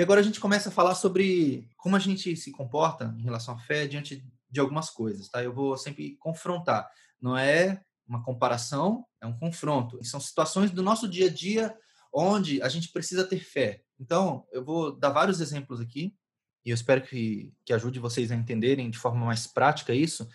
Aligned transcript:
E 0.00 0.02
agora 0.02 0.20
a 0.20 0.24
gente 0.24 0.40
começa 0.40 0.70
a 0.70 0.72
falar 0.72 0.94
sobre 0.94 1.68
como 1.76 1.94
a 1.94 1.98
gente 1.98 2.34
se 2.34 2.50
comporta 2.50 3.14
em 3.18 3.22
relação 3.22 3.54
à 3.54 3.58
fé 3.58 3.86
diante 3.86 4.24
de 4.50 4.58
algumas 4.58 4.88
coisas, 4.88 5.28
tá? 5.28 5.44
Eu 5.44 5.52
vou 5.52 5.76
sempre 5.76 6.16
confrontar. 6.16 6.90
Não 7.20 7.36
é 7.36 7.82
uma 8.08 8.24
comparação, 8.24 9.04
é 9.20 9.26
um 9.26 9.38
confronto. 9.38 10.02
São 10.02 10.18
situações 10.18 10.70
do 10.70 10.82
nosso 10.82 11.06
dia 11.06 11.26
a 11.26 11.30
dia 11.30 11.76
onde 12.10 12.62
a 12.62 12.68
gente 12.70 12.88
precisa 12.90 13.26
ter 13.26 13.40
fé. 13.40 13.82
Então, 14.00 14.46
eu 14.52 14.64
vou 14.64 14.90
dar 14.90 15.10
vários 15.10 15.38
exemplos 15.38 15.82
aqui 15.82 16.16
e 16.64 16.70
eu 16.70 16.74
espero 16.74 17.02
que, 17.02 17.52
que 17.62 17.74
ajude 17.74 17.98
vocês 17.98 18.32
a 18.32 18.34
entenderem 18.34 18.88
de 18.88 18.96
forma 18.96 19.26
mais 19.26 19.46
prática 19.46 19.92
isso, 19.92 20.26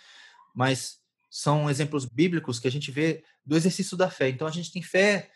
mas 0.54 1.00
são 1.28 1.72
exemplos 1.72 2.06
bíblicos 2.06 2.60
que 2.60 2.68
a 2.68 2.72
gente 2.72 2.92
vê 2.92 3.24
do 3.44 3.56
exercício 3.58 3.98
da 3.98 4.12
fé. 4.12 4.30
Então, 4.30 4.46
a 4.46 4.52
gente 4.52 4.72
tem 4.72 4.84
fé 4.84 5.32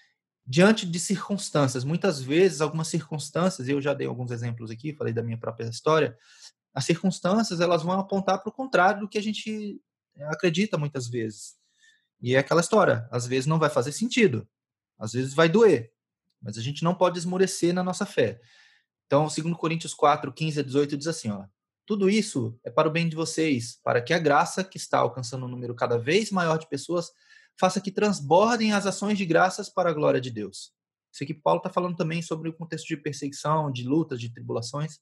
diante 0.49 0.83
de 0.87 0.99
circunstâncias. 0.99 1.83
Muitas 1.83 2.19
vezes, 2.19 2.59
algumas 2.59 2.87
circunstâncias, 2.87 3.69
eu 3.69 3.79
já 3.79 3.93
dei 3.93 4.07
alguns 4.07 4.31
exemplos 4.31 4.71
aqui, 4.71 4.95
falei 4.95 5.13
da 5.13 5.21
minha 5.21 5.37
própria 5.37 5.69
história, 5.69 6.17
as 6.73 6.85
circunstâncias 6.85 7.61
elas 7.61 7.83
vão 7.83 7.99
apontar 7.99 8.41
para 8.41 8.49
o 8.49 8.53
contrário 8.53 9.01
do 9.01 9.07
que 9.07 9.19
a 9.19 9.21
gente 9.21 9.79
eh, 10.15 10.23
acredita 10.25 10.75
muitas 10.75 11.07
vezes. 11.07 11.55
E 12.19 12.33
é 12.33 12.39
aquela 12.39 12.61
história, 12.61 13.07
às 13.11 13.27
vezes 13.27 13.45
não 13.45 13.59
vai 13.59 13.69
fazer 13.69 13.91
sentido, 13.91 14.47
às 14.97 15.13
vezes 15.13 15.35
vai 15.35 15.47
doer, 15.47 15.93
mas 16.41 16.57
a 16.57 16.61
gente 16.61 16.83
não 16.83 16.95
pode 16.95 17.19
esmorecer 17.19 17.71
na 17.71 17.83
nossa 17.83 18.05
fé. 18.05 18.41
Então, 19.05 19.27
2 19.27 19.55
Coríntios 19.55 19.93
4, 19.93 20.33
15 20.33 20.59
a 20.59 20.63
18 20.63 20.97
diz 20.97 21.07
assim, 21.07 21.29
ó, 21.29 21.45
tudo 21.85 22.09
isso 22.09 22.59
é 22.63 22.71
para 22.71 22.87
o 22.87 22.91
bem 22.91 23.07
de 23.07 23.15
vocês, 23.15 23.79
para 23.83 24.01
que 24.01 24.15
a 24.15 24.19
graça 24.19 24.63
que 24.63 24.77
está 24.77 24.97
alcançando 24.97 25.45
um 25.45 25.49
número 25.49 25.75
cada 25.75 25.97
vez 25.97 26.31
maior 26.31 26.57
de 26.57 26.67
pessoas 26.67 27.11
faça 27.59 27.81
que 27.81 27.91
transbordem 27.91 28.71
as 28.71 28.85
ações 28.85 29.17
de 29.17 29.25
graças 29.25 29.69
para 29.69 29.89
a 29.89 29.93
glória 29.93 30.21
de 30.21 30.31
Deus. 30.31 30.71
Isso 31.11 31.23
aqui 31.23 31.33
Paulo 31.33 31.59
está 31.59 31.69
falando 31.69 31.97
também 31.97 32.21
sobre 32.21 32.47
o 32.47 32.53
contexto 32.53 32.87
de 32.87 32.97
perseguição, 32.97 33.71
de 33.71 33.83
lutas, 33.83 34.19
de 34.19 34.31
tribulações. 34.31 34.99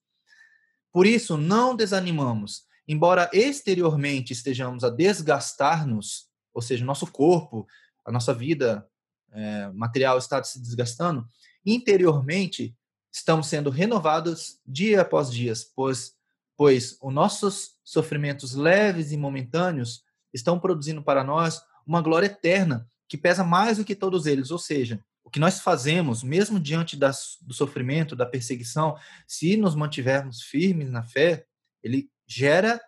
Por 0.91 1.05
isso, 1.05 1.37
não 1.37 1.75
desanimamos. 1.75 2.65
Embora 2.87 3.29
exteriormente 3.33 4.33
estejamos 4.33 4.83
a 4.83 4.89
desgastar-nos, 4.89 6.29
ou 6.53 6.61
seja, 6.61 6.83
nosso 6.83 7.05
corpo, 7.05 7.67
a 8.05 8.11
nossa 8.11 8.33
vida 8.33 8.87
é, 9.31 9.67
material 9.73 10.17
está 10.17 10.41
se 10.43 10.59
desgastando, 10.59 11.27
interiormente 11.65 12.75
estamos 13.11 13.47
sendo 13.47 13.69
renovados 13.69 14.59
dia 14.65 15.01
após 15.01 15.29
dia, 15.29 15.53
pois, 15.75 16.15
pois 16.55 16.97
os 17.01 17.13
nossos 17.13 17.75
sofrimentos 17.83 18.55
leves 18.55 19.11
e 19.11 19.17
momentâneos 19.17 20.01
estão 20.33 20.59
produzindo 20.59 21.03
para 21.03 21.23
nós 21.23 21.61
uma 21.87 22.01
glória 22.01 22.27
eterna 22.27 22.89
que 23.07 23.17
pesa 23.17 23.43
mais 23.43 23.77
do 23.77 23.85
que 23.85 23.95
todos 23.95 24.25
eles. 24.25 24.51
Ou 24.51 24.59
seja, 24.59 25.03
o 25.23 25.29
que 25.29 25.39
nós 25.39 25.59
fazemos, 25.59 26.21
mesmo 26.21 26.59
diante 26.59 26.95
das, 26.95 27.37
do 27.41 27.53
sofrimento, 27.53 28.15
da 28.15 28.25
perseguição, 28.25 28.97
se 29.25 29.55
nos 29.57 29.75
mantivermos 29.75 30.41
firmes 30.41 30.91
na 30.91 31.03
fé, 31.03 31.45
ele 31.81 32.09
gera 32.27 32.81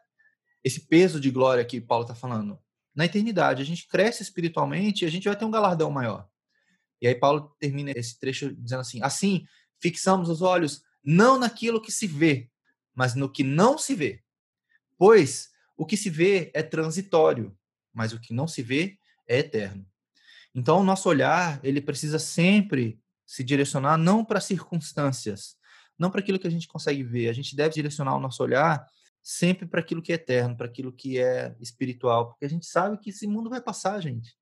esse 0.64 0.82
peso 0.82 1.20
de 1.20 1.32
glória 1.32 1.64
que 1.64 1.80
Paulo 1.80 2.04
está 2.04 2.14
falando. 2.14 2.60
Na 2.94 3.06
eternidade, 3.06 3.62
a 3.62 3.66
gente 3.66 3.88
cresce 3.88 4.22
espiritualmente 4.22 5.04
e 5.04 5.08
a 5.08 5.12
gente 5.12 5.28
vai 5.28 5.38
ter 5.38 5.46
um 5.46 5.52
galardão 5.52 5.90
maior. 5.90 6.28
E 7.02 7.08
aí 7.08 7.16
Paulo 7.16 7.56
termina 7.60 7.92
esse 7.96 8.20
trecho 8.20 8.54
dizendo 8.56 8.82
assim: 8.82 9.02
assim, 9.02 9.46
fixamos 9.80 10.30
os 10.30 10.42
olhos 10.42 10.84
não 11.04 11.40
naquilo 11.40 11.82
que 11.82 11.92
se 11.92 12.08
vê, 12.08 12.50
mas 12.94 13.16
no 13.16 13.32
que 13.32 13.44
não 13.44 13.78
se 13.78 13.96
vê. 13.96 14.22
Pois 14.98 15.50
o 15.78 15.86
que 15.86 15.96
se 15.96 16.10
vê 16.10 16.52
é 16.54 16.62
transitório, 16.62 17.58
mas 17.94 18.14
o 18.14 18.20
que 18.20 18.34
não 18.34 18.48
se 18.48 18.62
vê 18.62 18.98
é 19.28 19.40
eterno. 19.40 19.86
Então, 20.54 20.80
o 20.80 20.84
nosso 20.84 21.08
olhar, 21.08 21.60
ele 21.64 21.82
precisa 21.82 22.18
sempre 22.20 23.00
se 23.26 23.44
direcionar 23.44 23.98
não 23.98 24.26
para 24.26 24.42
circunstâncias, 24.42 25.56
não 25.98 26.10
para 26.10 26.20
aquilo 26.20 26.40
que 26.40 26.48
a 26.48 26.52
gente 26.52 26.68
consegue 26.68 27.04
ver. 27.04 27.30
A 27.30 27.34
gente 27.34 27.56
deve 27.56 27.76
direcionar 27.76 28.16
o 28.16 28.20
nosso 28.20 28.42
olhar 28.42 28.86
sempre 29.22 29.68
para 29.68 29.82
aquilo 29.82 30.02
que 30.02 30.12
é 30.12 30.16
eterno, 30.16 30.58
para 30.58 30.66
aquilo 30.66 30.92
que 30.92 31.20
é 31.20 31.56
espiritual, 31.60 32.30
porque 32.30 32.46
a 32.46 32.50
gente 32.50 32.66
sabe 32.66 32.98
que 32.98 33.12
esse 33.12 33.28
mundo 33.28 33.50
vai 33.50 33.62
passar, 33.62 34.02
gente. 34.02 34.36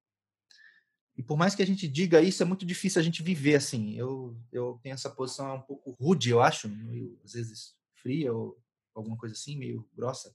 E 1.17 1.23
por 1.23 1.35
mais 1.35 1.55
que 1.55 1.63
a 1.63 1.65
gente 1.65 1.87
diga 1.87 2.21
isso, 2.21 2.43
é 2.43 2.45
muito 2.45 2.65
difícil 2.65 3.01
a 3.01 3.03
gente 3.03 3.23
viver 3.23 3.55
assim. 3.55 3.95
Eu, 3.95 4.39
eu 4.51 4.79
tenho 4.83 4.93
essa 4.93 5.09
posição 5.09 5.55
um 5.55 5.61
pouco 5.61 5.91
rude, 5.91 6.29
eu 6.29 6.41
acho, 6.41 6.69
meio, 6.69 7.19
às 7.25 7.33
vezes 7.33 7.75
fria 7.95 8.31
ou 8.31 8.57
alguma 8.93 9.17
coisa 9.17 9.33
assim, 9.33 9.57
meio 9.57 9.89
grossa. 9.95 10.33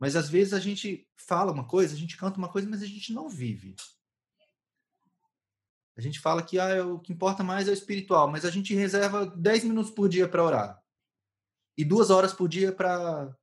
Mas 0.00 0.16
às 0.16 0.30
vezes 0.30 0.54
a 0.54 0.58
gente 0.58 1.06
fala 1.14 1.52
uma 1.52 1.66
coisa, 1.68 1.94
a 1.94 1.98
gente 1.98 2.16
canta 2.16 2.38
uma 2.38 2.48
coisa, 2.48 2.66
mas 2.66 2.82
a 2.82 2.86
gente 2.86 3.12
não 3.12 3.28
vive. 3.28 3.76
A 5.94 6.00
gente 6.00 6.18
fala 6.18 6.42
que 6.42 6.58
ah, 6.58 6.86
o 6.86 6.98
que 6.98 7.12
importa 7.12 7.44
mais 7.44 7.68
é 7.68 7.70
o 7.70 7.74
espiritual, 7.74 8.26
mas 8.26 8.46
a 8.46 8.50
gente 8.50 8.74
reserva 8.74 9.26
10 9.26 9.64
minutos 9.64 9.90
por 9.92 10.08
dia 10.08 10.26
para 10.26 10.42
orar. 10.42 10.82
E 11.76 11.84
duas 11.84 12.08
horas 12.08 12.32
por 12.32 12.48
dia 12.48 12.72
para, 12.72 13.36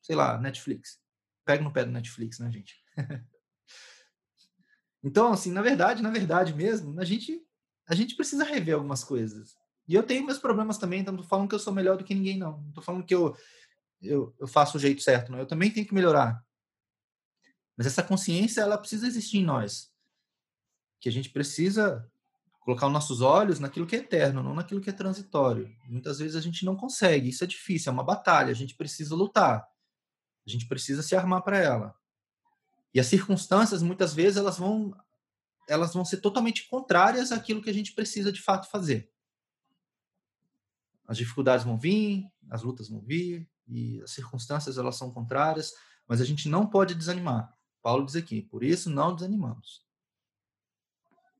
sei 0.00 0.14
lá, 0.14 0.38
Netflix. 0.38 1.00
Pega 1.44 1.64
no 1.64 1.72
pé 1.72 1.84
do 1.84 1.90
Netflix, 1.90 2.38
né, 2.38 2.48
gente? 2.52 2.76
então, 5.02 5.32
assim, 5.32 5.50
na 5.50 5.60
verdade, 5.60 6.00
na 6.00 6.10
verdade 6.10 6.54
mesmo, 6.54 7.00
a 7.00 7.04
gente, 7.04 7.44
a 7.88 7.94
gente 7.96 8.14
precisa 8.14 8.44
rever 8.44 8.76
algumas 8.76 9.02
coisas. 9.02 9.56
E 9.88 9.94
eu 9.94 10.04
tenho 10.04 10.24
meus 10.24 10.38
problemas 10.38 10.78
também, 10.78 11.00
então 11.00 11.12
não 11.12 11.22
tô 11.22 11.28
falando 11.28 11.48
que 11.48 11.54
eu 11.56 11.58
sou 11.58 11.72
melhor 11.72 11.96
do 11.96 12.04
que 12.04 12.14
ninguém, 12.14 12.38
não. 12.38 12.60
Não 12.60 12.72
tô 12.72 12.80
falando 12.80 13.04
que 13.04 13.14
eu 13.14 13.36
eu, 14.04 14.34
eu 14.38 14.46
faço 14.46 14.76
o 14.76 14.80
jeito 14.80 15.02
certo, 15.02 15.32
não. 15.32 15.38
Eu 15.38 15.46
também 15.46 15.70
tenho 15.70 15.86
que 15.86 15.94
melhorar. 15.94 16.44
Mas 17.76 17.86
essa 17.86 18.02
consciência, 18.02 18.60
ela 18.60 18.78
precisa 18.78 19.06
existir 19.06 19.38
em 19.38 19.44
nós. 19.44 19.92
Que 21.00 21.08
a 21.08 21.12
gente 21.12 21.30
precisa 21.30 22.08
colocar 22.60 22.86
os 22.86 22.92
nossos 22.92 23.20
olhos 23.20 23.60
naquilo 23.60 23.86
que 23.86 23.96
é 23.96 23.98
eterno, 23.98 24.42
não 24.42 24.54
naquilo 24.54 24.80
que 24.80 24.88
é 24.88 24.92
transitório. 24.92 25.70
Muitas 25.86 26.18
vezes 26.18 26.34
a 26.36 26.40
gente 26.40 26.64
não 26.64 26.76
consegue, 26.76 27.28
isso 27.28 27.44
é 27.44 27.46
difícil, 27.46 27.90
é 27.90 27.92
uma 27.92 28.04
batalha, 28.04 28.50
a 28.50 28.54
gente 28.54 28.74
precisa 28.74 29.14
lutar. 29.14 29.68
A 30.46 30.50
gente 30.50 30.66
precisa 30.66 31.02
se 31.02 31.14
armar 31.14 31.42
para 31.42 31.58
ela. 31.58 31.94
E 32.92 33.00
as 33.00 33.06
circunstâncias, 33.06 33.82
muitas 33.82 34.14
vezes, 34.14 34.38
elas 34.38 34.58
vão 34.58 34.94
elas 35.66 35.94
vão 35.94 36.04
ser 36.04 36.18
totalmente 36.18 36.68
contrárias 36.68 37.32
àquilo 37.32 37.62
que 37.62 37.70
a 37.70 37.74
gente 37.74 37.94
precisa 37.94 38.30
de 38.30 38.40
fato 38.40 38.68
fazer. 38.70 39.10
As 41.06 41.16
dificuldades 41.16 41.64
vão 41.64 41.78
vir, 41.78 42.30
as 42.50 42.62
lutas 42.62 42.88
vão 42.88 43.00
vir, 43.00 43.48
e 43.68 44.00
as 44.02 44.10
circunstâncias 44.10 44.78
elas 44.78 44.96
são 44.96 45.10
contrárias, 45.10 45.72
mas 46.06 46.20
a 46.20 46.24
gente 46.24 46.48
não 46.48 46.66
pode 46.66 46.94
desanimar. 46.94 47.52
Paulo 47.82 48.04
diz 48.04 48.16
aqui, 48.16 48.42
por 48.42 48.62
isso 48.64 48.90
não 48.90 49.14
desanimamos. 49.14 49.84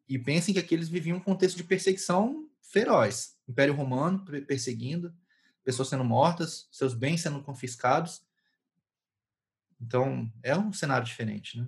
E 0.08 0.18
pensem 0.18 0.52
que 0.52 0.60
aqueles 0.60 0.88
viviam 0.88 1.16
um 1.16 1.20
contexto 1.20 1.56
de 1.56 1.64
perseguição 1.64 2.48
feroz. 2.60 3.36
Império 3.48 3.74
Romano 3.74 4.24
perseguindo, 4.46 5.14
pessoas 5.62 5.88
sendo 5.88 6.04
mortas, 6.04 6.68
seus 6.70 6.94
bens 6.94 7.22
sendo 7.22 7.42
confiscados. 7.42 8.22
Então, 9.80 10.30
é 10.42 10.56
um 10.56 10.72
cenário 10.72 11.06
diferente, 11.06 11.58
né? 11.58 11.66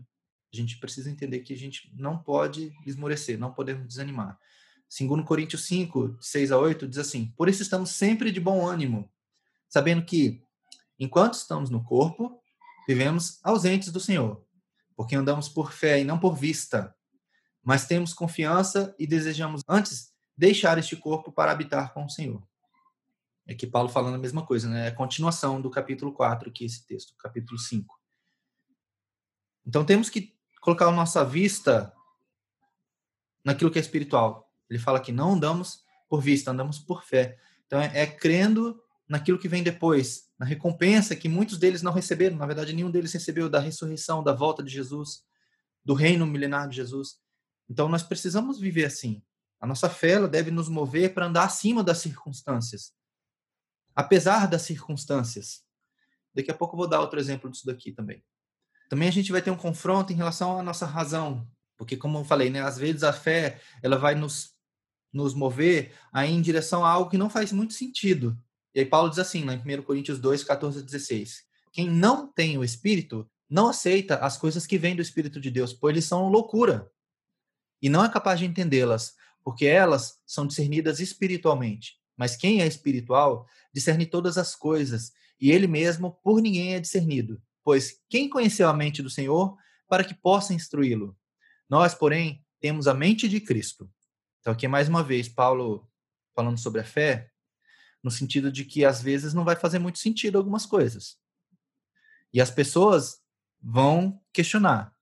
A 0.52 0.56
gente 0.56 0.78
precisa 0.78 1.10
entender 1.10 1.40
que 1.40 1.52
a 1.52 1.56
gente 1.56 1.92
não 1.94 2.18
pode 2.18 2.72
esmorecer, 2.86 3.38
não 3.38 3.52
podemos 3.52 3.86
desanimar. 3.86 4.38
Segundo 4.88 5.24
Coríntios 5.24 5.64
5, 5.64 6.16
6 6.20 6.52
a 6.52 6.58
8, 6.58 6.86
diz 6.86 6.98
assim: 6.98 7.32
Por 7.36 7.48
isso 7.48 7.62
estamos 7.62 7.90
sempre 7.90 8.30
de 8.30 8.40
bom 8.40 8.66
ânimo, 8.66 9.10
sabendo 9.68 10.04
que 10.04 10.42
Enquanto 10.98 11.34
estamos 11.34 11.70
no 11.70 11.84
corpo, 11.84 12.40
vivemos 12.86 13.38
ausentes 13.42 13.92
do 13.92 14.00
Senhor, 14.00 14.44
porque 14.96 15.14
andamos 15.14 15.48
por 15.48 15.72
fé 15.72 16.00
e 16.00 16.04
não 16.04 16.18
por 16.18 16.34
vista. 16.34 16.94
Mas 17.62 17.86
temos 17.86 18.14
confiança 18.14 18.94
e 18.98 19.06
desejamos 19.06 19.62
antes 19.68 20.12
deixar 20.36 20.78
este 20.78 20.96
corpo 20.96 21.32
para 21.32 21.50
habitar 21.50 21.92
com 21.92 22.04
o 22.04 22.10
Senhor. 22.10 22.46
É 23.46 23.54
que 23.54 23.66
Paulo 23.66 23.88
falando 23.88 24.14
a 24.14 24.18
mesma 24.18 24.44
coisa, 24.44 24.68
né? 24.68 24.86
É 24.86 24.88
a 24.88 24.94
continuação 24.94 25.60
do 25.60 25.70
capítulo 25.70 26.12
4, 26.12 26.50
que 26.50 26.64
é 26.64 26.66
esse 26.66 26.84
texto, 26.86 27.14
capítulo 27.16 27.58
5. 27.58 27.98
Então 29.65 29.84
temos 29.84 30.09
que 30.09 30.36
colocar 30.60 30.86
a 30.86 30.92
nossa 30.92 31.24
vista 31.24 31.92
naquilo 33.44 33.71
que 33.71 33.78
é 33.78 33.82
espiritual. 33.82 34.53
Ele 34.68 34.78
fala 34.78 35.00
que 35.00 35.12
não 35.12 35.34
andamos 35.34 35.84
por 36.09 36.21
vista, 36.21 36.50
andamos 36.50 36.78
por 36.78 37.04
fé. 37.04 37.38
Então 37.66 37.80
é, 37.80 37.91
é 37.94 38.06
crendo 38.06 38.80
naquilo 39.08 39.38
que 39.38 39.48
vem 39.48 39.62
depois, 39.62 40.28
na 40.38 40.44
recompensa 40.44 41.14
que 41.14 41.28
muitos 41.28 41.58
deles 41.58 41.82
não 41.82 41.92
receberam. 41.92 42.36
Na 42.36 42.47
verdade, 42.47 42.72
nenhum 42.72 42.91
deles 42.91 43.12
recebeu 43.12 43.48
da 43.48 43.60
ressurreição, 43.60 44.22
da 44.22 44.32
volta 44.32 44.62
de 44.62 44.70
Jesus, 44.72 45.22
do 45.84 45.94
reino 45.94 46.26
milenar 46.26 46.68
de 46.68 46.76
Jesus. 46.76 47.18
Então, 47.68 47.88
nós 47.88 48.03
precisamos 48.03 48.58
viver 48.58 48.86
assim. 48.86 49.22
A 49.60 49.66
nossa 49.66 49.88
fé 49.88 50.10
ela 50.12 50.28
deve 50.28 50.50
nos 50.50 50.68
mover 50.68 51.14
para 51.14 51.26
andar 51.26 51.44
acima 51.44 51.82
das 51.82 51.98
circunstâncias, 51.98 52.92
apesar 53.94 54.47
das 54.47 54.62
circunstâncias. 54.62 55.62
Daqui 56.34 56.50
a 56.50 56.54
pouco 56.54 56.74
eu 56.74 56.78
vou 56.78 56.88
dar 56.88 57.00
outro 57.00 57.18
exemplo 57.18 57.50
disso 57.50 57.64
daqui 57.64 57.92
também. 57.92 58.22
Também 58.88 59.09
a 59.09 59.12
gente 59.12 59.32
vai 59.32 59.41
ter 59.41 59.50
um 59.50 59.56
confronto 59.56 60.12
em 60.12 60.16
relação 60.16 60.59
à 60.59 60.62
nossa 60.62 60.84
razão, 60.84 61.48
porque 61.76 61.97
como 61.97 62.18
eu 62.18 62.24
falei, 62.24 62.50
né, 62.50 62.60
às 62.60 62.76
vezes 62.76 63.02
a 63.02 63.12
fé 63.12 63.60
ela 63.82 63.97
vai 63.97 64.14
nos 64.14 64.54
nos 65.12 65.32
mover 65.32 65.94
aí 66.12 66.30
em 66.30 66.42
direção 66.42 66.84
a 66.84 66.91
algo 66.91 67.10
que 67.10 67.16
não 67.16 67.30
faz 67.30 67.50
muito 67.50 67.72
sentido. 67.72 68.38
E 68.76 68.80
aí 68.80 68.84
Paulo 68.84 69.08
diz 69.08 69.18
assim, 69.18 69.42
lá 69.42 69.54
em 69.54 69.78
1 69.78 69.82
Coríntios 69.84 70.18
2, 70.18 70.44
14 70.44 70.80
a 70.80 70.82
16. 70.82 71.46
Quem 71.72 71.88
não 71.88 72.30
tem 72.30 72.58
o 72.58 72.62
Espírito 72.62 73.26
não 73.48 73.68
aceita 73.68 74.16
as 74.16 74.36
coisas 74.36 74.66
que 74.66 74.76
vêm 74.76 74.94
do 74.94 75.00
Espírito 75.00 75.40
de 75.40 75.50
Deus, 75.50 75.72
pois 75.72 75.94
eles 75.94 76.04
são 76.04 76.28
loucura. 76.28 76.92
E 77.80 77.88
não 77.88 78.04
é 78.04 78.12
capaz 78.12 78.38
de 78.38 78.44
entendê-las, 78.44 79.14
porque 79.42 79.64
elas 79.64 80.20
são 80.26 80.46
discernidas 80.46 81.00
espiritualmente. 81.00 81.94
Mas 82.18 82.36
quem 82.36 82.60
é 82.60 82.66
espiritual 82.66 83.48
discerne 83.72 84.04
todas 84.04 84.36
as 84.36 84.54
coisas, 84.54 85.10
e 85.40 85.50
ele 85.50 85.66
mesmo 85.66 86.12
por 86.22 86.42
ninguém 86.42 86.74
é 86.74 86.80
discernido. 86.80 87.40
Pois 87.64 88.02
quem 88.10 88.28
conheceu 88.28 88.68
a 88.68 88.74
mente 88.74 89.02
do 89.02 89.08
Senhor 89.08 89.56
para 89.88 90.04
que 90.04 90.12
possa 90.12 90.52
instruí-lo? 90.52 91.16
Nós, 91.66 91.94
porém, 91.94 92.44
temos 92.60 92.86
a 92.86 92.92
mente 92.92 93.26
de 93.26 93.40
Cristo. 93.40 93.90
Então, 94.40 94.52
aqui 94.52 94.68
mais 94.68 94.86
uma 94.86 95.02
vez, 95.02 95.30
Paulo 95.30 95.88
falando 96.34 96.58
sobre 96.58 96.82
a 96.82 96.84
fé, 96.84 97.30
no 98.03 98.10
sentido 98.10 98.51
de 98.51 98.65
que 98.65 98.84
às 98.84 99.03
vezes 99.03 99.34
não 99.34 99.45
vai 99.45 99.57
fazer 99.57 99.78
muito 99.78 99.98
sentido 99.98 100.39
algumas 100.39 100.65
coisas. 100.65 101.19
E 102.33 102.41
as 102.41 102.51
pessoas 102.51 103.21
vão 103.60 104.21
questionar 104.33 104.95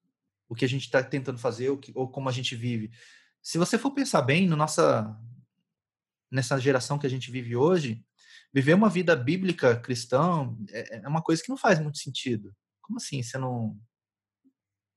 o 0.48 0.54
que 0.54 0.64
a 0.64 0.68
gente 0.68 0.84
está 0.84 1.02
tentando 1.02 1.38
fazer 1.38 1.70
ou, 1.70 1.78
que, 1.78 1.92
ou 1.94 2.08
como 2.08 2.28
a 2.28 2.32
gente 2.32 2.54
vive. 2.54 2.90
Se 3.42 3.58
você 3.58 3.76
for 3.76 3.90
pensar 3.90 4.22
bem, 4.22 4.48
no 4.48 4.56
nossa, 4.56 5.18
nessa 6.30 6.58
geração 6.58 6.98
que 6.98 7.06
a 7.06 7.10
gente 7.10 7.30
vive 7.30 7.56
hoje, 7.56 8.04
viver 8.52 8.74
uma 8.74 8.88
vida 8.88 9.14
bíblica 9.16 9.76
cristã 9.76 10.54
é, 10.70 10.98
é 10.98 11.08
uma 11.08 11.22
coisa 11.22 11.42
que 11.42 11.48
não 11.48 11.56
faz 11.56 11.78
muito 11.80 11.98
sentido. 11.98 12.54
Como 12.80 12.98
assim 12.98 13.22
você 13.22 13.38
não 13.38 13.78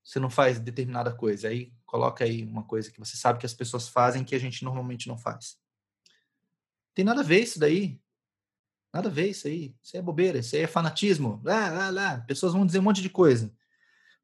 você 0.04 0.18
não 0.18 0.30
faz 0.30 0.58
determinada 0.58 1.12
coisa? 1.14 1.48
Aí 1.48 1.70
coloca 1.84 2.24
aí 2.24 2.42
uma 2.42 2.64
coisa 2.64 2.90
que 2.90 2.98
você 2.98 3.14
sabe 3.14 3.38
que 3.38 3.44
as 3.44 3.52
pessoas 3.52 3.88
fazem 3.88 4.24
que 4.24 4.34
a 4.34 4.38
gente 4.38 4.64
normalmente 4.64 5.06
não 5.06 5.18
faz. 5.18 5.58
Tem 6.98 7.04
nada 7.04 7.20
a 7.20 7.24
ver 7.24 7.44
isso 7.44 7.60
daí. 7.60 8.02
Nada 8.92 9.08
a 9.08 9.12
ver 9.12 9.28
isso 9.28 9.46
aí. 9.46 9.72
Isso 9.80 9.96
é 9.96 10.02
bobeira, 10.02 10.40
isso 10.40 10.56
aí 10.56 10.62
é 10.62 10.66
fanatismo. 10.66 11.40
Lá, 11.44 11.70
lá, 11.70 11.90
lá. 11.90 12.18
Pessoas 12.22 12.54
vão 12.54 12.66
dizer 12.66 12.80
um 12.80 12.82
monte 12.82 13.00
de 13.00 13.08
coisa. 13.08 13.54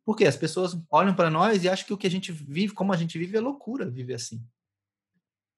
Por 0.05 0.17
quê? 0.17 0.27
As 0.27 0.37
pessoas 0.37 0.77
olham 0.91 1.15
para 1.15 1.31
nós 1.31 1.63
e 1.63 1.69
acham 1.69 1.87
que 1.87 1.93
o 1.93 1.97
que 1.97 2.09
a 2.09 2.11
gente 2.11 2.33
vive, 2.33 2.75
como 2.75 2.93
a 2.93 2.97
gente 2.97 3.17
vive, 3.17 3.37
é 3.37 3.41
loucura 3.41 3.89
viver 3.89 4.15
assim. 4.15 4.45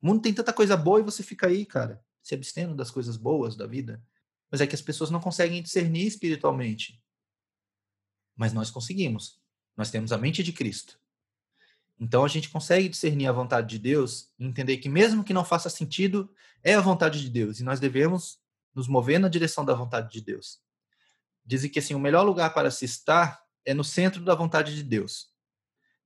O 0.03 0.09
mundo 0.09 0.21
tem 0.21 0.35
tanta 0.35 0.53
coisa 0.53 0.77
boa 0.77 1.01
e 1.01 1.03
você 1.03 1.23
fica 1.23 1.47
aí, 1.47 1.65
cara, 1.65 2.05
se 2.23 2.35
abstendo 2.35 2.75
das 2.75 2.91
coisas 2.91 3.17
boas 3.17 3.57
da 3.57 3.67
vida. 3.67 4.05
Mas 4.51 4.61
é 4.61 4.67
que 4.67 4.75
as 4.75 4.83
pessoas 4.83 5.11
não 5.11 5.19
conseguem 5.19 5.63
discernir 5.63 6.07
espiritualmente. 6.07 7.03
Mas 8.37 8.53
nós 8.53 8.71
conseguimos. 8.71 9.41
Nós 9.75 9.91
temos 9.91 10.13
a 10.13 10.19
mente 10.19 10.43
de 10.43 10.53
Cristo. 10.53 11.01
Então 11.99 12.25
a 12.25 12.29
gente 12.29 12.51
consegue 12.51 12.89
discernir 12.89 13.27
a 13.27 13.33
vontade 13.33 13.69
de 13.69 13.79
Deus 13.79 14.29
e 14.39 14.45
entender 14.45 14.77
que 14.77 14.89
mesmo 14.89 15.25
que 15.25 15.33
não 15.33 15.45
faça 15.45 15.71
sentido, 15.71 16.31
é 16.63 16.75
a 16.75 16.81
vontade 16.81 17.21
de 17.21 17.31
Deus 17.31 17.59
e 17.59 17.65
nós 17.65 17.81
devemos 17.81 18.39
nos 18.75 18.87
mover 18.87 19.19
na 19.19 19.29
direção 19.29 19.65
da 19.65 19.73
vontade 19.73 20.13
de 20.13 20.21
Deus. 20.21 20.61
Dizem 21.45 21.71
que 21.71 21.79
assim, 21.79 21.95
o 21.95 21.99
melhor 21.99 22.23
lugar 22.23 22.53
para 22.53 22.71
se 22.71 22.85
estar 22.85 23.41
é 23.65 23.73
no 23.73 23.85
centro 23.85 24.23
da 24.23 24.35
vontade 24.35 24.75
de 24.75 24.83
Deus. 24.83 25.29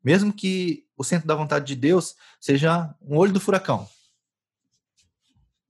Mesmo 0.02 0.32
que 0.32 0.86
o 0.96 1.02
centro 1.02 1.26
da 1.26 1.34
vontade 1.34 1.66
de 1.66 1.74
Deus 1.74 2.14
seja 2.40 2.94
um 3.02 3.16
olho 3.16 3.32
do 3.32 3.40
furacão. 3.40 3.88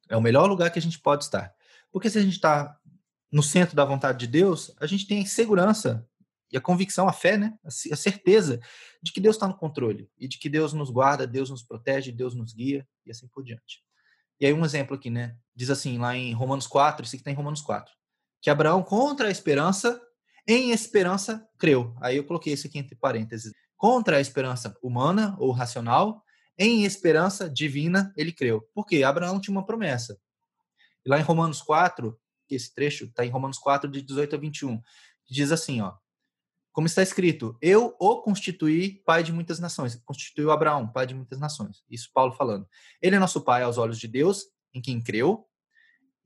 É 0.09 0.17
o 0.17 0.21
melhor 0.21 0.47
lugar 0.47 0.71
que 0.71 0.79
a 0.79 0.83
gente 0.83 0.99
pode 0.99 1.25
estar. 1.25 1.55
Porque 1.91 2.11
se 2.11 2.19
a 2.19 2.23
gente 2.23 2.35
está 2.35 2.79
no 3.31 3.43
centro 3.43 3.75
da 3.75 3.85
vontade 3.85 4.19
de 4.19 4.27
Deus, 4.27 4.73
a 4.79 4.87
gente 4.87 5.07
tem 5.07 5.25
segurança 5.25 6.07
e 6.53 6.57
a 6.57 6.61
convicção, 6.61 7.09
a 7.09 7.13
fé, 7.13 7.37
né? 7.37 7.57
A 7.65 7.97
certeza 7.97 8.61
de 9.03 9.13
que 9.13 9.21
Deus 9.21 9.37
está 9.37 9.47
no 9.47 9.57
controle 9.57 10.11
e 10.19 10.27
de 10.27 10.39
que 10.39 10.49
Deus 10.49 10.73
nos 10.73 10.91
guarda, 10.91 11.27
Deus 11.27 11.51
nos 11.51 11.63
protege, 11.63 12.11
Deus 12.11 12.35
nos 12.35 12.53
guia 12.53 12.87
e 13.07 13.11
assim 13.11 13.29
por 13.29 13.45
diante. 13.45 13.83
E 14.41 14.47
aí 14.47 14.53
um 14.53 14.65
exemplo 14.65 14.97
aqui, 14.97 15.11
né? 15.11 15.37
Diz 15.55 15.71
assim, 15.71 15.99
lá 15.99 16.17
em 16.17 16.33
Romanos 16.33 16.67
4, 16.67 17.05
isso 17.05 17.15
aqui 17.15 17.21
está 17.21 17.31
em 17.31 17.35
Romanos 17.35 17.61
4, 17.61 17.93
que 18.41 18.51
Abraão, 18.51 18.83
contra 18.83 19.29
a 19.29 19.31
esperança, 19.31 20.01
em 20.47 20.73
esperança, 20.73 21.47
creu. 21.59 21.95
Aí 22.01 22.17
eu 22.17 22.25
coloquei 22.25 22.53
isso 22.53 22.67
aqui 22.67 22.79
entre 22.79 22.97
parênteses. 22.97 23.53
Contra 23.77 24.17
a 24.17 24.21
esperança 24.21 24.77
humana 24.83 25.37
ou 25.39 25.53
racional, 25.53 26.25
em 26.59 26.85
esperança 26.85 27.49
divina, 27.49 28.13
ele 28.17 28.33
creu. 28.33 28.69
Porque 28.75 29.03
Abraão 29.03 29.41
tinha 29.41 29.57
uma 29.57 29.65
promessa. 29.65 30.19
E 31.05 31.09
lá 31.09 31.19
em 31.19 31.23
Romanos 31.23 31.63
4, 31.63 32.19
esse 32.51 32.75
trecho 32.75 33.05
está 33.05 33.25
em 33.25 33.31
Romanos 33.31 33.59
4, 33.59 33.91
de 33.91 34.03
18 34.03 34.37
a 34.37 34.39
21, 34.39 34.83
diz 35.29 35.53
assim, 35.53 35.81
ó, 35.81 35.95
como 36.73 36.87
está 36.87 37.03
escrito, 37.03 37.57
eu 37.61 37.97
o 37.99 38.23
constituí 38.23 39.03
pai 39.05 39.23
de 39.23 39.33
muitas 39.33 39.59
nações. 39.59 40.01
Constituiu 40.05 40.51
Abraão, 40.51 40.87
pai 40.87 41.07
de 41.07 41.15
muitas 41.15 41.39
nações. 41.39 41.83
Isso 41.91 42.11
Paulo 42.15 42.33
falando. 42.33 42.67
Ele 43.03 43.17
é 43.17 43.19
nosso 43.19 43.41
pai 43.41 43.63
aos 43.63 43.77
olhos 43.77 43.99
de 43.99 44.07
Deus, 44.07 44.45
em 44.73 44.81
quem 44.81 45.01
creu. 45.01 45.47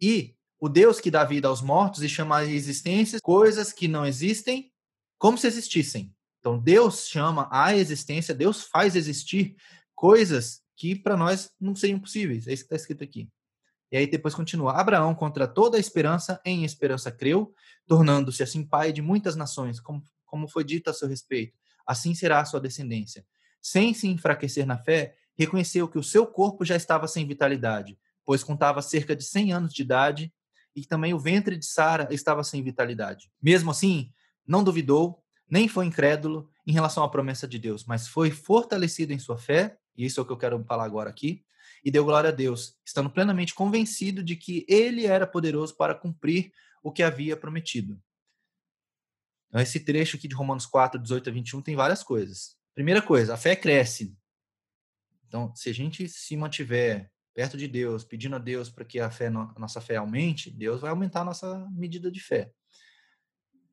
E 0.00 0.36
o 0.60 0.68
Deus 0.68 1.00
que 1.00 1.10
dá 1.10 1.24
vida 1.24 1.48
aos 1.48 1.62
mortos 1.62 2.02
e 2.02 2.08
chama 2.08 2.38
a 2.38 2.44
existência 2.44 3.18
coisas 3.22 3.72
que 3.72 3.88
não 3.88 4.04
existem 4.04 4.70
como 5.18 5.38
se 5.38 5.46
existissem. 5.46 6.14
Então 6.40 6.58
Deus 6.58 7.08
chama 7.08 7.48
a 7.50 7.74
existência, 7.74 8.34
Deus 8.34 8.64
faz 8.64 8.94
existir 8.94 9.56
coisas 9.94 10.62
que 10.76 10.94
para 10.94 11.16
nós 11.16 11.50
não 11.58 11.74
seriam 11.74 11.98
possíveis. 11.98 12.46
É 12.46 12.52
isso 12.52 12.64
que 12.64 12.66
está 12.66 12.76
escrito 12.76 13.02
aqui. 13.02 13.30
E 13.90 13.96
aí 13.96 14.06
depois 14.06 14.34
continua: 14.34 14.72
Abraão, 14.72 15.14
contra 15.14 15.46
toda 15.46 15.76
a 15.76 15.80
esperança, 15.80 16.40
em 16.44 16.64
esperança 16.64 17.10
creu, 17.10 17.54
tornando-se 17.86 18.42
assim 18.42 18.66
pai 18.66 18.92
de 18.92 19.00
muitas 19.00 19.36
nações, 19.36 19.80
como 19.80 20.02
como 20.34 20.48
foi 20.48 20.64
dito 20.64 20.90
a 20.90 20.92
seu 20.92 21.06
respeito, 21.06 21.56
assim 21.86 22.12
será 22.12 22.40
a 22.40 22.44
sua 22.44 22.60
descendência. 22.60 23.24
Sem 23.62 23.94
se 23.94 24.08
enfraquecer 24.08 24.66
na 24.66 24.76
fé, 24.76 25.14
reconheceu 25.38 25.86
que 25.86 25.96
o 25.96 26.02
seu 26.02 26.26
corpo 26.26 26.64
já 26.64 26.74
estava 26.74 27.06
sem 27.06 27.24
vitalidade, 27.24 27.96
pois 28.24 28.42
contava 28.42 28.82
cerca 28.82 29.14
de 29.14 29.22
100 29.22 29.52
anos 29.52 29.72
de 29.72 29.82
idade, 29.82 30.34
e 30.74 30.80
que 30.80 30.88
também 30.88 31.14
o 31.14 31.20
ventre 31.20 31.56
de 31.56 31.66
Sara 31.66 32.08
estava 32.10 32.42
sem 32.42 32.64
vitalidade. 32.64 33.30
Mesmo 33.40 33.70
assim, 33.70 34.10
não 34.44 34.64
duvidou, 34.64 35.22
nem 35.48 35.68
foi 35.68 35.86
incrédulo 35.86 36.50
em 36.66 36.72
relação 36.72 37.04
à 37.04 37.08
promessa 37.08 37.46
de 37.46 37.60
Deus, 37.60 37.84
mas 37.84 38.08
foi 38.08 38.32
fortalecido 38.32 39.12
em 39.12 39.20
sua 39.20 39.38
fé, 39.38 39.78
e 39.96 40.04
isso 40.04 40.18
é 40.18 40.22
o 40.24 40.26
que 40.26 40.32
eu 40.32 40.36
quero 40.36 40.64
falar 40.64 40.84
agora 40.84 41.08
aqui, 41.08 41.44
e 41.84 41.92
deu 41.92 42.04
glória 42.04 42.30
a 42.30 42.32
Deus, 42.32 42.76
estando 42.84 43.08
plenamente 43.08 43.54
convencido 43.54 44.20
de 44.20 44.34
que 44.34 44.66
ele 44.68 45.06
era 45.06 45.28
poderoso 45.28 45.76
para 45.76 45.94
cumprir 45.94 46.50
o 46.82 46.90
que 46.90 47.04
havia 47.04 47.36
prometido. 47.36 48.02
Então, 49.54 49.62
esse 49.62 49.78
trecho 49.78 50.16
aqui 50.16 50.26
de 50.26 50.34
Romanos 50.34 50.66
4, 50.66 51.00
18 51.00 51.30
a 51.30 51.32
21 51.32 51.62
tem 51.62 51.76
várias 51.76 52.02
coisas. 52.02 52.56
Primeira 52.74 53.00
coisa, 53.00 53.34
a 53.34 53.36
fé 53.36 53.54
cresce. 53.54 54.18
Então, 55.28 55.54
se 55.54 55.70
a 55.70 55.72
gente 55.72 56.08
se 56.08 56.36
mantiver 56.36 57.08
perto 57.32 57.56
de 57.56 57.68
Deus, 57.68 58.02
pedindo 58.02 58.34
a 58.34 58.40
Deus 58.40 58.68
para 58.68 58.84
que 58.84 58.98
a, 58.98 59.12
fé, 59.12 59.28
a 59.28 59.30
nossa 59.30 59.80
fé 59.80 59.94
aumente, 59.94 60.50
Deus 60.50 60.80
vai 60.80 60.90
aumentar 60.90 61.20
a 61.20 61.24
nossa 61.24 61.70
medida 61.70 62.10
de 62.10 62.18
fé. 62.18 62.50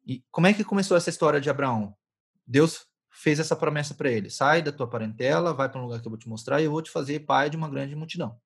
E 0.06 0.24
como 0.30 0.46
é 0.46 0.54
que 0.54 0.64
começou 0.64 0.96
essa 0.96 1.10
história 1.10 1.42
de 1.42 1.50
Abraão? 1.50 1.98
Deus 2.46 2.86
fez 3.10 3.40
essa 3.40 3.56
promessa 3.56 3.96
para 3.96 4.12
ele: 4.12 4.30
sai 4.30 4.62
da 4.62 4.72
tua 4.72 4.88
parentela, 4.88 5.52
vai 5.52 5.68
para 5.68 5.82
um 5.82 5.86
lugar 5.86 6.00
que 6.00 6.06
eu 6.08 6.12
vou 6.12 6.20
te 6.20 6.30
mostrar 6.30 6.62
e 6.62 6.66
eu 6.66 6.72
vou 6.72 6.84
te 6.84 6.92
fazer 6.92 7.22
pai 7.22 7.50
de 7.50 7.58
uma 7.58 7.68
grande 7.68 7.96
multidão. 7.96 8.40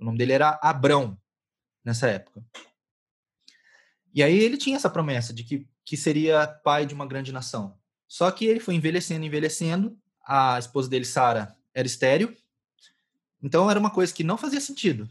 O 0.00 0.04
nome 0.04 0.18
dele 0.18 0.32
era 0.32 0.58
Abrão 0.60 1.16
nessa 1.84 2.08
época. 2.08 2.44
E 4.14 4.22
aí 4.22 4.38
ele 4.38 4.56
tinha 4.56 4.76
essa 4.76 4.90
promessa 4.90 5.32
de 5.32 5.44
que 5.44 5.66
que 5.84 5.96
seria 5.96 6.46
pai 6.46 6.86
de 6.86 6.94
uma 6.94 7.06
grande 7.06 7.32
nação. 7.32 7.76
Só 8.06 8.30
que 8.30 8.44
ele 8.44 8.60
foi 8.60 8.74
envelhecendo, 8.74 9.24
envelhecendo. 9.24 9.98
A 10.24 10.58
esposa 10.58 10.88
dele, 10.88 11.04
Sara, 11.04 11.56
era 11.74 11.86
estéreo. 11.86 12.36
Então 13.42 13.70
era 13.70 13.80
uma 13.80 13.90
coisa 13.90 14.14
que 14.14 14.22
não 14.22 14.38
fazia 14.38 14.60
sentido. 14.60 15.08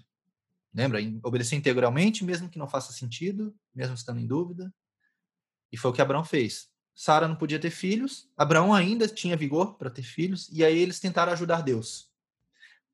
Lembra? 0.73 0.99
Obedecer 1.23 1.57
integralmente, 1.57 2.23
mesmo 2.23 2.47
que 2.47 2.57
não 2.57 2.69
faça 2.69 2.93
sentido, 2.93 3.53
mesmo 3.75 3.93
estando 3.93 4.21
em 4.21 4.25
dúvida. 4.25 4.73
E 5.71 5.77
foi 5.77 5.91
o 5.91 5.93
que 5.93 6.01
Abraão 6.01 6.23
fez. 6.23 6.69
Sara 6.95 7.27
não 7.27 7.35
podia 7.35 7.59
ter 7.59 7.71
filhos, 7.71 8.29
Abraão 8.37 8.73
ainda 8.73 9.07
tinha 9.07 9.35
vigor 9.35 9.75
para 9.75 9.89
ter 9.89 10.03
filhos, 10.03 10.49
e 10.51 10.63
aí 10.63 10.77
eles 10.77 10.99
tentaram 10.99 11.31
ajudar 11.31 11.61
Deus. 11.61 12.09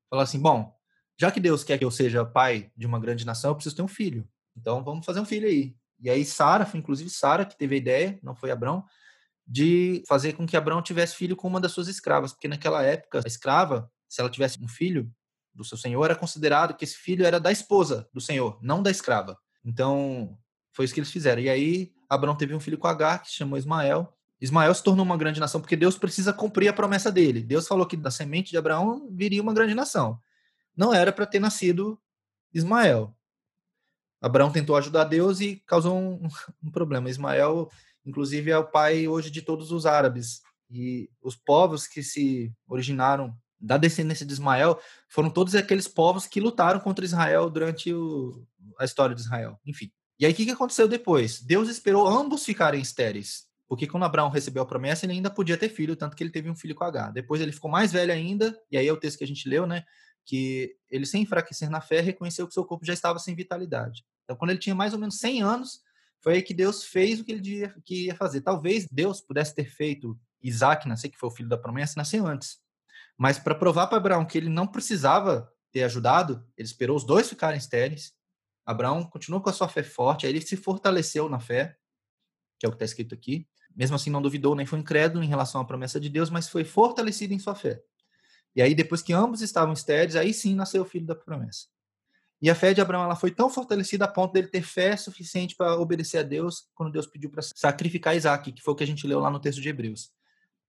Falaram 0.08 0.24
assim: 0.24 0.40
bom, 0.40 0.74
já 1.16 1.30
que 1.30 1.40
Deus 1.40 1.62
quer 1.62 1.78
que 1.78 1.84
eu 1.84 1.90
seja 1.90 2.24
pai 2.24 2.72
de 2.76 2.86
uma 2.86 2.98
grande 2.98 3.26
nação, 3.26 3.50
eu 3.50 3.54
preciso 3.54 3.76
ter 3.76 3.82
um 3.82 3.88
filho. 3.88 4.26
Então 4.56 4.82
vamos 4.82 5.04
fazer 5.04 5.20
um 5.20 5.24
filho 5.24 5.46
aí. 5.46 5.76
E 6.00 6.08
aí 6.08 6.24
Sara, 6.24 6.64
foi 6.64 6.80
inclusive 6.80 7.10
Sara 7.10 7.44
que 7.44 7.56
teve 7.56 7.74
a 7.74 7.78
ideia, 7.78 8.18
não 8.22 8.34
foi 8.34 8.50
Abrão, 8.50 8.84
de 9.46 10.02
fazer 10.06 10.34
com 10.34 10.46
que 10.46 10.56
Abrão 10.56 10.82
tivesse 10.82 11.16
filho 11.16 11.34
com 11.34 11.48
uma 11.48 11.60
das 11.60 11.72
suas 11.72 11.88
escravas, 11.88 12.32
porque 12.32 12.48
naquela 12.48 12.82
época 12.82 13.22
a 13.24 13.28
escrava, 13.28 13.90
se 14.08 14.20
ela 14.20 14.30
tivesse 14.30 14.62
um 14.62 14.68
filho 14.68 15.10
do 15.54 15.64
seu 15.64 15.76
senhor, 15.76 16.04
era 16.04 16.14
considerado 16.14 16.74
que 16.74 16.84
esse 16.84 16.96
filho 16.96 17.24
era 17.24 17.40
da 17.40 17.50
esposa 17.50 18.08
do 18.12 18.20
senhor, 18.20 18.58
não 18.62 18.82
da 18.82 18.90
escrava. 18.90 19.36
Então, 19.64 20.38
foi 20.72 20.84
isso 20.84 20.94
que 20.94 21.00
eles 21.00 21.10
fizeram. 21.10 21.42
E 21.42 21.48
aí 21.48 21.92
Abrão 22.08 22.36
teve 22.36 22.54
um 22.54 22.60
filho 22.60 22.78
com 22.78 22.86
Agar, 22.86 23.22
que 23.22 23.30
chamou 23.32 23.58
Ismael. 23.58 24.14
Ismael 24.40 24.72
se 24.72 24.82
tornou 24.82 25.04
uma 25.04 25.16
grande 25.16 25.40
nação 25.40 25.60
porque 25.60 25.74
Deus 25.74 25.98
precisa 25.98 26.32
cumprir 26.32 26.68
a 26.68 26.72
promessa 26.72 27.10
dele. 27.10 27.42
Deus 27.42 27.66
falou 27.66 27.86
que 27.86 27.96
da 27.96 28.10
semente 28.10 28.50
de 28.50 28.56
Abraão 28.56 29.08
viria 29.10 29.42
uma 29.42 29.52
grande 29.52 29.74
nação. 29.74 30.20
Não 30.76 30.94
era 30.94 31.12
para 31.12 31.26
ter 31.26 31.40
nascido 31.40 32.00
Ismael. 32.54 33.17
Abraão 34.20 34.50
tentou 34.50 34.76
ajudar 34.76 35.04
Deus 35.04 35.40
e 35.40 35.62
causou 35.66 35.96
um, 35.96 36.28
um, 36.62 36.70
problema. 36.70 37.10
Ismael, 37.10 37.70
inclusive, 38.04 38.50
é 38.50 38.58
o 38.58 38.66
pai 38.66 39.06
hoje 39.06 39.30
de 39.30 39.42
todos 39.42 39.70
os 39.70 39.86
árabes. 39.86 40.42
E 40.70 41.08
os 41.22 41.36
povos 41.36 41.86
que 41.86 42.02
se 42.02 42.52
originaram 42.68 43.34
da 43.60 43.76
descendência 43.76 44.26
de 44.26 44.32
Ismael 44.32 44.78
foram 45.08 45.30
todos 45.30 45.54
aqueles 45.54 45.88
povos 45.88 46.26
que 46.26 46.40
lutaram 46.40 46.78
contra 46.78 47.04
Israel 47.04 47.50
durante 47.50 47.92
o, 47.92 48.44
a 48.78 48.84
história 48.84 49.14
de 49.14 49.20
Israel. 49.20 49.58
Enfim. 49.66 49.90
E 50.18 50.26
aí, 50.26 50.32
o 50.32 50.34
que, 50.34 50.50
aconteceu 50.50 50.88
depois? 50.88 51.40
Deus 51.40 51.68
esperou 51.68 52.06
ambos 52.06 52.44
ficarem 52.44 52.80
estéreis. 52.80 53.46
Porque 53.68 53.86
quando 53.86 54.04
Abraão 54.04 54.30
recebeu 54.30 54.62
a 54.62 54.66
promessa, 54.66 55.04
ele 55.04 55.12
ainda 55.12 55.30
podia 55.30 55.56
ter 55.56 55.68
filho, 55.68 55.94
tanto 55.94 56.16
que 56.16 56.22
ele 56.22 56.30
teve 56.30 56.48
um 56.48 56.56
filho 56.56 56.74
com 56.74 56.84
H. 56.84 57.10
Depois 57.10 57.40
ele 57.40 57.52
ficou 57.52 57.70
mais 57.70 57.92
velho 57.92 58.12
ainda, 58.12 58.58
e 58.70 58.78
aí 58.78 58.88
é 58.88 58.92
o 58.92 58.96
texto 58.96 59.18
que 59.18 59.24
a 59.24 59.26
gente 59.26 59.48
leu, 59.48 59.66
né? 59.66 59.84
Que 60.28 60.76
ele, 60.90 61.06
sem 61.06 61.22
enfraquecer 61.22 61.70
na 61.70 61.80
fé, 61.80 62.02
reconheceu 62.02 62.46
que 62.46 62.52
seu 62.52 62.62
corpo 62.62 62.84
já 62.84 62.92
estava 62.92 63.18
sem 63.18 63.34
vitalidade. 63.34 64.04
Então, 64.24 64.36
quando 64.36 64.50
ele 64.50 64.58
tinha 64.58 64.74
mais 64.74 64.92
ou 64.92 64.98
menos 64.98 65.18
100 65.18 65.42
anos, 65.42 65.80
foi 66.20 66.34
aí 66.34 66.42
que 66.42 66.52
Deus 66.52 66.84
fez 66.84 67.18
o 67.18 67.24
que 67.24 67.32
ele 67.32 67.72
que 67.82 68.04
ia 68.04 68.14
fazer. 68.14 68.42
Talvez 68.42 68.86
Deus 68.92 69.22
pudesse 69.22 69.54
ter 69.54 69.64
feito 69.64 70.20
Isaac 70.42 70.86
nascer, 70.86 71.08
que 71.08 71.16
foi 71.16 71.30
o 71.30 71.32
filho 71.32 71.48
da 71.48 71.56
promessa, 71.56 71.94
nascer 71.96 72.22
antes. 72.22 72.58
Mas 73.16 73.38
para 73.38 73.54
provar 73.54 73.86
para 73.86 73.96
Abraão 73.96 74.26
que 74.26 74.36
ele 74.36 74.50
não 74.50 74.66
precisava 74.66 75.50
ter 75.72 75.82
ajudado, 75.84 76.46
ele 76.58 76.68
esperou 76.68 76.94
os 76.94 77.04
dois 77.04 77.26
ficarem 77.26 77.56
estéreis. 77.56 78.12
Abraão 78.66 79.04
continuou 79.04 79.42
com 79.42 79.48
a 79.48 79.52
sua 79.52 79.66
fé 79.66 79.82
forte, 79.82 80.26
aí 80.26 80.32
ele 80.32 80.42
se 80.42 80.58
fortaleceu 80.58 81.26
na 81.26 81.40
fé, 81.40 81.74
que 82.60 82.66
é 82.66 82.68
o 82.68 82.72
que 82.72 82.76
está 82.76 82.84
escrito 82.84 83.14
aqui. 83.14 83.48
Mesmo 83.74 83.96
assim, 83.96 84.10
não 84.10 84.20
duvidou 84.20 84.54
nem 84.54 84.66
foi 84.66 84.78
incrédulo 84.78 85.24
em 85.24 85.28
relação 85.28 85.58
à 85.58 85.64
promessa 85.64 85.98
de 85.98 86.10
Deus, 86.10 86.28
mas 86.28 86.50
foi 86.50 86.64
fortalecido 86.64 87.32
em 87.32 87.38
sua 87.38 87.54
fé. 87.54 87.82
E 88.58 88.60
aí, 88.60 88.74
depois 88.74 89.00
que 89.00 89.12
ambos 89.12 89.40
estavam 89.40 89.72
estéreis, 89.72 90.16
aí 90.16 90.34
sim 90.34 90.52
nasceu 90.52 90.82
o 90.82 90.84
filho 90.84 91.06
da 91.06 91.14
promessa. 91.14 91.66
E 92.42 92.50
a 92.50 92.56
fé 92.56 92.74
de 92.74 92.80
Abraão 92.80 93.04
ela 93.04 93.14
foi 93.14 93.30
tão 93.30 93.48
fortalecida 93.48 94.04
a 94.04 94.08
ponto 94.08 94.32
dele 94.32 94.48
ter 94.48 94.62
fé 94.62 94.96
suficiente 94.96 95.54
para 95.54 95.78
obedecer 95.78 96.18
a 96.18 96.22
Deus 96.24 96.68
quando 96.74 96.90
Deus 96.90 97.06
pediu 97.06 97.30
para 97.30 97.40
sacrificar 97.40 98.16
Isaac, 98.16 98.50
que 98.50 98.60
foi 98.60 98.74
o 98.74 98.76
que 98.76 98.82
a 98.82 98.86
gente 98.86 99.06
leu 99.06 99.20
lá 99.20 99.30
no 99.30 99.38
texto 99.38 99.62
de 99.62 99.68
Hebreus. 99.68 100.10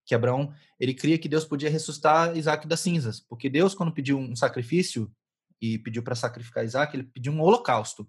Que 0.06 0.14
Abraão, 0.14 0.54
ele 0.80 0.94
cria 0.94 1.18
que 1.18 1.28
Deus 1.28 1.46
podia 1.46 1.68
ressuscitar 1.68 2.38
Isaac 2.38 2.68
das 2.68 2.80
cinzas, 2.80 3.22
porque 3.22 3.50
Deus, 3.50 3.74
quando 3.74 3.92
pediu 3.92 4.20
um 4.20 4.36
sacrifício 4.36 5.12
e 5.60 5.80
pediu 5.80 6.04
para 6.04 6.14
sacrificar 6.14 6.64
Isaac, 6.64 6.96
ele 6.96 7.06
pediu 7.06 7.34
um 7.34 7.42
holocausto. 7.42 8.08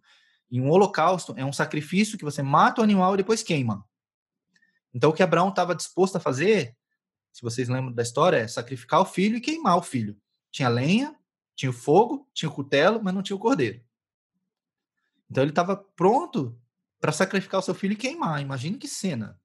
E 0.50 0.60
um 0.60 0.68
holocausto 0.68 1.32
é 1.38 1.44
um 1.44 1.54
sacrifício 1.54 2.18
que 2.18 2.24
você 2.24 2.42
mata 2.42 2.82
o 2.82 2.84
animal 2.84 3.14
e 3.14 3.16
depois 3.16 3.42
queima. 3.42 3.82
Então, 4.92 5.08
o 5.08 5.12
que 5.14 5.22
Abraão 5.22 5.48
estava 5.48 5.74
disposto 5.74 6.16
a 6.16 6.20
fazer, 6.20 6.76
se 7.32 7.42
vocês 7.42 7.68
lembram 7.68 7.92
da 7.92 8.02
história, 8.02 8.38
é 8.38 8.48
sacrificar 8.48 9.00
o 9.00 9.04
filho 9.04 9.36
e 9.36 9.40
queimar 9.40 9.76
o 9.76 9.82
filho. 9.82 10.16
Tinha 10.50 10.68
lenha, 10.68 11.14
tinha 11.54 11.70
o 11.70 11.74
fogo, 11.74 12.28
tinha 12.32 12.48
o 12.48 12.54
cutelo, 12.54 13.02
mas 13.02 13.14
não 13.14 13.22
tinha 13.22 13.36
o 13.36 13.40
cordeiro. 13.40 13.80
Então 15.30 15.44
ele 15.44 15.52
estava 15.52 15.76
pronto 15.76 16.58
para 17.00 17.12
sacrificar 17.12 17.60
o 17.60 17.62
seu 17.62 17.74
filho 17.74 17.92
e 17.92 17.96
queimar. 17.96 18.40
Imagina 18.40 18.76
que 18.76 18.88
cena. 18.88 19.40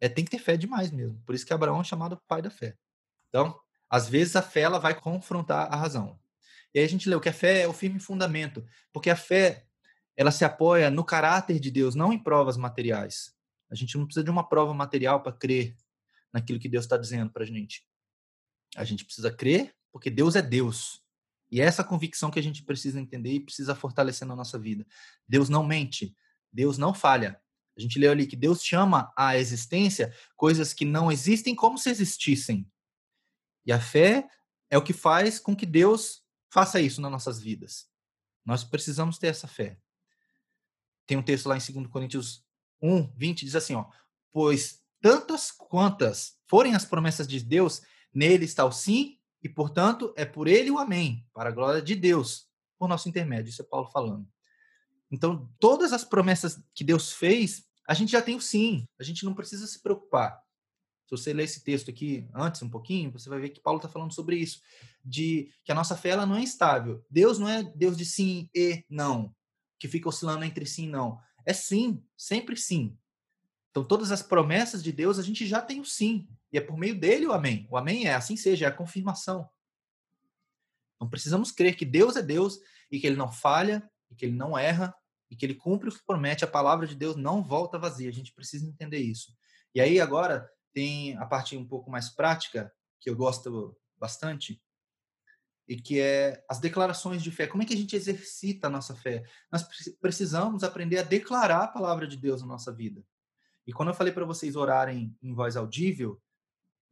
É, 0.00 0.08
tem 0.08 0.24
que 0.24 0.30
ter 0.30 0.38
fé 0.38 0.56
demais 0.56 0.90
mesmo. 0.90 1.20
Por 1.24 1.34
isso 1.34 1.46
que 1.46 1.52
Abraão 1.52 1.80
é 1.80 1.84
chamado 1.84 2.20
pai 2.28 2.42
da 2.42 2.50
fé. 2.50 2.76
Então, 3.28 3.58
às 3.88 4.08
vezes 4.08 4.36
a 4.36 4.42
fé 4.42 4.60
ela 4.60 4.78
vai 4.78 4.94
confrontar 4.94 5.72
a 5.72 5.76
razão. 5.76 6.18
E 6.74 6.78
aí 6.78 6.84
a 6.84 6.88
gente 6.88 7.08
leu 7.08 7.20
que 7.20 7.28
a 7.28 7.32
fé 7.32 7.62
é 7.62 7.68
o 7.68 7.72
firme 7.72 8.00
fundamento, 8.00 8.66
porque 8.92 9.08
a 9.08 9.16
fé 9.16 9.64
ela 10.16 10.30
se 10.30 10.44
apoia 10.44 10.90
no 10.90 11.04
caráter 11.04 11.58
de 11.58 11.70
Deus, 11.70 11.94
não 11.94 12.12
em 12.12 12.18
provas 12.18 12.56
materiais. 12.56 13.34
A 13.70 13.74
gente 13.74 13.96
não 13.96 14.04
precisa 14.04 14.24
de 14.24 14.30
uma 14.30 14.48
prova 14.48 14.74
material 14.74 15.22
para 15.22 15.32
crer 15.32 15.76
naquilo 16.34 16.58
que 16.58 16.68
Deus 16.68 16.84
está 16.84 16.96
dizendo 16.96 17.30
para 17.30 17.44
a 17.44 17.46
gente. 17.46 17.86
A 18.74 18.82
gente 18.82 19.04
precisa 19.04 19.30
crer 19.30 19.72
porque 19.92 20.10
Deus 20.10 20.34
é 20.34 20.42
Deus. 20.42 21.00
E 21.48 21.60
é 21.60 21.64
essa 21.64 21.84
convicção 21.84 22.28
que 22.28 22.40
a 22.40 22.42
gente 22.42 22.64
precisa 22.64 23.00
entender 23.00 23.32
e 23.32 23.38
precisa 23.38 23.76
fortalecer 23.76 24.26
na 24.26 24.34
nossa 24.34 24.58
vida. 24.58 24.84
Deus 25.28 25.48
não 25.48 25.64
mente, 25.64 26.16
Deus 26.52 26.76
não 26.76 26.92
falha. 26.92 27.40
A 27.78 27.80
gente 27.80 28.00
leu 28.00 28.10
ali 28.10 28.26
que 28.26 28.34
Deus 28.34 28.64
chama 28.64 29.12
à 29.16 29.38
existência 29.38 30.12
coisas 30.34 30.74
que 30.74 30.84
não 30.84 31.12
existem 31.12 31.54
como 31.54 31.78
se 31.78 31.88
existissem. 31.88 32.68
E 33.64 33.72
a 33.72 33.80
fé 33.80 34.28
é 34.68 34.76
o 34.76 34.82
que 34.82 34.92
faz 34.92 35.38
com 35.38 35.54
que 35.54 35.64
Deus 35.64 36.24
faça 36.52 36.80
isso 36.80 37.00
nas 37.00 37.12
nossas 37.12 37.40
vidas. 37.40 37.88
Nós 38.44 38.64
precisamos 38.64 39.18
ter 39.18 39.28
essa 39.28 39.46
fé. 39.46 39.78
Tem 41.06 41.16
um 41.16 41.22
texto 41.22 41.46
lá 41.46 41.56
em 41.56 41.72
2 41.72 41.86
Coríntios 41.86 42.44
1, 42.82 43.12
20, 43.16 43.44
diz 43.44 43.54
assim, 43.54 43.74
ó, 43.74 43.88
pois 44.32 44.83
tantas 45.04 45.50
quantas 45.50 46.38
forem 46.48 46.74
as 46.74 46.86
promessas 46.86 47.28
de 47.28 47.38
Deus, 47.38 47.82
nele 48.10 48.46
está 48.46 48.64
o 48.64 48.72
sim 48.72 49.18
e, 49.42 49.50
portanto, 49.50 50.14
é 50.16 50.24
por 50.24 50.48
ele 50.48 50.70
o 50.70 50.78
amém, 50.78 51.28
para 51.34 51.50
a 51.50 51.52
glória 51.52 51.82
de 51.82 51.94
Deus, 51.94 52.48
por 52.78 52.88
nosso 52.88 53.06
intermédio. 53.06 53.50
Isso 53.50 53.60
é 53.60 53.66
Paulo 53.66 53.90
falando. 53.90 54.26
Então, 55.10 55.52
todas 55.60 55.92
as 55.92 56.04
promessas 56.04 56.58
que 56.74 56.82
Deus 56.82 57.12
fez, 57.12 57.64
a 57.86 57.92
gente 57.92 58.12
já 58.12 58.22
tem 58.22 58.34
o 58.34 58.40
sim. 58.40 58.88
A 58.98 59.04
gente 59.04 59.26
não 59.26 59.34
precisa 59.34 59.66
se 59.66 59.82
preocupar. 59.82 60.42
Se 61.06 61.10
você 61.10 61.34
ler 61.34 61.44
esse 61.44 61.62
texto 61.62 61.90
aqui 61.90 62.26
antes 62.34 62.62
um 62.62 62.70
pouquinho, 62.70 63.12
você 63.12 63.28
vai 63.28 63.38
ver 63.38 63.50
que 63.50 63.60
Paulo 63.60 63.80
está 63.80 63.90
falando 63.90 64.14
sobre 64.14 64.36
isso, 64.36 64.62
de 65.04 65.52
que 65.66 65.70
a 65.70 65.74
nossa 65.74 65.98
fé 65.98 66.08
ela 66.10 66.24
não 66.24 66.36
é 66.36 66.40
instável. 66.40 67.04
Deus 67.10 67.38
não 67.38 67.46
é 67.46 67.62
Deus 67.62 67.94
de 67.94 68.06
sim 68.06 68.48
e 68.54 68.82
não, 68.88 69.36
que 69.78 69.86
fica 69.86 70.08
oscilando 70.08 70.46
entre 70.46 70.64
sim 70.64 70.84
e 70.84 70.90
não. 70.90 71.20
É 71.44 71.52
sim, 71.52 72.02
sempre 72.16 72.56
sim. 72.56 72.96
Então, 73.74 73.82
todas 73.82 74.12
as 74.12 74.22
promessas 74.22 74.84
de 74.84 74.92
Deus, 74.92 75.18
a 75.18 75.22
gente 75.22 75.44
já 75.44 75.60
tem 75.60 75.80
o 75.80 75.84
sim. 75.84 76.28
E 76.52 76.58
é 76.58 76.60
por 76.60 76.78
meio 76.78 76.96
dele 76.96 77.26
o 77.26 77.32
amém. 77.32 77.66
O 77.68 77.76
amém 77.76 78.06
é 78.06 78.14
assim 78.14 78.36
seja, 78.36 78.66
é 78.66 78.68
a 78.68 78.72
confirmação. 78.72 79.50
Então 80.94 81.10
precisamos 81.10 81.50
crer 81.50 81.74
que 81.74 81.84
Deus 81.84 82.14
é 82.14 82.22
Deus 82.22 82.60
e 82.88 83.00
que 83.00 83.06
ele 83.08 83.16
não 83.16 83.32
falha, 83.32 83.82
e 84.08 84.14
que 84.14 84.26
ele 84.26 84.36
não 84.36 84.56
erra, 84.56 84.94
e 85.28 85.34
que 85.34 85.44
ele 85.44 85.56
cumpre 85.56 85.88
o 85.88 85.92
que 85.92 86.06
promete. 86.06 86.44
A 86.44 86.46
palavra 86.46 86.86
de 86.86 86.94
Deus 86.94 87.16
não 87.16 87.42
volta 87.42 87.76
vazia. 87.76 88.08
A 88.08 88.12
gente 88.12 88.32
precisa 88.32 88.64
entender 88.64 88.98
isso. 88.98 89.36
E 89.74 89.80
aí 89.80 90.00
agora 90.00 90.48
tem 90.72 91.16
a 91.16 91.26
parte 91.26 91.56
um 91.56 91.66
pouco 91.66 91.90
mais 91.90 92.08
prática, 92.08 92.72
que 93.00 93.10
eu 93.10 93.16
gosto 93.16 93.76
bastante, 93.98 94.62
e 95.66 95.74
que 95.74 95.98
é 95.98 96.44
as 96.48 96.60
declarações 96.60 97.24
de 97.24 97.32
fé. 97.32 97.48
Como 97.48 97.64
é 97.64 97.66
que 97.66 97.74
a 97.74 97.76
gente 97.76 97.96
exercita 97.96 98.68
a 98.68 98.70
nossa 98.70 98.94
fé? 98.94 99.24
Nós 99.50 99.66
precisamos 100.00 100.62
aprender 100.62 100.98
a 100.98 101.02
declarar 101.02 101.64
a 101.64 101.68
palavra 101.68 102.06
de 102.06 102.16
Deus 102.16 102.40
na 102.40 102.46
nossa 102.46 102.72
vida. 102.72 103.04
E 103.66 103.72
quando 103.72 103.88
eu 103.88 103.94
falei 103.94 104.12
para 104.12 104.24
vocês 104.24 104.56
orarem 104.56 105.16
em 105.22 105.34
voz 105.34 105.56
audível, 105.56 106.20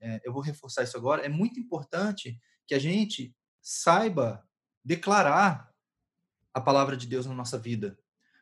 é, 0.00 0.20
eu 0.24 0.32
vou 0.32 0.42
reforçar 0.42 0.82
isso 0.82 0.96
agora, 0.96 1.24
é 1.24 1.28
muito 1.28 1.60
importante 1.60 2.40
que 2.66 2.74
a 2.74 2.78
gente 2.78 3.34
saiba 3.60 4.44
declarar 4.84 5.70
a 6.52 6.60
palavra 6.60 6.96
de 6.96 7.06
Deus 7.06 7.26
na 7.26 7.34
nossa 7.34 7.58
vida. 7.58 7.98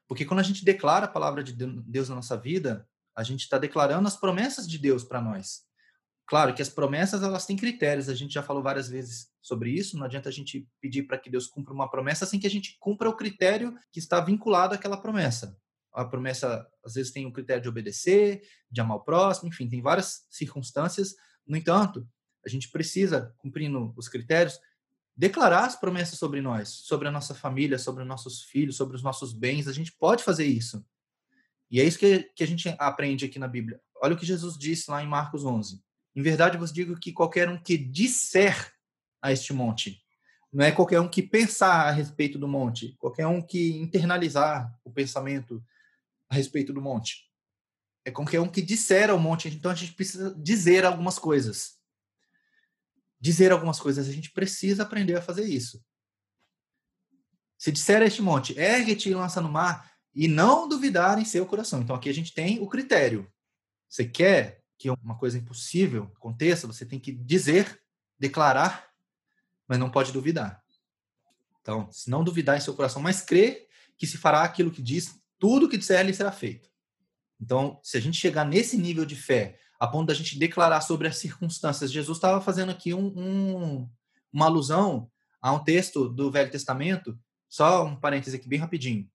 Porque 0.08 0.24
quando 0.24 0.40
a 0.40 0.44
gente 0.44 0.64
declara 0.64 1.06
a 1.06 1.08
palavra 1.08 1.44
de 1.44 1.52
Deus 1.52 2.08
na 2.08 2.16
nossa 2.16 2.36
vida, 2.36 2.88
a 3.14 3.22
gente 3.22 3.42
está 3.42 3.58
declarando 3.58 4.08
as 4.08 4.16
promessas 4.16 4.66
de 4.66 4.78
Deus 4.78 5.04
para 5.04 5.20
nós. 5.20 5.62
Claro 6.26 6.54
que 6.54 6.62
as 6.62 6.68
promessas 6.68 7.22
elas 7.22 7.44
têm 7.44 7.56
critérios, 7.56 8.08
a 8.08 8.14
gente 8.14 8.32
já 8.32 8.42
falou 8.42 8.62
várias 8.62 8.88
vezes 8.88 9.28
sobre 9.42 9.70
isso, 9.70 9.98
não 9.98 10.06
adianta 10.06 10.28
a 10.28 10.32
gente 10.32 10.66
pedir 10.80 11.02
para 11.02 11.18
que 11.18 11.28
Deus 11.28 11.48
cumpra 11.48 11.74
uma 11.74 11.90
promessa 11.90 12.24
sem 12.24 12.38
que 12.38 12.46
a 12.46 12.50
gente 12.50 12.76
cumpra 12.78 13.08
o 13.08 13.16
critério 13.16 13.76
que 13.92 13.98
está 13.98 14.20
vinculado 14.20 14.74
àquela 14.74 14.96
promessa. 14.96 15.56
A 15.92 16.04
promessa 16.04 16.69
às 16.84 16.94
vezes 16.94 17.12
tem 17.12 17.26
o 17.26 17.32
critério 17.32 17.62
de 17.62 17.68
obedecer, 17.68 18.42
de 18.70 18.80
amar 18.80 18.96
o 18.96 19.04
próximo, 19.04 19.48
enfim, 19.48 19.68
tem 19.68 19.82
várias 19.82 20.26
circunstâncias 20.30 21.14
no 21.50 21.56
entanto, 21.56 22.08
a 22.46 22.48
gente 22.48 22.70
precisa, 22.70 23.34
cumprindo 23.38 23.92
os 23.96 24.08
critérios, 24.08 24.58
declarar 25.16 25.64
as 25.64 25.74
promessas 25.74 26.16
sobre 26.16 26.40
nós, 26.40 26.68
sobre 26.68 27.08
a 27.08 27.10
nossa 27.10 27.34
família, 27.34 27.76
sobre 27.76 28.02
os 28.02 28.08
nossos 28.08 28.44
filhos, 28.44 28.76
sobre 28.76 28.94
os 28.94 29.02
nossos 29.02 29.32
bens. 29.32 29.66
A 29.66 29.72
gente 29.72 29.92
pode 29.92 30.22
fazer 30.22 30.46
isso. 30.46 30.86
E 31.68 31.80
é 31.80 31.84
isso 31.84 31.98
que, 31.98 32.30
que 32.36 32.44
a 32.44 32.46
gente 32.46 32.72
aprende 32.78 33.24
aqui 33.24 33.38
na 33.38 33.48
Bíblia. 33.48 33.80
Olha 34.00 34.14
o 34.14 34.16
que 34.16 34.24
Jesus 34.24 34.56
disse 34.56 34.88
lá 34.90 35.02
em 35.02 35.08
Marcos 35.08 35.44
11. 35.44 35.82
Em 36.14 36.22
verdade 36.22 36.56
vos 36.56 36.72
digo 36.72 36.98
que 36.98 37.12
qualquer 37.12 37.48
um 37.48 37.60
que 37.60 37.76
disser 37.76 38.72
a 39.20 39.32
este 39.32 39.52
monte, 39.52 40.00
não 40.52 40.64
é 40.64 40.72
qualquer 40.72 41.00
um 41.00 41.08
que 41.08 41.22
pensar 41.22 41.88
a 41.88 41.90
respeito 41.90 42.38
do 42.38 42.48
monte, 42.48 42.96
qualquer 42.98 43.26
um 43.26 43.42
que 43.42 43.72
internalizar 43.76 44.72
o 44.84 44.90
pensamento 44.90 45.62
a 46.30 46.36
respeito 46.36 46.72
do 46.72 46.80
monte. 46.80 47.28
É 48.04 48.10
qualquer 48.10 48.40
um 48.40 48.48
que 48.48 48.62
disser 48.62 49.10
ao 49.10 49.18
monte. 49.18 49.48
Então 49.48 49.70
a 49.70 49.74
gente 49.74 49.92
precisa 49.92 50.34
dizer 50.38 50.86
algumas 50.86 51.18
coisas. 51.18 51.78
Dizer 53.20 53.52
algumas 53.52 53.78
coisas. 53.78 54.08
A 54.08 54.12
gente 54.12 54.30
precisa 54.30 54.84
aprender 54.84 55.16
a 55.16 55.22
fazer 55.22 55.44
isso. 55.44 55.84
Se 57.58 57.70
disser 57.70 58.00
a 58.00 58.06
este 58.06 58.22
monte, 58.22 58.58
ergue-te 58.58 59.10
e 59.10 59.14
lança 59.14 59.38
no 59.38 59.50
mar, 59.50 59.92
e 60.14 60.26
não 60.26 60.66
duvidar 60.66 61.18
em 61.18 61.26
seu 61.26 61.44
coração. 61.44 61.82
Então 61.82 61.94
aqui 61.94 62.08
a 62.08 62.14
gente 62.14 62.32
tem 62.32 62.58
o 62.58 62.66
critério. 62.66 63.30
Você 63.86 64.06
quer 64.06 64.62
que 64.78 64.88
uma 64.88 65.18
coisa 65.18 65.36
impossível 65.36 66.10
aconteça, 66.16 66.66
você 66.66 66.86
tem 66.86 66.98
que 66.98 67.12
dizer, 67.12 67.78
declarar, 68.18 68.88
mas 69.68 69.78
não 69.78 69.90
pode 69.90 70.10
duvidar. 70.10 70.64
Então, 71.60 71.92
se 71.92 72.08
não 72.08 72.24
duvidar 72.24 72.56
em 72.56 72.60
seu 72.60 72.74
coração, 72.74 73.02
mas 73.02 73.20
crer 73.20 73.68
que 73.98 74.06
se 74.06 74.16
fará 74.16 74.42
aquilo 74.42 74.70
que 74.70 74.80
diz, 74.80 75.19
tudo 75.40 75.68
que 75.68 75.76
disser 75.76 76.06
lhe 76.06 76.14
será 76.14 76.30
feito. 76.30 76.70
Então, 77.40 77.80
se 77.82 77.96
a 77.96 78.00
gente 78.00 78.18
chegar 78.18 78.44
nesse 78.44 78.76
nível 78.76 79.04
de 79.04 79.16
fé, 79.16 79.58
a 79.80 79.88
ponto 79.88 80.08
da 80.08 80.14
gente 80.14 80.38
declarar 80.38 80.82
sobre 80.82 81.08
as 81.08 81.16
circunstâncias, 81.16 81.90
Jesus 81.90 82.18
estava 82.18 82.40
fazendo 82.40 82.70
aqui 82.70 82.92
um, 82.92 83.06
um, 83.16 83.90
uma 84.30 84.44
alusão 84.44 85.10
a 85.40 85.50
um 85.52 85.64
texto 85.64 86.08
do 86.08 86.30
Velho 86.30 86.50
Testamento, 86.50 87.18
só 87.48 87.84
um 87.84 87.96
parêntese 87.96 88.36
aqui 88.36 88.46
bem 88.46 88.58
rapidinho. 88.58 89.10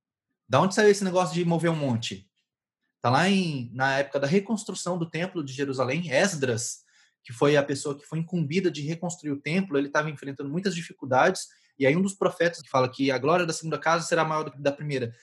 Da 0.49 0.59
onde 0.59 0.73
saiu 0.73 0.89
esse 0.89 1.03
negócio 1.03 1.35
de 1.35 1.45
mover 1.45 1.69
um 1.69 1.75
monte? 1.75 2.27
Está 2.97 3.11
lá 3.11 3.29
em, 3.29 3.69
na 3.73 3.99
época 3.99 4.19
da 4.19 4.25
reconstrução 4.25 4.97
do 4.97 5.07
templo 5.07 5.43
de 5.43 5.53
Jerusalém, 5.53 6.11
Esdras, 6.11 6.83
que 7.23 7.31
foi 7.31 7.55
a 7.55 7.63
pessoa 7.63 7.97
que 7.97 8.05
foi 8.05 8.17
incumbida 8.19 8.71
de 8.71 8.81
reconstruir 8.81 9.31
o 9.31 9.39
templo, 9.39 9.77
ele 9.77 9.87
estava 9.87 10.09
enfrentando 10.09 10.49
muitas 10.49 10.73
dificuldades, 10.73 11.47
e 11.77 11.85
aí 11.85 11.95
um 11.95 12.01
dos 12.01 12.15
profetas 12.15 12.61
que 12.61 12.69
fala 12.69 12.89
que 12.89 13.11
a 13.11 13.17
glória 13.19 13.45
da 13.45 13.53
segunda 13.53 13.77
casa 13.77 14.07
será 14.07 14.23
maior 14.23 14.43
do 14.43 14.51
que 14.51 14.59
da 14.59 14.71
primeira. 14.71 15.13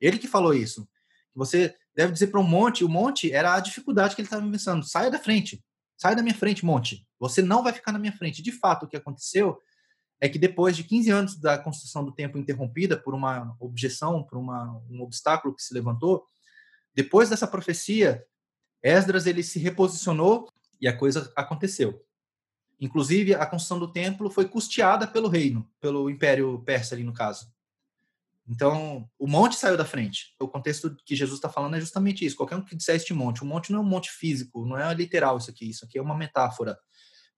Ele 0.00 0.18
que 0.18 0.28
falou 0.28 0.54
isso. 0.54 0.88
Você 1.34 1.74
deve 1.94 2.12
dizer 2.12 2.28
para 2.28 2.40
um 2.40 2.44
monte, 2.44 2.84
o 2.84 2.88
monte 2.88 3.32
era 3.32 3.54
a 3.54 3.60
dificuldade 3.60 4.14
que 4.14 4.20
ele 4.20 4.26
estava 4.26 4.48
pensando. 4.48 4.84
Saia 4.84 5.10
da 5.10 5.18
frente, 5.18 5.62
saia 5.96 6.16
da 6.16 6.22
minha 6.22 6.34
frente, 6.34 6.64
monte. 6.64 7.06
Você 7.18 7.42
não 7.42 7.62
vai 7.62 7.72
ficar 7.72 7.92
na 7.92 7.98
minha 7.98 8.12
frente. 8.12 8.42
De 8.42 8.52
fato, 8.52 8.84
o 8.84 8.88
que 8.88 8.96
aconteceu 8.96 9.58
é 10.20 10.28
que 10.28 10.38
depois 10.38 10.76
de 10.76 10.84
15 10.84 11.10
anos 11.10 11.36
da 11.40 11.58
construção 11.58 12.04
do 12.04 12.12
templo 12.12 12.40
interrompida 12.40 12.96
por 12.96 13.14
uma 13.14 13.56
objeção, 13.58 14.22
por 14.22 14.38
uma, 14.38 14.82
um 14.90 15.00
obstáculo 15.02 15.54
que 15.54 15.62
se 15.62 15.72
levantou, 15.72 16.24
depois 16.94 17.30
dessa 17.30 17.46
profecia, 17.46 18.24
Esdras 18.82 19.26
ele 19.26 19.42
se 19.42 19.58
reposicionou 19.58 20.50
e 20.80 20.88
a 20.88 20.96
coisa 20.96 21.32
aconteceu. 21.36 22.04
Inclusive, 22.80 23.34
a 23.34 23.46
construção 23.46 23.78
do 23.78 23.92
templo 23.92 24.30
foi 24.30 24.48
custeada 24.48 25.06
pelo 25.06 25.28
reino, 25.28 25.70
pelo 25.80 26.08
Império 26.08 26.58
Persa 26.64 26.94
ali 26.94 27.04
no 27.04 27.12
caso. 27.12 27.52
Então, 28.50 29.08
o 29.16 29.28
monte 29.28 29.54
saiu 29.54 29.76
da 29.76 29.84
frente. 29.84 30.34
O 30.40 30.48
contexto 30.48 30.96
que 31.06 31.14
Jesus 31.14 31.38
está 31.38 31.48
falando 31.48 31.76
é 31.76 31.80
justamente 31.80 32.26
isso. 32.26 32.34
Qualquer 32.34 32.56
um 32.56 32.64
que 32.64 32.74
disser 32.74 32.96
este 32.96 33.14
monte, 33.14 33.42
o 33.42 33.46
monte 33.46 33.70
não 33.70 33.78
é 33.78 33.82
um 33.82 33.88
monte 33.88 34.10
físico, 34.10 34.66
não 34.66 34.76
é 34.76 34.92
literal 34.92 35.38
isso 35.38 35.48
aqui. 35.48 35.70
Isso 35.70 35.84
aqui 35.84 35.98
é 35.98 36.02
uma 36.02 36.16
metáfora. 36.16 36.76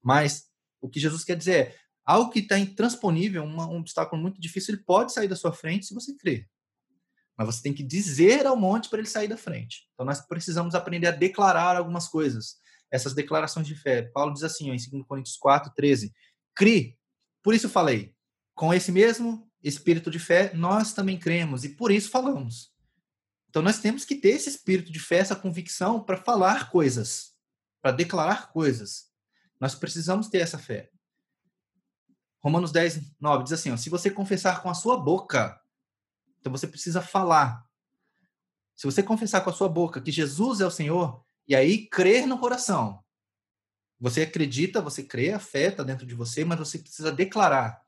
Mas 0.03 0.45
o 0.81 0.89
que 0.89 0.99
Jesus 0.99 1.23
quer 1.23 1.37
dizer 1.37 1.53
é 1.53 1.77
algo 2.03 2.31
que 2.31 2.39
está 2.39 2.59
intransponível, 2.59 3.45
um 3.45 3.77
obstáculo 3.77 4.23
muito 4.23 4.41
difícil, 4.41 4.75
ele 4.75 4.85
pode 4.85 5.13
sair 5.13 5.29
da 5.29 5.37
sua 5.37 5.53
frente 5.53 5.85
se 5.85 5.93
você 5.93 6.17
crer. 6.17 6.49
Mas 7.37 7.47
você 7.47 7.63
tem 7.63 7.75
que 7.75 7.83
dizer 7.83 8.47
ao 8.47 8.57
monte 8.57 8.89
para 8.89 9.01
ele 9.01 9.09
sair 9.09 9.29
da 9.29 9.37
frente. 9.37 9.87
Então, 9.93 10.07
nós 10.07 10.27
precisamos 10.27 10.75
aprender 10.75 11.09
a 11.09 11.13
declarar 11.13 11.77
algumas 11.77 12.09
coisas. 12.09 12.57
Essas 12.91 13.13
declarações 13.13 13.67
de 13.67 13.75
fé. 13.75 14.01
Paulo 14.01 14.33
diz 14.33 14.45
assim, 14.45 14.71
ó, 14.71 14.75
em 14.75 14.79
2 14.79 15.07
Coríntios 15.07 15.37
4, 15.37 15.73
13: 15.75 16.11
Cri. 16.55 16.99
Por 17.43 17.55
isso 17.55 17.69
falei. 17.69 18.15
Com 18.55 18.73
esse 18.73 18.91
mesmo 18.91 19.52
espírito 19.63 20.11
de 20.11 20.19
fé, 20.19 20.53
nós 20.55 20.93
também 20.93 21.19
cremos 21.19 21.65
e 21.65 21.71
por 21.71 21.91
isso 21.91 22.11
falamos. 22.11 22.73
Então 23.49 23.63
nós 23.63 23.79
temos 23.81 24.05
que 24.05 24.15
ter 24.15 24.31
esse 24.31 24.49
espírito 24.49 24.91
de 24.91 24.99
fé, 24.99 25.19
essa 25.19 25.37
convicção 25.37 26.03
para 26.03 26.17
falar 26.17 26.71
coisas, 26.71 27.35
para 27.81 27.93
declarar 27.93 28.51
coisas. 28.51 29.11
Nós 29.61 29.75
precisamos 29.75 30.29
ter 30.29 30.39
essa 30.39 30.59
fé. 30.59 30.91
Romanos 32.41 32.73
10, 32.73 33.13
9 33.21 33.45
diz 33.45 33.53
assim: 33.53 33.71
ó, 33.71 33.77
se 33.77 33.89
você 33.89 34.11
confessar 34.11 34.63
com 34.63 34.71
a 34.71 34.75
sua 34.75 34.97
boca, 34.97 35.61
então 36.41 36.51
você 36.51 36.67
precisa 36.67 37.01
falar. 37.01 37.65
Se 38.75 38.87
você 38.87 39.03
confessar 39.03 39.43
com 39.43 39.51
a 39.51 39.53
sua 39.53 39.69
boca 39.69 40.01
que 40.01 40.11
Jesus 40.11 40.61
é 40.61 40.67
o 40.67 40.71
Senhor, 40.71 41.25
e 41.47 41.55
aí 41.55 41.87
crer 41.87 42.27
no 42.27 42.39
coração, 42.39 43.05
você 44.01 44.23
acredita, 44.23 44.81
você 44.81 45.05
crê, 45.05 45.31
a 45.31 45.39
fé 45.39 45.69
está 45.69 45.85
dentro 45.85 46.05
de 46.05 46.15
você, 46.15 46.45
mas 46.45 46.59
você 46.59 46.79
precisa 46.79 47.13
declarar 47.13 47.81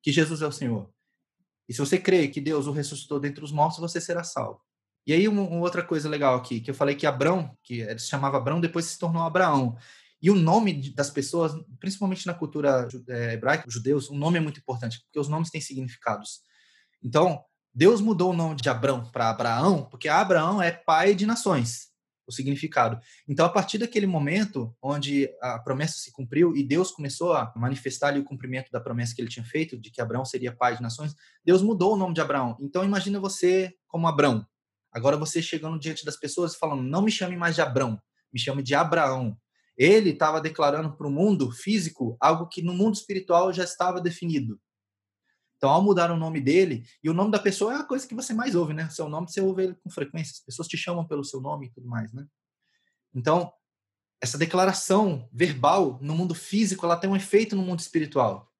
que 0.00 0.10
Jesus 0.10 0.40
é 0.40 0.46
o 0.46 0.52
Senhor. 0.52 0.90
E 1.68 1.72
se 1.74 1.80
você 1.80 1.98
crê 1.98 2.28
que 2.28 2.40
Deus 2.40 2.66
o 2.66 2.72
ressuscitou 2.72 3.20
dentre 3.20 3.44
os 3.44 3.52
mortos, 3.52 3.78
você 3.78 4.00
será 4.00 4.24
salvo. 4.24 4.60
E 5.06 5.12
aí, 5.12 5.28
uma, 5.28 5.42
uma 5.42 5.60
outra 5.60 5.82
coisa 5.82 6.08
legal 6.08 6.34
aqui, 6.34 6.60
que 6.60 6.70
eu 6.70 6.74
falei 6.74 6.94
que 6.94 7.06
Abrão, 7.06 7.56
que 7.62 7.80
ele 7.80 7.98
se 7.98 8.08
chamava 8.08 8.36
Abrão, 8.36 8.60
depois 8.60 8.86
se 8.86 8.98
tornou 8.98 9.22
Abraão. 9.22 9.76
E 10.20 10.30
o 10.30 10.34
nome 10.34 10.90
das 10.90 11.10
pessoas, 11.10 11.52
principalmente 11.78 12.26
na 12.26 12.34
cultura 12.34 12.88
é, 13.08 13.34
hebraica, 13.34 13.64
judeus, 13.68 14.10
o 14.10 14.14
nome 14.14 14.38
é 14.38 14.40
muito 14.40 14.60
importante, 14.60 15.00
porque 15.04 15.18
os 15.18 15.28
nomes 15.28 15.50
têm 15.50 15.60
significados. 15.60 16.40
Então, 17.02 17.42
Deus 17.72 18.00
mudou 18.00 18.32
o 18.32 18.36
nome 18.36 18.56
de 18.56 18.68
Abrão 18.68 19.04
para 19.10 19.30
Abraão, 19.30 19.84
porque 19.84 20.08
Abraão 20.08 20.60
é 20.60 20.72
pai 20.72 21.14
de 21.14 21.26
nações 21.26 21.88
o 22.28 22.32
significado. 22.32 23.00
Então, 23.26 23.46
a 23.46 23.48
partir 23.48 23.78
daquele 23.78 24.06
momento 24.06 24.76
onde 24.82 25.28
a 25.40 25.58
promessa 25.58 25.98
se 25.98 26.12
cumpriu 26.12 26.54
e 26.54 26.62
Deus 26.62 26.90
começou 26.90 27.32
a 27.32 27.52
manifestar 27.56 28.08
ali 28.08 28.20
o 28.20 28.24
cumprimento 28.24 28.70
da 28.70 28.80
promessa 28.80 29.14
que 29.14 29.22
ele 29.22 29.30
tinha 29.30 29.44
feito, 29.44 29.78
de 29.78 29.90
que 29.90 30.00
Abraão 30.00 30.24
seria 30.24 30.54
pai 30.54 30.76
de 30.76 30.82
nações, 30.82 31.14
Deus 31.44 31.62
mudou 31.62 31.94
o 31.94 31.96
nome 31.96 32.14
de 32.14 32.20
Abraão. 32.20 32.56
Então, 32.60 32.84
imagina 32.84 33.18
você 33.18 33.72
como 33.86 34.06
Abraão. 34.06 34.46
Agora 34.92 35.16
você 35.16 35.40
chegando 35.40 35.78
diante 35.78 36.04
das 36.04 36.16
pessoas 36.16 36.54
falando: 36.54 36.82
não 36.82 37.02
me 37.02 37.10
chame 37.10 37.36
mais 37.36 37.54
de 37.54 37.62
Abraão, 37.62 38.00
me 38.32 38.38
chame 38.38 38.62
de 38.62 38.74
Abraão. 38.74 39.36
Ele 39.76 40.10
estava 40.10 40.40
declarando 40.40 40.96
para 40.96 41.06
o 41.06 41.10
mundo 41.10 41.52
físico 41.52 42.16
algo 42.20 42.48
que 42.48 42.62
no 42.62 42.74
mundo 42.74 42.94
espiritual 42.94 43.52
já 43.52 43.64
estava 43.64 44.00
definido. 44.00 44.60
Então, 45.58 45.70
ao 45.70 45.82
mudar 45.82 46.10
o 46.10 46.16
nome 46.16 46.40
dele, 46.40 46.86
e 47.02 47.10
o 47.10 47.12
nome 47.12 47.32
da 47.32 47.38
pessoa 47.38 47.74
é 47.74 47.76
a 47.76 47.84
coisa 47.84 48.06
que 48.06 48.14
você 48.14 48.32
mais 48.32 48.54
ouve, 48.54 48.72
né? 48.72 48.88
Seu 48.90 49.08
nome 49.08 49.28
você 49.28 49.40
ouve 49.40 49.64
ele 49.64 49.74
com 49.74 49.90
frequência, 49.90 50.32
as 50.32 50.40
pessoas 50.40 50.68
te 50.68 50.76
chamam 50.76 51.04
pelo 51.04 51.24
seu 51.24 51.40
nome 51.40 51.66
e 51.66 51.70
tudo 51.70 51.88
mais, 51.88 52.12
né? 52.12 52.24
Então, 53.12 53.52
essa 54.20 54.38
declaração 54.38 55.28
verbal 55.32 55.98
no 56.00 56.14
mundo 56.14 56.34
físico, 56.34 56.86
ela 56.86 56.96
tem 56.96 57.10
um 57.10 57.16
efeito 57.16 57.56
no 57.56 57.62
mundo 57.62 57.80
espiritual. 57.80 58.52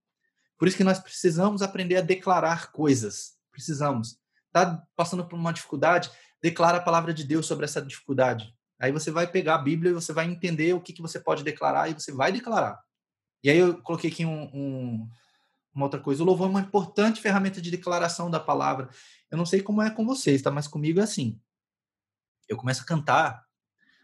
Por 0.59 0.67
isso 0.67 0.77
que 0.77 0.85
nós 0.85 0.99
precisamos 0.99 1.63
aprender 1.63 1.97
a 1.97 2.03
declarar 2.03 2.73
coisas. 2.73 3.37
Precisamos. 3.53 4.19
Tá 4.53 4.85
passando 4.97 5.25
por 5.25 5.39
uma 5.39 5.53
dificuldade? 5.53 6.11
Declara 6.43 6.79
a 6.79 6.83
palavra 6.83 7.15
de 7.15 7.23
Deus 7.23 7.47
sobre 7.47 7.65
essa 7.65 7.81
dificuldade. 7.81 8.53
Aí 8.81 8.91
você 8.91 9.11
vai 9.11 9.27
pegar 9.27 9.57
a 9.57 9.63
Bíblia 9.63 9.91
e 9.91 9.95
você 9.95 10.13
vai 10.13 10.27
entender 10.27 10.73
o 10.73 10.81
que, 10.81 10.93
que 10.93 11.03
você 11.03 11.21
pode 11.21 11.45
declarar 11.45 11.89
e 11.89 11.95
você 11.95 12.13
vai 12.13 12.33
declarar. 12.33 12.81
E 13.43 13.51
aí 13.51 13.59
eu 13.59 13.81
coloquei 13.83 14.11
aqui 14.11 14.25
um, 14.25 14.51
um 14.53 15.09
uma 15.79 15.87
outra 15.87 16.01
coisa. 16.01 16.23
O 16.23 16.27
louvor 16.27 16.49
é 16.49 16.51
uma 16.51 16.61
importante 16.61 17.21
ferramenta 17.21 17.61
de 17.61 17.71
declaração 17.71 18.31
da 18.31 18.41
palavra. 18.41 18.91
Eu 19.31 19.39
não 19.39 19.47
sei 19.47 19.63
como 19.63 19.81
é 19.81 19.91
com 19.91 20.05
vocês, 20.05 20.43
tá? 20.43 20.51
Mas 20.51 20.67
comigo 20.67 20.99
é 20.99 21.05
assim. 21.05 21.41
Eu 22.49 22.57
começo 22.57 22.83
a 22.83 22.85
cantar. 22.85 23.45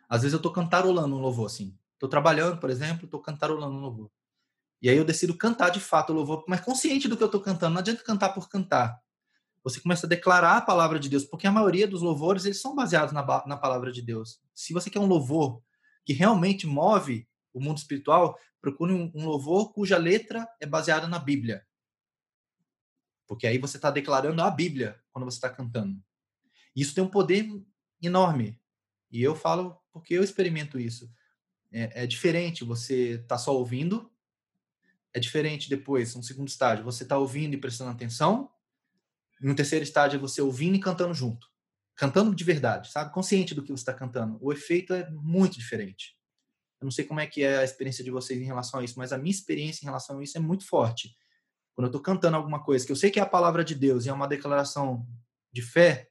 Às 0.08 0.22
vezes 0.22 0.34
eu 0.34 0.40
tô 0.40 0.52
cantarolando 0.52 1.16
um 1.16 1.20
louvor, 1.20 1.46
assim. 1.46 1.76
Tô 1.98 2.06
trabalhando, 2.08 2.58
por 2.58 2.70
exemplo, 2.70 3.08
tô 3.08 3.18
cantarolando 3.18 3.76
um 3.76 3.80
louvor. 3.80 4.10
E 4.80 4.88
aí 4.88 4.96
eu 4.96 5.04
decido 5.04 5.36
cantar 5.36 5.70
de 5.70 5.80
fato 5.80 6.10
o 6.10 6.16
louvor, 6.16 6.44
mas 6.46 6.60
consciente 6.60 7.08
do 7.08 7.16
que 7.16 7.24
eu 7.24 7.30
tô 7.30 7.40
cantando. 7.40 7.72
Não 7.74 7.80
adianta 7.80 8.04
cantar 8.04 8.30
por 8.30 8.48
cantar. 8.48 9.00
Você 9.64 9.80
começa 9.80 10.06
a 10.06 10.08
declarar 10.08 10.58
a 10.58 10.60
palavra 10.60 11.00
de 11.00 11.08
Deus, 11.08 11.24
porque 11.24 11.46
a 11.46 11.52
maioria 11.52 11.88
dos 11.88 12.02
louvores, 12.02 12.44
eles 12.44 12.60
são 12.60 12.74
baseados 12.74 13.12
na, 13.12 13.24
na 13.46 13.56
palavra 13.56 13.90
de 13.90 14.02
Deus. 14.02 14.38
Se 14.54 14.72
você 14.72 14.90
quer 14.90 15.00
um 15.00 15.06
louvor 15.06 15.62
que 16.04 16.12
realmente 16.12 16.66
move 16.66 17.26
o 17.52 17.60
mundo 17.60 17.78
espiritual, 17.78 18.38
procure 18.64 18.94
um, 18.94 19.10
louvor 19.14 19.74
cuja 19.74 19.98
letra 19.98 20.48
é 20.58 20.64
baseada 20.64 21.06
na 21.06 21.18
Bíblia. 21.18 21.66
Porque 23.26 23.46
aí 23.46 23.58
você 23.58 23.76
está 23.76 23.90
declarando 23.90 24.40
a 24.40 24.50
Bíblia 24.50 24.98
quando 25.12 25.26
você 25.26 25.36
está 25.36 25.50
cantando. 25.50 26.02
Isso 26.74 26.94
tem 26.94 27.04
um 27.04 27.08
poder 27.08 27.46
enorme. 28.02 28.58
E 29.10 29.22
eu 29.22 29.36
falo 29.36 29.78
porque 29.92 30.14
eu 30.14 30.24
experimento 30.24 30.80
isso. 30.80 31.12
É, 31.70 32.04
é 32.04 32.06
diferente 32.06 32.64
você 32.64 33.18
tá 33.28 33.36
só 33.36 33.54
ouvindo. 33.54 34.10
É 35.12 35.20
diferente 35.20 35.68
depois, 35.68 36.16
um 36.16 36.22
segundo 36.22 36.48
estágio, 36.48 36.84
você 36.84 37.02
está 37.02 37.18
ouvindo 37.18 37.54
e 37.54 37.60
prestando 37.60 37.90
atenção. 37.90 38.50
Um 39.42 39.54
terceiro 39.54 39.82
estágio 39.82 40.16
é 40.16 40.20
você 40.20 40.40
ouvindo 40.40 40.76
e 40.76 40.80
cantando 40.80 41.12
junto. 41.12 41.46
Cantando 41.94 42.34
de 42.34 42.42
verdade, 42.42 42.90
sabe? 42.90 43.12
Consciente 43.12 43.54
do 43.54 43.62
que 43.62 43.70
você 43.70 43.82
está 43.82 43.92
cantando. 43.92 44.38
O 44.40 44.52
efeito 44.52 44.94
é 44.94 45.08
muito 45.10 45.58
diferente. 45.58 46.13
Eu 46.80 46.84
não 46.84 46.90
sei 46.90 47.04
como 47.04 47.20
é 47.20 47.26
que 47.26 47.42
é 47.42 47.58
a 47.58 47.64
experiência 47.64 48.04
de 48.04 48.10
vocês 48.10 48.40
em 48.40 48.44
relação 48.44 48.80
a 48.80 48.84
isso, 48.84 48.98
mas 48.98 49.12
a 49.12 49.18
minha 49.18 49.30
experiência 49.30 49.84
em 49.84 49.86
relação 49.86 50.18
a 50.18 50.22
isso 50.22 50.36
é 50.36 50.40
muito 50.40 50.66
forte. 50.66 51.16
Quando 51.74 51.86
eu 51.86 51.88
estou 51.88 52.00
cantando 52.00 52.36
alguma 52.36 52.62
coisa 52.62 52.84
que 52.86 52.92
eu 52.92 52.96
sei 52.96 53.10
que 53.10 53.18
é 53.18 53.22
a 53.22 53.26
palavra 53.26 53.64
de 53.64 53.74
Deus 53.74 54.04
e 54.04 54.08
é 54.08 54.12
uma 54.12 54.28
declaração 54.28 55.06
de 55.52 55.62
fé, 55.62 56.08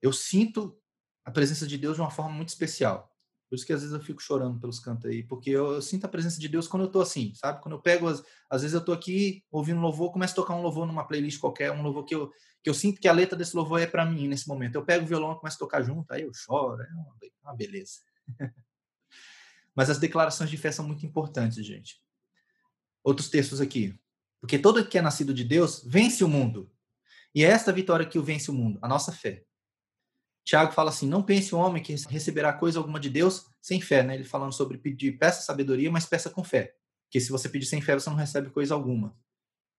eu 0.00 0.12
sinto 0.12 0.78
a 1.24 1.30
presença 1.30 1.66
de 1.66 1.76
Deus 1.76 1.96
de 1.96 2.02
uma 2.02 2.10
forma 2.10 2.32
muito 2.32 2.48
especial. 2.50 3.10
Por 3.48 3.56
isso 3.56 3.66
que 3.66 3.72
às 3.72 3.80
vezes 3.80 3.92
eu 3.92 4.00
fico 4.00 4.22
chorando 4.22 4.60
pelos 4.60 4.78
cantos 4.78 5.10
aí, 5.10 5.24
porque 5.24 5.50
eu, 5.50 5.72
eu 5.72 5.82
sinto 5.82 6.04
a 6.04 6.08
presença 6.08 6.38
de 6.38 6.48
Deus 6.48 6.68
quando 6.68 6.84
eu 6.84 6.86
estou 6.86 7.02
assim, 7.02 7.34
sabe? 7.34 7.60
Quando 7.60 7.74
eu 7.74 7.80
pego, 7.80 8.06
às, 8.06 8.22
às 8.48 8.62
vezes 8.62 8.74
eu 8.74 8.80
estou 8.80 8.94
aqui 8.94 9.44
ouvindo 9.50 9.80
louvor, 9.80 10.12
começo 10.12 10.34
a 10.34 10.36
tocar 10.36 10.54
um 10.54 10.62
louvor 10.62 10.86
numa 10.86 11.04
playlist 11.04 11.40
qualquer, 11.40 11.72
um 11.72 11.82
louvor 11.82 12.04
que 12.04 12.14
eu, 12.14 12.30
que 12.62 12.70
eu 12.70 12.74
sinto 12.74 13.00
que 13.00 13.08
a 13.08 13.12
letra 13.12 13.36
desse 13.36 13.56
louvor 13.56 13.80
é 13.80 13.88
para 13.88 14.06
mim 14.06 14.28
nesse 14.28 14.46
momento. 14.46 14.76
Eu 14.76 14.84
pego 14.84 15.04
o 15.04 15.08
violão 15.08 15.32
e 15.32 15.36
começo 15.40 15.56
a 15.56 15.58
tocar 15.58 15.82
junto, 15.82 16.12
aí 16.12 16.22
eu 16.22 16.32
choro, 16.32 16.80
é 16.80 16.92
uma, 16.92 17.16
uma 17.42 17.56
beleza. 17.56 17.94
Mas 19.74 19.90
as 19.90 19.98
declarações 19.98 20.50
de 20.50 20.56
fé 20.56 20.72
são 20.72 20.86
muito 20.86 21.04
importantes, 21.06 21.64
gente. 21.64 22.02
Outros 23.02 23.28
textos 23.28 23.60
aqui. 23.60 23.98
Porque 24.40 24.58
todo 24.58 24.86
que 24.86 24.98
é 24.98 25.02
nascido 25.02 25.34
de 25.34 25.44
Deus 25.44 25.82
vence 25.86 26.24
o 26.24 26.28
mundo. 26.28 26.70
E 27.34 27.44
é 27.44 27.48
esta 27.48 27.72
vitória 27.72 28.06
que 28.06 28.18
o 28.18 28.22
vence 28.22 28.50
o 28.50 28.54
mundo, 28.54 28.78
a 28.82 28.88
nossa 28.88 29.12
fé. 29.12 29.44
Tiago 30.44 30.72
fala 30.72 30.90
assim: 30.90 31.08
não 31.08 31.22
pense 31.22 31.54
o 31.54 31.58
homem 31.58 31.82
que 31.82 31.94
receberá 32.08 32.52
coisa 32.52 32.78
alguma 32.78 32.98
de 32.98 33.08
Deus 33.08 33.46
sem 33.60 33.80
fé, 33.80 34.02
né? 34.02 34.14
Ele 34.14 34.24
falando 34.24 34.52
sobre 34.52 34.78
pedir, 34.78 35.18
peça 35.18 35.42
sabedoria, 35.42 35.90
mas 35.90 36.06
peça 36.06 36.30
com 36.30 36.42
fé. 36.42 36.74
Porque 37.04 37.20
se 37.20 37.30
você 37.30 37.48
pedir 37.48 37.66
sem 37.66 37.80
fé, 37.80 37.94
você 37.94 38.08
não 38.08 38.16
recebe 38.16 38.50
coisa 38.50 38.74
alguma. 38.74 39.16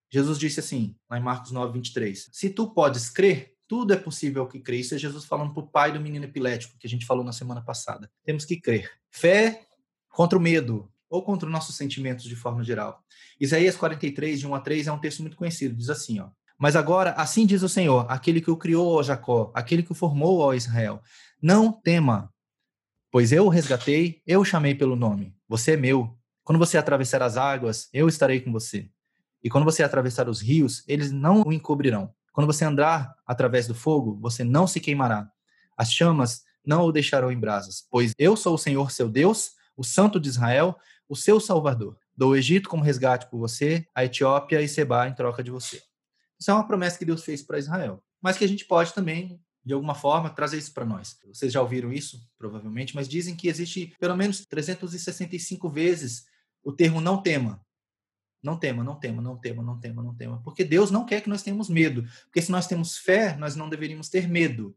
Jesus 0.10 0.38
disse 0.38 0.60
assim, 0.60 0.95
lá 1.10 1.17
em 1.17 1.23
Marcos 1.23 1.51
9, 1.51 1.73
23. 1.73 2.30
Se 2.32 2.49
tu 2.49 2.73
podes 2.73 3.10
crer, 3.10 3.56
tudo 3.67 3.93
é 3.93 3.97
possível 3.97 4.45
que 4.45 4.60
crê. 4.60 4.77
Isso 4.77 4.93
é 4.93 4.97
Jesus 4.97 5.23
falando 5.23 5.54
para 5.54 5.63
o 5.63 5.67
pai 5.67 5.93
do 5.93 6.01
menino 6.01 6.25
epilético, 6.25 6.77
que 6.77 6.86
a 6.86 6.89
gente 6.89 7.06
falou 7.06 7.23
na 7.23 7.32
semana 7.32 7.62
passada. 7.62 8.12
Temos 8.25 8.43
que 8.43 8.60
crer. 8.60 8.91
Fé 9.10 9.65
contra 10.12 10.38
o 10.38 10.41
medo 10.41 10.91
ou 11.10 11.24
contra 11.24 11.45
os 11.45 11.52
nossos 11.52 11.76
sentimentos 11.76 12.26
de 12.26 12.36
forma 12.36 12.63
geral. 12.63 13.04
Isaías 13.39 13.76
43, 13.76 14.39
de 14.39 14.47
1 14.47 14.56
a 14.56 14.60
3, 14.60 14.88
é 14.88 14.91
um 14.91 15.00
texto 15.00 15.21
muito 15.21 15.36
conhecido. 15.36 15.76
Diz 15.76 15.89
assim, 15.89 16.19
ó. 16.19 16.30
Mas 16.58 16.76
agora, 16.76 17.12
assim 17.13 17.45
diz 17.45 17.63
o 17.63 17.69
Senhor, 17.69 18.06
aquele 18.08 18.39
que 18.39 18.52
o 18.52 18.56
criou, 18.56 18.93
ó 18.93 19.02
Jacó, 19.02 19.52
aquele 19.56 19.82
que 19.82 19.91
o 19.91 19.95
formou, 19.95 20.39
ó 20.39 20.54
Israel. 20.54 21.02
Não 21.41 21.71
tema, 21.71 22.32
pois 23.12 23.32
eu 23.32 23.45
o 23.47 23.50
resgatei, 23.50 24.21
eu 24.28 24.41
o 24.41 24.45
chamei 24.45 24.76
pelo 24.76 24.95
nome. 24.95 25.36
Você 25.50 25.71
é 25.71 25.78
meu. 25.78 26.15
Quando 26.43 26.60
você 26.60 26.78
atravessar 26.78 27.24
as 27.24 27.36
águas, 27.36 27.89
eu 27.91 28.08
estarei 28.08 28.39
com 28.39 28.52
você. 28.52 28.89
E 29.43 29.50
quando 29.50 29.63
você 29.63 29.82
atravessar 29.82 30.30
os 30.30 30.39
rios, 30.39 30.84
eles 30.88 31.12
não 31.12 31.41
o 31.41 31.52
encobrirão. 31.52 32.13
Quando 32.32 32.47
você 32.47 32.63
andar 32.63 33.13
através 33.26 33.67
do 33.67 33.74
fogo, 33.74 34.17
você 34.21 34.43
não 34.43 34.67
se 34.67 34.80
queimará. 34.80 35.28
As 35.76 35.91
chamas 35.91 36.43
não 36.63 36.86
o 36.86 36.91
deixarão 36.91 37.32
em 37.32 37.39
brasas, 37.39 37.86
pois 37.89 38.13
eu 38.19 38.38
sou 38.38 38.54
o 38.54 38.58
Senhor 38.58 38.91
seu 38.91 39.10
Deus, 39.10 39.54
o 39.75 39.84
Santo 39.84 40.19
de 40.19 40.29
Israel, 40.29 40.77
o 41.07 41.15
seu 41.15 41.39
Salvador. 41.39 41.97
Dou 42.15 42.31
o 42.31 42.36
Egito 42.36 42.69
como 42.69 42.84
resgate 42.84 43.29
por 43.29 43.39
você, 43.39 43.88
a 43.95 44.05
Etiópia 44.05 44.62
e 44.62 44.67
Seba 44.67 45.07
em 45.07 45.13
troca 45.13 45.43
de 45.43 45.51
você. 45.51 45.81
Isso 46.39 46.51
é 46.51 46.53
uma 46.53 46.67
promessa 46.67 46.97
que 46.97 47.05
Deus 47.05 47.23
fez 47.23 47.41
para 47.41 47.60
Israel, 47.60 48.03
mas 48.21 48.38
que 48.38 48.43
a 48.43 48.47
gente 48.47 48.65
pode 48.65 48.93
também 48.93 49.39
de 49.63 49.73
alguma 49.73 49.93
forma, 49.93 50.29
trazer 50.29 50.57
isso 50.57 50.73
para 50.73 50.86
nós. 50.86 51.17
Vocês 51.27 51.53
já 51.53 51.62
ouviram 51.62 51.93
isso, 51.93 52.27
provavelmente, 52.38 52.95
mas 52.95 53.07
dizem 53.07 53.36
que 53.36 53.47
existe 53.47 53.95
pelo 53.99 54.15
menos 54.15 54.45
365 54.45 55.69
vezes 55.69 56.25
o 56.63 56.71
termo 56.71 56.99
não 56.99 57.21
tema. 57.21 57.63
Não 58.43 58.57
tema, 58.57 58.84
não 58.84 58.95
tema, 58.95 59.21
não 59.21 59.38
tema, 59.38 59.62
não 59.62 59.79
tema, 59.79 60.01
não 60.01 60.15
tema. 60.15 60.41
Porque 60.43 60.63
Deus 60.63 60.89
não 60.89 61.05
quer 61.05 61.21
que 61.21 61.29
nós 61.29 61.43
tenhamos 61.43 61.69
medo. 61.69 62.03
Porque 62.23 62.41
se 62.41 62.51
nós 62.51 62.65
temos 62.65 62.97
fé, 62.97 63.36
nós 63.38 63.55
não 63.55 63.69
deveríamos 63.69 64.10
ter 64.10 64.27
medo. 64.27 64.75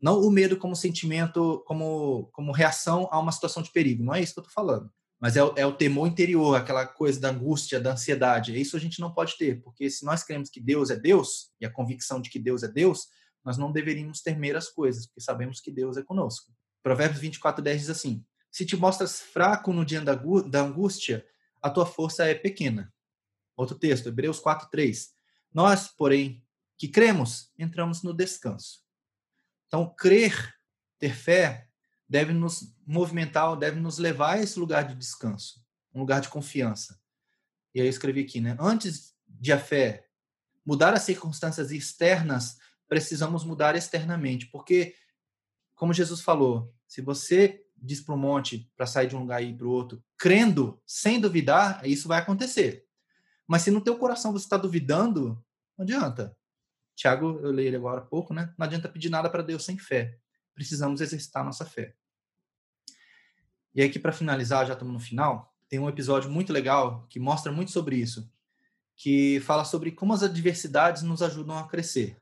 Não 0.00 0.20
o 0.20 0.30
medo 0.30 0.56
como 0.56 0.76
sentimento, 0.76 1.62
como, 1.66 2.28
como 2.32 2.52
reação 2.52 3.08
a 3.10 3.18
uma 3.18 3.32
situação 3.32 3.62
de 3.62 3.72
perigo. 3.72 4.04
Não 4.04 4.14
é 4.14 4.20
isso 4.20 4.32
que 4.34 4.40
eu 4.40 4.42
estou 4.42 4.54
falando. 4.54 4.90
Mas 5.20 5.36
é, 5.36 5.40
é 5.56 5.66
o 5.66 5.72
temor 5.72 6.06
interior, 6.06 6.54
aquela 6.54 6.86
coisa 6.86 7.18
da 7.18 7.30
angústia, 7.30 7.80
da 7.80 7.92
ansiedade. 7.92 8.58
Isso 8.58 8.76
a 8.76 8.80
gente 8.80 9.00
não 9.00 9.12
pode 9.12 9.36
ter. 9.36 9.60
Porque 9.62 9.90
se 9.90 10.04
nós 10.04 10.22
cremos 10.22 10.48
que 10.48 10.60
Deus 10.60 10.90
é 10.90 10.96
Deus, 10.96 11.50
e 11.60 11.66
a 11.66 11.70
convicção 11.70 12.20
de 12.20 12.30
que 12.30 12.38
Deus 12.38 12.62
é 12.62 12.68
Deus, 12.68 13.08
nós 13.44 13.58
não 13.58 13.72
deveríamos 13.72 14.20
temer 14.20 14.56
as 14.56 14.68
coisas, 14.68 15.06
porque 15.06 15.20
sabemos 15.20 15.60
que 15.60 15.72
Deus 15.72 15.96
é 15.96 16.02
conosco. 16.02 16.52
Provérbios 16.82 17.20
24, 17.20 17.62
10 17.62 17.80
diz 17.80 17.90
assim: 17.90 18.24
Se 18.50 18.64
te 18.64 18.76
mostras 18.76 19.20
fraco 19.20 19.72
no 19.72 19.84
dia 19.84 20.00
da 20.00 20.60
angústia, 20.60 21.26
a 21.60 21.68
tua 21.68 21.86
força 21.86 22.24
é 22.24 22.34
pequena. 22.34 22.92
Outro 23.56 23.76
texto, 23.76 24.08
Hebreus 24.08 24.38
4, 24.38 24.68
3. 24.70 25.10
Nós, 25.52 25.88
porém, 25.88 26.44
que 26.76 26.86
cremos, 26.86 27.50
entramos 27.58 28.04
no 28.04 28.14
descanso. 28.14 28.87
Então, 29.68 29.94
crer, 29.96 30.54
ter 30.98 31.14
fé, 31.14 31.68
deve 32.08 32.32
nos 32.32 32.74
movimentar, 32.86 33.54
deve 33.56 33.78
nos 33.78 33.98
levar 33.98 34.34
a 34.34 34.42
esse 34.42 34.58
lugar 34.58 34.88
de 34.88 34.94
descanso, 34.94 35.64
um 35.94 36.00
lugar 36.00 36.20
de 36.20 36.28
confiança. 36.28 36.98
E 37.74 37.80
aí 37.80 37.86
eu 37.86 37.90
escrevi 37.90 38.22
aqui, 38.22 38.40
né? 38.40 38.56
Antes 38.58 39.14
de 39.28 39.52
a 39.52 39.58
fé 39.58 40.08
mudar 40.64 40.92
as 40.94 41.02
circunstâncias 41.02 41.70
externas 41.70 42.58
precisamos 42.88 43.44
mudar 43.44 43.76
externamente, 43.76 44.46
porque, 44.46 44.94
como 45.74 45.92
Jesus 45.92 46.20
falou, 46.20 46.74
se 46.86 47.02
você 47.02 47.62
diz 47.76 48.00
para 48.00 48.14
um 48.14 48.18
monte 48.18 48.70
para 48.76 48.86
sair 48.86 49.06
de 49.06 49.14
um 49.14 49.20
lugar 49.20 49.42
e 49.42 49.50
ir 49.50 49.56
para 49.56 49.66
o 49.66 49.70
outro, 49.70 50.02
crendo, 50.16 50.80
sem 50.86 51.20
duvidar, 51.20 51.86
isso 51.86 52.08
vai 52.08 52.18
acontecer. 52.18 52.84
Mas 53.46 53.62
se 53.62 53.70
no 53.70 53.80
teu 53.80 53.98
coração 53.98 54.32
você 54.32 54.44
está 54.44 54.56
duvidando, 54.56 55.42
não 55.76 55.84
adianta. 55.84 56.36
Tiago, 56.98 57.38
eu 57.44 57.52
leio 57.52 57.68
ele 57.68 57.76
agora 57.76 58.00
há 58.00 58.04
pouco, 58.04 58.34
né? 58.34 58.52
Não 58.58 58.66
adianta 58.66 58.88
pedir 58.88 59.08
nada 59.08 59.30
para 59.30 59.40
Deus 59.40 59.64
sem 59.64 59.78
fé. 59.78 60.18
Precisamos 60.52 61.00
exercitar 61.00 61.44
nossa 61.44 61.64
fé. 61.64 61.94
E 63.72 63.80
aqui, 63.80 64.00
para 64.00 64.10
finalizar, 64.10 64.66
já 64.66 64.72
estamos 64.72 64.92
no 64.92 64.98
final, 64.98 65.54
tem 65.68 65.78
um 65.78 65.88
episódio 65.88 66.28
muito 66.28 66.52
legal 66.52 67.06
que 67.08 67.20
mostra 67.20 67.52
muito 67.52 67.70
sobre 67.70 67.94
isso, 67.94 68.28
que 68.96 69.38
fala 69.44 69.64
sobre 69.64 69.92
como 69.92 70.12
as 70.12 70.24
adversidades 70.24 71.02
nos 71.02 71.22
ajudam 71.22 71.56
a 71.56 71.68
crescer. 71.68 72.20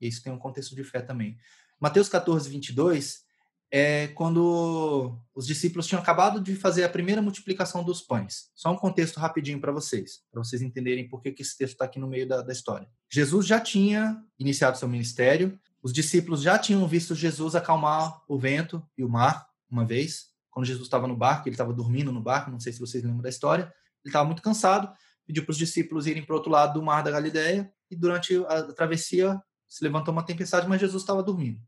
E 0.00 0.08
isso 0.08 0.22
tem 0.22 0.32
um 0.32 0.38
contexto 0.38 0.74
de 0.74 0.82
fé 0.84 1.02
também. 1.02 1.38
Mateus 1.78 2.08
14, 2.08 2.48
22 2.48 3.26
é 3.70 4.08
quando 4.08 5.18
os 5.34 5.46
discípulos 5.46 5.86
tinham 5.86 6.00
acabado 6.00 6.40
de 6.40 6.54
fazer 6.54 6.84
a 6.84 6.88
primeira 6.88 7.20
multiplicação 7.20 7.84
dos 7.84 8.00
pães. 8.00 8.50
Só 8.54 8.72
um 8.72 8.76
contexto 8.76 9.20
rapidinho 9.20 9.60
para 9.60 9.72
vocês, 9.72 10.20
para 10.30 10.42
vocês 10.42 10.62
entenderem 10.62 11.08
por 11.08 11.20
que, 11.20 11.32
que 11.32 11.42
esse 11.42 11.56
texto 11.56 11.74
está 11.74 11.84
aqui 11.84 11.98
no 11.98 12.08
meio 12.08 12.26
da, 12.26 12.40
da 12.40 12.52
história. 12.52 12.88
Jesus 13.10 13.46
já 13.46 13.60
tinha 13.60 14.22
iniciado 14.38 14.78
seu 14.78 14.88
ministério, 14.88 15.58
os 15.82 15.92
discípulos 15.92 16.42
já 16.42 16.58
tinham 16.58 16.86
visto 16.88 17.14
Jesus 17.14 17.54
acalmar 17.54 18.22
o 18.26 18.38
vento 18.38 18.82
e 18.96 19.04
o 19.04 19.08
mar 19.08 19.46
uma 19.70 19.84
vez, 19.84 20.28
quando 20.50 20.66
Jesus 20.66 20.86
estava 20.86 21.06
no 21.06 21.16
barco, 21.16 21.48
ele 21.48 21.54
estava 21.54 21.72
dormindo 21.72 22.10
no 22.10 22.22
barco, 22.22 22.50
não 22.50 22.58
sei 22.58 22.72
se 22.72 22.80
vocês 22.80 23.04
lembram 23.04 23.20
da 23.20 23.28
história, 23.28 23.64
ele 24.02 24.08
estava 24.08 24.24
muito 24.24 24.42
cansado, 24.42 24.90
pediu 25.26 25.44
para 25.44 25.52
os 25.52 25.58
discípulos 25.58 26.06
irem 26.06 26.24
para 26.24 26.32
o 26.32 26.36
outro 26.36 26.50
lado 26.50 26.74
do 26.74 26.82
mar 26.82 27.02
da 27.02 27.10
Galileia, 27.10 27.70
e 27.90 27.96
durante 27.96 28.36
a 28.46 28.62
travessia 28.72 29.40
se 29.68 29.84
levantou 29.84 30.12
uma 30.12 30.24
tempestade, 30.24 30.66
mas 30.66 30.80
Jesus 30.80 31.02
estava 31.02 31.22
dormindo. 31.22 31.60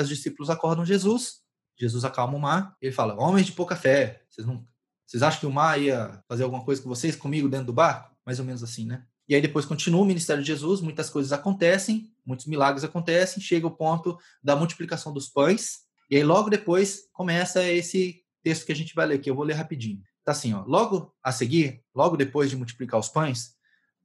E 0.00 0.02
os 0.02 0.08
discípulos 0.08 0.50
acordam 0.50 0.84
Jesus, 0.84 1.40
Jesus 1.78 2.04
acalma 2.04 2.36
o 2.36 2.40
mar, 2.40 2.76
ele 2.80 2.92
fala: 2.92 3.14
Homens 3.20 3.46
de 3.46 3.52
pouca 3.52 3.76
fé, 3.76 4.22
vocês, 4.28 4.46
não, 4.46 4.66
vocês 5.06 5.22
acham 5.22 5.40
que 5.40 5.46
o 5.46 5.52
mar 5.52 5.80
ia 5.80 6.22
fazer 6.28 6.44
alguma 6.44 6.64
coisa 6.64 6.82
com 6.82 6.88
vocês, 6.88 7.16
comigo, 7.16 7.48
dentro 7.48 7.66
do 7.66 7.72
barco? 7.72 8.14
Mais 8.24 8.38
ou 8.38 8.44
menos 8.44 8.62
assim, 8.62 8.86
né? 8.86 9.04
E 9.28 9.34
aí 9.34 9.40
depois 9.40 9.64
continua 9.64 10.02
o 10.02 10.04
ministério 10.04 10.42
de 10.42 10.46
Jesus, 10.48 10.80
muitas 10.80 11.08
coisas 11.08 11.32
acontecem, 11.32 12.12
muitos 12.26 12.46
milagres 12.46 12.84
acontecem, 12.84 13.42
chega 13.42 13.66
o 13.66 13.70
ponto 13.70 14.18
da 14.42 14.56
multiplicação 14.56 15.12
dos 15.12 15.28
pães, 15.28 15.80
e 16.10 16.16
aí 16.16 16.24
logo 16.24 16.50
depois 16.50 17.08
começa 17.12 17.62
esse 17.62 18.24
texto 18.42 18.66
que 18.66 18.72
a 18.72 18.76
gente 18.76 18.94
vai 18.94 19.06
ler 19.06 19.14
aqui, 19.16 19.30
eu 19.30 19.34
vou 19.34 19.44
ler 19.44 19.54
rapidinho. 19.54 20.02
Tá 20.24 20.32
assim, 20.32 20.52
ó, 20.52 20.64
logo 20.66 21.14
a 21.22 21.30
seguir, 21.30 21.82
logo 21.94 22.16
depois 22.16 22.50
de 22.50 22.56
multiplicar 22.56 22.98
os 22.98 23.08
pães, 23.08 23.54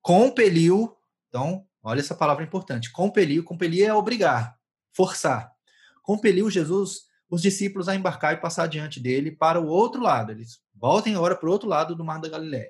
compeliu, 0.02 0.96
então 1.28 1.66
Olha 1.88 2.00
essa 2.00 2.16
palavra 2.16 2.44
importante. 2.44 2.92
Compeliu. 2.92 3.44
Compelir 3.44 3.86
é 3.86 3.94
obrigar, 3.94 4.58
forçar. 4.92 5.55
Compeliu 6.06 6.52
Jesus 6.52 7.08
os 7.28 7.42
discípulos 7.42 7.90
a 7.90 7.96
embarcar 7.96 8.36
e 8.36 8.38
passar 8.38 8.68
diante 8.68 9.00
dele 9.00 9.32
para 9.32 9.60
o 9.60 9.66
outro 9.66 10.00
lado. 10.00 10.32
Eles 10.32 10.60
voltem 10.72 11.16
agora 11.16 11.36
para 11.36 11.50
o 11.50 11.52
outro 11.52 11.68
lado 11.68 11.96
do 11.96 12.06
Mar 12.06 12.22
da 12.22 12.30
Galiléia. 12.30 12.70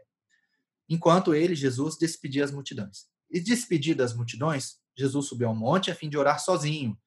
Enquanto 0.87 1.35
ele, 1.35 1.53
Jesus, 1.53 1.97
despedia 1.97 2.45
as 2.45 2.51
multidões. 2.51 3.07
E 3.29 3.41
despedidas 3.41 4.11
as 4.11 4.17
multidões, 4.17 4.77
Jesus 4.97 5.27
subiu 5.27 5.49
ao 5.49 5.55
monte 5.55 5.91
a 5.91 5.95
fim 5.95 6.07
de 6.07 6.17
orar 6.17 6.39
sozinho. 6.39 6.97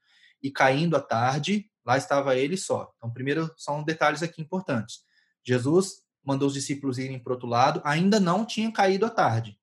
E 0.43 0.51
caindo 0.51 0.97
à 0.97 1.01
tarde, 1.01 1.71
lá 1.83 1.97
estava 1.97 2.37
ele 2.37 2.59
só. 2.59 2.93
Então, 2.99 3.11
primeiro, 3.11 3.51
são 3.57 3.83
detalhes 3.83 4.23
aqui 4.23 4.43
importantes. 4.43 4.99
Jesus 5.43 6.03
mandou 6.23 6.49
os 6.49 6.55
discípulos 6.55 6.99
irem 6.99 7.19
para 7.19 7.31
o 7.31 7.35
outro 7.37 7.49
lado, 7.49 7.81
ainda 7.87 8.21
não 8.21 8.45
tinha 8.45 8.71
caído 8.71 9.07
à 9.07 9.11
tarde. 9.11 9.59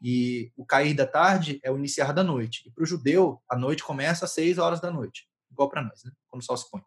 E 0.00 0.52
o 0.56 0.64
cair 0.64 0.94
da 0.94 1.04
tarde 1.04 1.58
é 1.64 1.72
o 1.72 1.76
iniciar 1.76 2.12
da 2.12 2.22
noite. 2.22 2.62
E 2.68 2.70
para 2.70 2.84
o 2.84 2.86
judeu, 2.86 3.42
a 3.50 3.56
noite 3.56 3.82
começa 3.82 4.26
às 4.26 4.30
seis 4.30 4.58
horas 4.58 4.80
da 4.80 4.92
noite, 4.92 5.27
igual 5.50 5.68
para 5.68 5.82
nós, 5.82 6.04
né? 6.04 6.12
quando 6.28 6.42
o 6.42 6.44
sol 6.44 6.56
se 6.56 6.70
põe. 6.70 6.82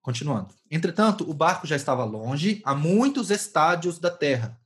Continuando. 0.00 0.54
Entretanto, 0.70 1.28
o 1.28 1.34
barco 1.34 1.66
já 1.66 1.76
estava 1.76 2.04
longe, 2.04 2.60
a 2.64 2.74
muitos 2.74 3.30
estádios 3.30 3.98
da 3.98 4.10
terra, 4.10 4.60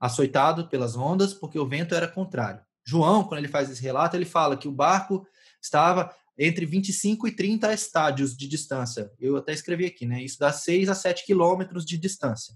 açoitado 0.00 0.68
pelas 0.68 0.96
ondas, 0.96 1.32
porque 1.32 1.58
o 1.58 1.66
vento 1.66 1.94
era 1.94 2.08
contrário. 2.08 2.60
João, 2.84 3.24
quando 3.24 3.38
ele 3.38 3.48
faz 3.48 3.70
esse 3.70 3.82
relato, 3.82 4.16
ele 4.16 4.24
fala 4.24 4.56
que 4.56 4.66
o 4.66 4.72
barco 4.72 5.26
estava 5.62 6.14
entre 6.36 6.64
25 6.64 7.28
e 7.28 7.32
30 7.32 7.72
estádios 7.72 8.36
de 8.36 8.48
distância. 8.48 9.12
Eu 9.18 9.36
até 9.36 9.52
escrevi 9.52 9.86
aqui, 9.86 10.06
né? 10.06 10.22
Isso 10.22 10.38
dá 10.38 10.52
6 10.52 10.88
a 10.88 10.94
7 10.94 11.24
quilômetros 11.26 11.84
de 11.84 11.98
distância. 11.98 12.54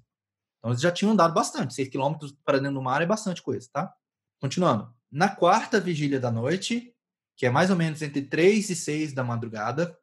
Então, 0.58 0.70
eles 0.70 0.80
já 0.80 0.90
tinham 0.90 1.12
andado 1.12 1.34
bastante. 1.34 1.74
6 1.74 1.88
quilômetros 1.88 2.32
para 2.44 2.58
dentro 2.58 2.74
do 2.74 2.82
mar 2.82 3.02
é 3.02 3.06
bastante 3.06 3.42
coisa, 3.42 3.68
tá? 3.72 3.92
Continuando. 4.40 4.92
Na 5.10 5.28
quarta 5.28 5.80
vigília 5.80 6.18
da 6.18 6.30
noite, 6.30 6.94
que 7.36 7.44
é 7.44 7.50
mais 7.50 7.70
ou 7.70 7.76
menos 7.76 8.00
entre 8.02 8.22
três 8.22 8.70
e 8.70 8.76
seis 8.76 9.12
da 9.12 9.24
madrugada, 9.24 9.96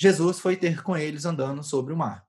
Jesus 0.00 0.40
foi 0.40 0.56
ter 0.56 0.82
com 0.82 0.96
eles 0.96 1.26
andando 1.26 1.62
sobre 1.62 1.92
o 1.92 1.96
mar. 1.96 2.26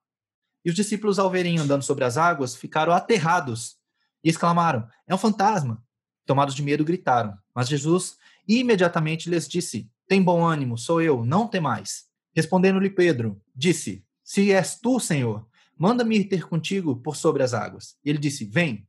E 0.65 0.69
os 0.69 0.75
discípulos, 0.75 1.17
ao 1.17 1.29
verem 1.29 1.57
andando 1.57 1.83
sobre 1.83 2.03
as 2.03 2.17
águas, 2.17 2.53
ficaram 2.53 2.91
aterrados 2.91 3.77
e 4.21 4.29
exclamaram: 4.29 4.85
É 5.07 5.15
um 5.15 5.17
fantasma! 5.17 5.81
Tomados 6.25 6.53
de 6.53 6.61
medo, 6.61 6.83
gritaram. 6.83 7.33
Mas 7.55 7.69
Jesus 7.69 8.17
imediatamente 8.45 9.29
lhes 9.29 9.47
disse: 9.47 9.89
Tem 10.05 10.21
bom 10.21 10.43
ânimo, 10.43 10.77
sou 10.77 11.01
eu, 11.01 11.23
não 11.23 11.47
temais. 11.47 12.09
Respondendo-lhe 12.35 12.89
Pedro, 12.89 13.41
disse: 13.55 14.05
Se 14.21 14.51
és 14.51 14.77
tu, 14.77 14.99
Senhor, 14.99 15.47
manda-me 15.77 16.17
ir 16.17 16.25
ter 16.25 16.45
contigo 16.45 16.97
por 16.97 17.15
sobre 17.15 17.41
as 17.41 17.53
águas. 17.53 17.95
E 18.03 18.09
ele 18.09 18.19
disse: 18.19 18.43
Vem. 18.43 18.85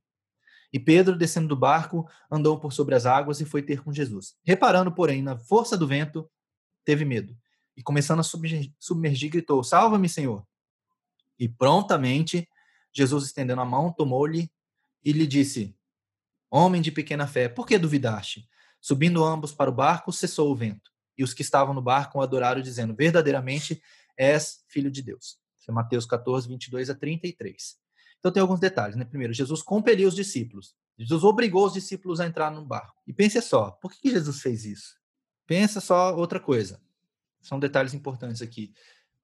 E 0.73 0.81
Pedro, 0.81 1.17
descendo 1.17 1.47
do 1.47 1.57
barco, 1.57 2.05
andou 2.29 2.59
por 2.59 2.73
sobre 2.73 2.97
as 2.97 3.07
águas 3.07 3.41
e 3.41 3.45
foi 3.45 3.63
ter 3.63 3.81
com 3.81 3.93
Jesus. 3.93 4.35
Reparando, 4.43 4.91
porém, 4.91 5.23
na 5.23 5.39
força 5.39 5.77
do 5.79 5.87
vento, 5.87 6.29
teve 6.85 7.05
medo. 7.05 7.37
E 7.77 7.83
começando 7.83 8.21
a 8.21 8.23
submergir, 8.79 9.31
gritou: 9.31 9.63
Salva-me, 9.63 10.09
Senhor! 10.09 10.47
E 11.39 11.49
prontamente, 11.49 12.49
Jesus, 12.93 13.25
estendendo 13.25 13.61
a 13.61 13.65
mão, 13.65 13.93
tomou-lhe 13.93 14.51
e 15.05 15.13
lhe 15.13 15.27
disse: 15.27 15.77
Homem 16.51 16.83
de 16.83 16.93
pequena 16.93 17.27
fé, 17.27 17.49
por 17.49 17.67
que 17.67 17.79
duvidaste? 17.79 18.49
Subindo 18.81 19.25
ambos 19.25 19.55
para 19.55 19.71
o 19.71 19.75
barco, 19.75 20.13
cessou 20.13 20.51
o 20.51 20.57
vento. 20.57 20.91
E 21.17 21.25
os 21.25 21.33
que 21.33 21.43
estavam 21.43 21.75
no 21.75 21.83
barco 21.83 22.19
o 22.19 22.23
adoraram, 22.23 22.61
dizendo: 22.61 22.95
Verdadeiramente 22.95 23.83
és 24.17 24.63
filho 24.69 24.91
de 24.91 25.03
Deus. 25.03 25.39
Isso 25.59 25.71
é 25.71 25.75
Mateus 25.75 26.05
14, 26.05 26.49
22 26.49 26.91
a 26.91 26.95
33. 26.95 27.77
Então 28.19 28.31
tem 28.31 28.41
alguns 28.41 28.61
detalhes, 28.61 28.97
né? 28.97 29.05
Primeiro, 29.05 29.33
Jesus 29.33 29.63
compeliu 29.63 30.09
os 30.09 30.15
discípulos. 30.15 30.75
Jesus 30.99 31.25
obrigou 31.25 31.67
os 31.67 31.73
discípulos 31.73 32.21
a 32.21 32.27
entrar 32.27 32.51
no 32.51 32.65
barco. 32.65 33.01
E 33.07 33.13
pense 33.13 33.41
só, 33.43 33.73
por 33.73 33.93
que 33.93 34.11
Jesus 34.11 34.41
fez 34.41 34.65
isso? 34.65 34.95
Pensa 35.47 35.81
só 35.81 36.15
outra 36.17 36.39
coisa. 36.39 36.81
São 37.43 37.59
detalhes 37.59 37.93
importantes 37.93 38.41
aqui. 38.41 38.73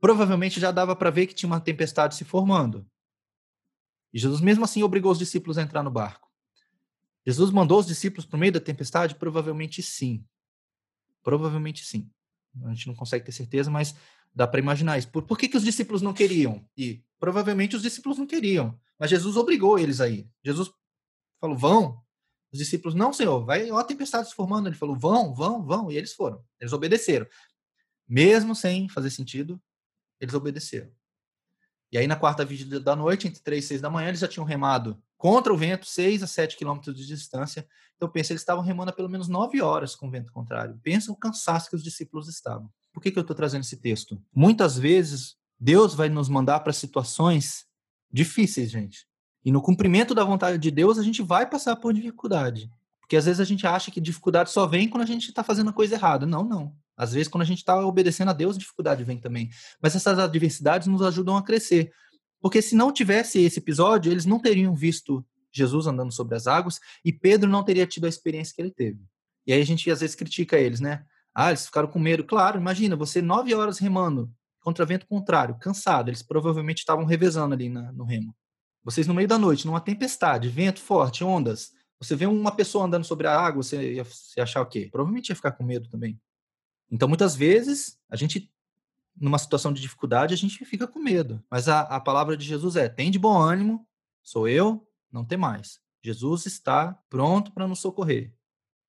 Provavelmente 0.00 0.61
já 0.61 0.70
dava 0.70 0.94
para 0.94 1.11
ver 1.11 1.26
que 1.26 1.35
tinha 1.35 1.48
uma 1.48 1.61
tempestade 1.61 2.14
se 2.14 2.24
formando. 2.24 2.87
E 4.12 4.18
Jesus 4.18 4.40
mesmo 4.40 4.64
assim 4.64 4.83
obrigou 4.83 5.12
os 5.12 5.18
discípulos 5.18 5.59
a 5.59 5.62
entrar 5.62 5.83
no 5.83 5.90
barco. 5.90 6.28
Jesus 7.26 7.50
mandou 7.50 7.78
os 7.78 7.87
discípulos 7.87 8.24
para 8.24 8.37
o 8.37 8.40
meio 8.40 8.52
da 8.52 8.61
tempestade? 8.61 9.14
Provavelmente 9.14 9.83
sim. 9.83 10.24
Provavelmente 11.22 11.85
sim. 11.85 12.11
A 12.64 12.72
gente 12.72 12.87
não 12.87 12.94
consegue 12.94 13.24
ter 13.24 13.33
certeza, 13.33 13.70
mas 13.70 13.94
dá 14.35 14.46
para 14.46 14.61
imaginar 14.61 14.98
isso. 14.98 15.09
Por, 15.11 15.22
por 15.22 15.37
que, 15.37 15.48
que 15.48 15.57
os 15.57 15.64
discípulos 15.64 16.00
não 16.00 16.14
queriam 16.14 16.66
ir? 16.76 17.04
Provavelmente 17.18 17.76
os 17.76 17.83
discípulos 17.83 18.18
não 18.18 18.26
queriam. 18.26 18.78
Mas 18.98 19.11
Jesus 19.11 19.37
obrigou 19.37 19.78
eles 19.78 20.00
a 20.00 20.09
ir. 20.09 20.28
Jesus 20.42 20.70
falou: 21.40 21.57
vão. 21.57 22.02
Os 22.50 22.59
discípulos, 22.59 22.94
não, 22.94 23.12
Senhor, 23.12 23.44
vai, 23.44 23.70
ó, 23.70 23.76
a 23.76 23.85
tempestade 23.85 24.28
se 24.28 24.35
formando. 24.35 24.68
Ele 24.68 24.76
falou: 24.76 24.96
vão, 24.96 25.35
vão, 25.35 25.62
vão. 25.62 25.90
E 25.90 25.96
eles 25.96 26.14
foram. 26.14 26.42
Eles 26.59 26.72
obedeceram. 26.72 27.26
Mesmo 28.09 28.55
sem 28.55 28.88
fazer 28.88 29.11
sentido, 29.11 29.61
eles 30.21 30.35
obedeceram. 30.35 30.90
E 31.90 31.99
aí, 31.99 32.07
na 32.07 32.16
quarta 32.16 32.44
vigília 32.44 32.81
da 32.81 32.94
noite, 32.94 33.27
entre 33.27 33.40
3 33.40 33.64
e 33.64 33.68
6 33.68 33.81
da 33.81 33.90
manhã, 33.90 34.09
eles 34.09 34.21
já 34.21 34.29
tinham 34.29 34.44
remado 34.44 35.03
contra 35.16 35.53
o 35.53 35.57
vento, 35.57 35.87
6 35.87 36.23
a 36.23 36.27
7 36.27 36.57
quilômetros 36.57 36.94
de 36.94 37.07
distância. 37.07 37.66
Então, 37.97 38.09
pensa, 38.09 38.33
eles 38.33 38.42
estavam 38.42 38.62
remando 38.62 38.90
há 38.90 38.94
pelo 38.94 39.09
menos 39.09 39.27
9 39.27 39.61
horas 39.62 39.97
com 39.97 40.07
o 40.07 40.11
vento 40.11 40.33
contrário. 40.33 40.79
Pensa 40.83 41.11
o 41.11 41.16
cansaço 41.16 41.71
que 41.71 41.77
os 41.77 41.83
discípulos 41.83 42.29
estavam. 42.29 42.71
Por 42.92 43.03
que, 43.03 43.11
que 43.11 43.18
eu 43.18 43.23
estou 43.23 43.37
trazendo 43.37 43.62
esse 43.62 43.77
texto? 43.77 44.23
Muitas 44.35 44.79
vezes, 44.79 45.37
Deus 45.59 45.94
vai 45.94 46.09
nos 46.09 46.29
mandar 46.29 46.61
para 46.61 46.73
situações 46.73 47.66
difíceis, 48.11 48.71
gente. 48.71 49.07
E 49.44 49.51
no 49.51 49.62
cumprimento 49.62 50.14
da 50.14 50.25
vontade 50.25 50.59
de 50.59 50.71
Deus, 50.71 50.99
a 50.99 51.03
gente 51.03 51.23
vai 51.23 51.49
passar 51.49 51.77
por 51.77 51.92
dificuldade. 51.92 52.71
Porque 53.01 53.16
às 53.16 53.25
vezes 53.25 53.40
a 53.40 53.44
gente 53.44 53.66
acha 53.66 53.90
que 53.90 54.01
dificuldade 54.01 54.51
só 54.51 54.66
vem 54.66 54.88
quando 54.88 55.03
a 55.03 55.07
gente 55.07 55.29
está 55.29 55.42
fazendo 55.42 55.71
a 55.71 55.73
coisa 55.73 55.94
errada. 55.94 56.27
Não, 56.27 56.44
não. 56.44 56.77
Às 56.99 57.13
vezes, 57.13 57.29
quando 57.29 57.43
a 57.43 57.47
gente 57.47 57.59
está 57.59 57.79
obedecendo 57.87 58.31
a 58.31 58.33
Deus, 58.33 58.59
dificuldade 58.59 59.05
vem 59.05 59.19
também. 59.19 59.49
Mas 59.81 59.95
essas 59.95 60.19
adversidades 60.19 60.89
nos 60.89 61.01
ajudam 61.01 61.37
a 61.37 61.43
crescer. 61.43 61.93
Porque 62.41 62.61
se 62.61 62.75
não 62.75 62.93
tivesse 62.93 63.41
esse 63.41 63.61
episódio, 63.61 64.11
eles 64.11 64.27
não 64.27 64.41
teriam 64.41 64.75
visto 64.75 65.25
Jesus 65.53 65.87
andando 65.87 66.13
sobre 66.13 66.35
as 66.37 66.47
águas 66.47 66.81
e 67.05 67.13
Pedro 67.13 67.49
não 67.49 67.65
teria 67.65 67.87
tido 67.87 68.07
a 68.07 68.09
experiência 68.09 68.55
que 68.55 68.61
ele 68.61 68.71
teve. 68.71 69.01
E 69.47 69.53
aí 69.53 69.63
a 69.63 69.65
gente 69.65 69.91
às 69.91 70.01
vezes 70.01 70.15
critica 70.15 70.59
eles, 70.59 70.81
né? 70.81 71.05
Ah, 71.35 71.51
eles 71.51 71.67
ficaram 71.67 71.89
com 71.89 71.99
medo. 71.99 72.25
Claro, 72.25 72.59
imagina, 72.59 72.97
você 72.97 73.23
nove 73.23 73.55
horas 73.55 73.79
remando 73.79 74.31
contra 74.61 74.85
vento 74.85 75.07
contrário, 75.07 75.57
cansado. 75.59 76.11
Eles 76.11 76.23
provavelmente 76.23 76.79
estavam 76.79 77.05
revezando 77.05 77.55
ali 77.55 77.69
na, 77.69 77.93
no 77.93 78.05
remo. 78.05 78.35
Vocês 78.85 79.07
no 79.07 79.15
meio 79.15 79.29
da 79.29 79.39
noite, 79.39 79.67
numa 79.67 79.81
tempestade, 79.81 80.49
vento 80.49 80.81
forte, 80.81 81.25
ondas. 81.25 81.71
Você 82.01 82.15
vê 82.15 82.27
uma 82.27 82.53
pessoa 82.53 82.85
andando 82.85 83.05
sobre 83.05 83.27
a 83.27 83.39
água, 83.39 83.63
você 83.63 83.95
ia, 83.95 84.07
ia 84.37 84.43
achar 84.43 84.61
o 84.61 84.67
quê? 84.67 84.89
Provavelmente 84.91 85.31
ia 85.31 85.37
ficar 85.37 85.53
com 85.53 85.65
medo 85.65 85.89
também. 85.89 86.19
Então, 86.90 87.09
muitas 87.09 87.35
vezes, 87.37 87.98
a 88.09 88.16
gente, 88.16 88.51
numa 89.16 89.38
situação 89.38 89.72
de 89.72 89.81
dificuldade, 89.81 90.35
a 90.35 90.37
gente 90.37 90.64
fica 90.64 90.87
com 90.87 90.98
medo. 90.98 91.42
Mas 91.51 91.68
a, 91.68 91.81
a 91.81 92.01
palavra 92.01 92.37
de 92.37 92.44
Jesus 92.44 92.77
é: 92.77 92.88
tem 92.88 93.11
de 93.11 93.18
bom 93.18 93.38
ânimo, 93.38 93.87
sou 94.22 94.48
eu, 94.48 94.87
não 95.11 95.24
tem 95.24 95.38
mais. 95.38 95.81
Jesus 96.03 96.46
está 96.46 96.92
pronto 97.11 97.53
para 97.53 97.68
nos 97.68 97.81
socorrer. 97.81 98.33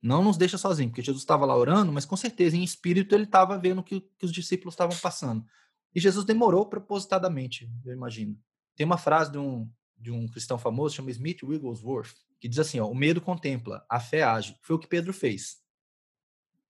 Não 0.01 0.23
nos 0.23 0.37
deixa 0.37 0.57
sozinhos, 0.57 0.91
porque 0.91 1.01
Jesus 1.01 1.21
estava 1.21 1.45
lá 1.45 1.55
orando, 1.57 1.91
mas 1.91 2.05
com 2.05 2.15
certeza 2.15 2.55
em 2.55 2.63
espírito 2.63 3.13
ele 3.13 3.25
estava 3.25 3.57
vendo 3.57 3.79
o 3.79 3.83
que, 3.83 3.99
que 3.99 4.25
os 4.25 4.31
discípulos 4.31 4.73
estavam 4.73 4.95
passando. 4.97 5.45
E 5.93 5.99
Jesus 5.99 6.25
demorou 6.25 6.65
propositadamente, 6.65 7.69
eu 7.85 7.93
imagino. 7.93 8.37
Tem 8.75 8.85
uma 8.85 8.97
frase 8.97 9.31
de 9.31 9.37
um, 9.37 9.69
de 9.97 10.11
um 10.11 10.27
cristão 10.27 10.57
famoso, 10.57 10.95
chama 10.95 11.11
Smith 11.11 11.43
Wigglesworth, 11.43 12.13
que 12.39 12.47
diz 12.47 12.59
assim: 12.59 12.79
ó, 12.79 12.87
o 12.87 12.95
medo 12.95 13.19
contempla, 13.19 13.85
a 13.89 13.99
fé 13.99 14.23
age. 14.23 14.55
Foi 14.61 14.75
o 14.75 14.79
que 14.79 14.87
Pedro 14.87 15.11
fez. 15.11 15.57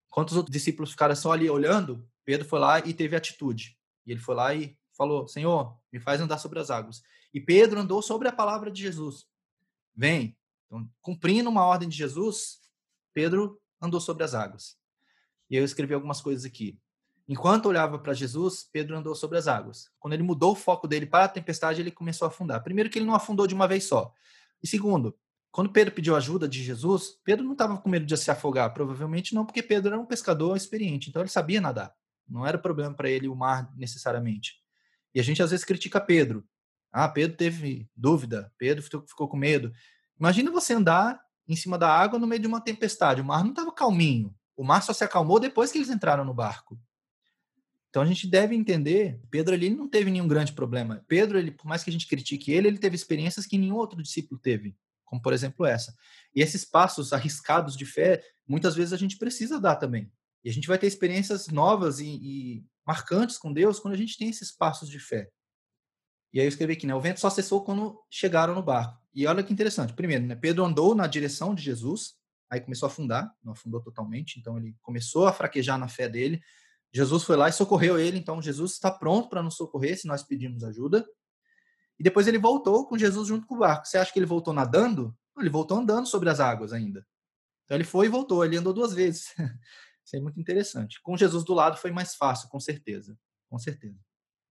Enquanto 0.09 0.29
os 0.29 0.37
outros 0.37 0.51
discípulos 0.51 0.91
ficaram 0.91 1.15
só 1.15 1.31
ali 1.31 1.49
olhando, 1.49 2.07
Pedro 2.25 2.47
foi 2.47 2.59
lá 2.59 2.79
e 2.79 2.93
teve 2.93 3.15
atitude. 3.15 3.77
E 4.05 4.11
ele 4.11 4.19
foi 4.19 4.35
lá 4.35 4.53
e 4.53 4.77
falou: 4.97 5.27
Senhor, 5.27 5.77
me 5.91 5.99
faz 5.99 6.19
andar 6.19 6.39
sobre 6.39 6.59
as 6.59 6.69
águas. 6.69 7.01
E 7.33 7.39
Pedro 7.39 7.79
andou 7.79 8.01
sobre 8.01 8.27
a 8.27 8.31
palavra 8.31 8.71
de 8.71 8.81
Jesus. 8.81 9.27
Vem. 9.95 10.35
Então, 10.65 10.89
cumprindo 11.01 11.49
uma 11.49 11.65
ordem 11.65 11.87
de 11.87 11.97
Jesus, 11.97 12.59
Pedro 13.13 13.59
andou 13.81 13.99
sobre 13.99 14.23
as 14.23 14.33
águas. 14.33 14.77
E 15.49 15.55
eu 15.55 15.63
escrevi 15.63 15.93
algumas 15.93 16.21
coisas 16.21 16.45
aqui. 16.45 16.79
Enquanto 17.27 17.67
olhava 17.67 17.99
para 17.99 18.13
Jesus, 18.13 18.67
Pedro 18.71 18.97
andou 18.97 19.13
sobre 19.13 19.37
as 19.37 19.47
águas. 19.47 19.91
Quando 19.99 20.13
ele 20.13 20.23
mudou 20.23 20.53
o 20.53 20.55
foco 20.55 20.87
dele 20.87 21.05
para 21.05 21.25
a 21.25 21.29
tempestade, 21.29 21.79
ele 21.79 21.91
começou 21.91 22.25
a 22.25 22.29
afundar. 22.29 22.63
Primeiro, 22.63 22.89
que 22.89 22.97
ele 22.97 23.05
não 23.05 23.13
afundou 23.13 23.45
de 23.45 23.53
uma 23.53 23.67
vez 23.67 23.83
só. 23.83 24.11
E 24.63 24.67
segundo, 24.67 25.15
quando 25.51 25.71
Pedro 25.71 25.93
pediu 25.93 26.15
ajuda 26.15 26.47
de 26.47 26.63
Jesus, 26.63 27.19
Pedro 27.23 27.43
não 27.43 27.53
estava 27.53 27.77
com 27.77 27.89
medo 27.89 28.05
de 28.05 28.15
se 28.17 28.29
afogar, 28.29 28.73
provavelmente 28.73 29.33
não, 29.33 29.45
porque 29.45 29.63
Pedro 29.63 29.91
era 29.93 29.99
um 29.99 30.05
pescador 30.05 30.55
experiente, 30.55 31.09
então 31.09 31.21
ele 31.21 31.29
sabia 31.29 31.59
nadar. 31.59 31.93
Não 32.27 32.45
era 32.45 32.57
problema 32.57 32.93
para 32.93 33.09
ele 33.09 33.27
o 33.27 33.35
mar 33.35 33.71
necessariamente. 33.75 34.53
E 35.13 35.19
a 35.19 35.23
gente 35.23 35.41
às 35.41 35.49
vezes 35.49 35.65
critica 35.65 35.99
Pedro. 35.99 36.45
Ah, 36.91 37.09
Pedro 37.09 37.35
teve 37.35 37.89
dúvida, 37.95 38.51
Pedro 38.57 38.83
ficou 38.83 39.27
com 39.27 39.38
medo. 39.38 39.71
Imagina 40.19 40.51
você 40.51 40.73
andar 40.73 41.19
em 41.47 41.55
cima 41.55 41.77
da 41.77 41.89
água 41.89 42.19
no 42.19 42.27
meio 42.27 42.41
de 42.41 42.47
uma 42.47 42.62
tempestade. 42.62 43.21
O 43.21 43.25
mar 43.25 43.43
não 43.43 43.49
estava 43.49 43.71
calminho. 43.71 44.35
O 44.55 44.63
mar 44.63 44.83
só 44.83 44.93
se 44.93 45.03
acalmou 45.03 45.39
depois 45.39 45.71
que 45.71 45.79
eles 45.79 45.89
entraram 45.89 46.23
no 46.23 46.33
barco. 46.33 46.79
Então 47.89 48.03
a 48.03 48.05
gente 48.05 48.27
deve 48.27 48.55
entender, 48.55 49.19
Pedro 49.31 49.55
ali 49.55 49.71
não 49.71 49.89
teve 49.89 50.12
nenhum 50.12 50.27
grande 50.27 50.53
problema. 50.53 51.03
Pedro, 51.07 51.39
ele, 51.39 51.49
por 51.49 51.65
mais 51.65 51.83
que 51.83 51.89
a 51.89 51.93
gente 51.93 52.07
critique 52.07 52.51
ele, 52.51 52.67
ele 52.67 52.77
teve 52.77 52.95
experiências 52.95 53.47
que 53.47 53.57
nenhum 53.57 53.75
outro 53.75 54.03
discípulo 54.03 54.39
teve 54.39 54.77
como 55.09 55.21
por 55.21 55.33
exemplo 55.33 55.65
essa. 55.65 55.93
E 56.35 56.41
esses 56.41 56.63
passos 56.63 57.11
arriscados 57.11 57.75
de 57.75 57.85
fé, 57.85 58.23
muitas 58.47 58.75
vezes 58.75 58.93
a 58.93 58.97
gente 58.97 59.17
precisa 59.17 59.59
dar 59.59 59.75
também. 59.75 60.11
E 60.43 60.49
a 60.49 60.53
gente 60.53 60.67
vai 60.67 60.77
ter 60.77 60.87
experiências 60.87 61.47
novas 61.47 61.99
e, 61.99 62.07
e 62.07 62.65
marcantes 62.85 63.37
com 63.37 63.51
Deus 63.51 63.79
quando 63.79 63.95
a 63.95 63.97
gente 63.97 64.17
tem 64.17 64.29
esses 64.29 64.51
passos 64.51 64.87
de 64.87 64.99
fé. 64.99 65.29
E 66.31 66.39
aí 66.39 66.45
eu 66.45 66.49
escrevi 66.49 66.73
aqui, 66.73 66.85
né? 66.85 66.93
O 66.93 67.01
vento 67.01 67.19
só 67.19 67.29
cessou 67.29 67.63
quando 67.63 67.99
chegaram 68.09 68.53
no 68.53 68.61
barco. 68.61 68.97
E 69.13 69.25
olha 69.25 69.43
que 69.43 69.51
interessante. 69.51 69.93
Primeiro, 69.93 70.25
né? 70.25 70.35
Pedro 70.35 70.63
andou 70.63 70.93
na 70.93 71.07
direção 71.07 71.55
de 71.55 71.63
Jesus, 71.63 72.13
aí 72.49 72.61
começou 72.61 72.87
a 72.87 72.91
afundar, 72.91 73.33
não 73.43 73.53
afundou 73.53 73.81
totalmente, 73.81 74.39
então 74.39 74.57
ele 74.57 74.75
começou 74.81 75.25
a 75.25 75.33
fraquejar 75.33 75.79
na 75.79 75.87
fé 75.87 76.07
dele. 76.07 76.39
Jesus 76.93 77.23
foi 77.23 77.35
lá 77.35 77.49
e 77.49 77.53
socorreu 77.53 77.99
ele, 77.99 78.17
então 78.17 78.41
Jesus 78.41 78.73
está 78.73 78.91
pronto 78.91 79.27
para 79.27 79.41
nos 79.41 79.55
socorrer 79.55 79.99
se 79.99 80.07
nós 80.07 80.23
pedimos 80.23 80.63
ajuda. 80.63 81.05
E 81.99 82.03
depois 82.03 82.27
ele 82.27 82.38
voltou 82.38 82.88
com 82.88 82.97
Jesus 82.97 83.27
junto 83.27 83.45
com 83.45 83.55
o 83.55 83.59
barco. 83.59 83.85
Você 83.85 83.97
acha 83.97 84.12
que 84.12 84.17
ele 84.17 84.25
voltou 84.25 84.53
nadando? 84.53 85.15
Não, 85.35 85.43
ele 85.43 85.49
voltou 85.49 85.77
andando 85.77 86.07
sobre 86.07 86.29
as 86.29 86.39
águas 86.39 86.71
ainda. 86.71 87.05
Então 87.65 87.75
ele 87.75 87.83
foi 87.83 88.05
e 88.05 88.09
voltou, 88.09 88.43
ele 88.43 88.57
andou 88.57 88.73
duas 88.73 88.93
vezes. 88.93 89.33
Isso 90.05 90.15
é 90.15 90.19
muito 90.19 90.39
interessante. 90.39 90.99
Com 91.01 91.17
Jesus 91.17 91.43
do 91.43 91.53
lado 91.53 91.77
foi 91.77 91.91
mais 91.91 92.15
fácil, 92.15 92.49
com 92.49 92.59
certeza. 92.59 93.17
Com 93.49 93.59
certeza. 93.59 93.99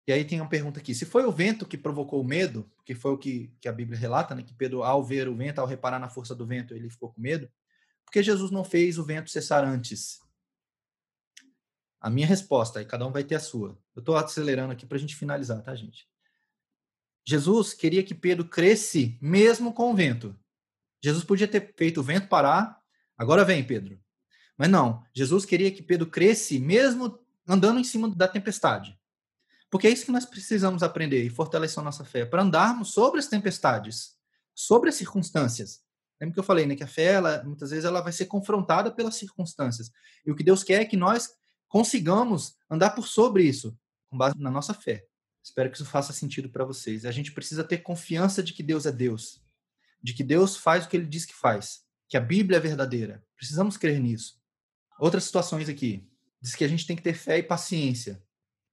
E 0.07 0.13
aí 0.13 0.25
tem 0.25 0.41
uma 0.41 0.49
pergunta 0.49 0.81
aqui. 0.81 0.95
Se 0.95 1.05
foi 1.05 1.25
o 1.25 1.33
vento 1.33 1.67
que 1.67 1.77
provocou 1.77 2.21
o 2.21 2.25
medo, 2.25 2.71
que 2.85 2.95
foi 2.95 3.13
o 3.13 3.19
que, 3.19 3.55
que 3.61 3.69
a 3.69 3.73
Bíblia 3.73 3.99
relata, 3.99 4.35
né, 4.35 4.43
que 4.43 4.55
Pedro, 4.55 4.83
ao 4.83 5.03
ver 5.03 5.29
o 5.29 5.37
vento, 5.37 5.61
ao 5.61 5.67
reparar 5.67 5.99
na 5.99 6.09
força 6.09 6.35
do 6.35 6.47
vento, 6.47 6.75
ele 6.75 6.91
ficou 6.91 7.13
com 7.13 7.21
medo, 7.21 7.49
por 8.05 8.13
que 8.13 8.23
Jesus 8.23 8.51
não 8.51 8.65
fez 8.65 8.99
o 8.99 9.05
vento 9.05 9.31
cessar 9.31 9.65
antes? 9.65 10.21
A 12.01 12.11
minha 12.11 12.27
resposta, 12.27 12.83
e 12.83 12.85
cada 12.85 13.07
um 13.07 13.13
vai 13.13 13.23
ter 13.23 13.37
a 13.37 13.41
sua. 13.41 13.79
Eu 13.95 14.01
estou 14.01 14.17
acelerando 14.17 14.73
aqui 14.73 14.85
para 14.85 14.97
a 14.97 15.01
gente 15.01 15.15
finalizar, 15.15 15.63
tá, 15.63 15.73
gente? 15.75 16.09
Jesus 17.25 17.75
queria 17.75 18.03
que 18.03 18.15
Pedro 18.15 18.45
cresce 18.45 19.19
mesmo 19.21 19.73
com 19.73 19.91
o 19.93 19.95
vento. 19.95 20.37
Jesus 21.03 21.25
podia 21.25 21.49
ter 21.49 21.75
feito 21.77 22.01
o 22.01 22.03
vento 22.03 22.29
parar, 22.29 22.81
agora 23.17 23.45
vem, 23.45 23.65
Pedro. 23.65 23.99
Mas 24.57 24.69
não, 24.69 25.05
Jesus 25.15 25.45
queria 25.45 25.71
que 25.71 25.83
Pedro 25.83 26.07
cresce 26.07 26.59
mesmo 26.59 27.19
andando 27.47 27.81
em 27.81 27.85
cima 27.85 28.09
da 28.09 28.29
tempestade. 28.29 28.99
Porque 29.71 29.87
é 29.87 29.91
isso 29.91 30.05
que 30.05 30.13
nós 30.13 30.25
precisamos 30.25 30.83
aprender 30.83 31.25
e 31.25 31.31
fortalecer 31.31 31.79
a 31.81 31.83
nossa 31.83 32.05
fé, 32.05 32.25
para 32.25 32.43
andarmos 32.43 32.93
sobre 32.93 33.19
as 33.19 33.27
tempestades, 33.27 34.17
sobre 34.55 34.91
as 34.91 34.97
circunstâncias. 34.97 35.81
Lembra 36.21 36.35
que 36.35 36.41
eu 36.41 36.45
falei, 36.45 36.67
né, 36.67 36.77
que 36.77 36.85
a 36.85 36.87
fé, 36.87 37.15
ela, 37.15 37.43
muitas 37.43 37.71
vezes, 37.71 37.85
ela 37.85 38.01
vai 38.01 38.13
ser 38.13 38.27
confrontada 38.27 38.93
pelas 38.93 39.17
circunstâncias. 39.17 39.91
E 40.25 40.31
o 40.31 40.37
que 40.37 40.45
Deus 40.45 40.63
quer 40.63 40.83
é 40.83 40.85
que 40.85 40.97
nós 40.97 41.31
consigamos 41.69 42.55
andar 42.71 42.91
por 42.91 43.09
sobre 43.09 43.45
isso, 43.45 43.77
com 44.09 44.17
base 44.17 44.39
na 44.39 44.51
nossa 44.51 44.75
fé. 44.75 45.07
Espero 45.43 45.71
que 45.71 45.77
isso 45.77 45.85
faça 45.85 46.13
sentido 46.13 46.49
para 46.49 46.65
vocês. 46.65 47.05
A 47.05 47.11
gente 47.11 47.33
precisa 47.33 47.65
ter 47.65 47.79
confiança 47.79 48.43
de 48.43 48.53
que 48.53 48.63
Deus 48.63 48.87
é 48.87 48.93
Deus, 48.93 49.43
de 50.03 50.15
que 50.15 50.23
Deus 50.23 50.57
faz 50.57 50.85
o 50.85 50.89
que 50.89 50.97
ele 50.97 51.07
diz 51.07 51.25
que 51.25 51.35
faz, 51.35 51.81
que 52.09 52.17
a 52.17 52.21
Bíblia 52.21 52.59
é 52.59 52.61
verdadeira. 52.61 53.25
Precisamos 53.37 53.77
crer 53.77 54.01
nisso. 54.01 54.41
Outras 54.99 55.25
situações 55.25 55.69
aqui. 55.69 56.09
Diz 56.41 56.55
que 56.55 56.65
a 56.65 56.69
gente 56.69 56.87
tem 56.87 56.97
que 56.97 57.03
ter 57.03 57.15
fé 57.15 57.39
e 57.39 57.43
paciência. 57.43 58.23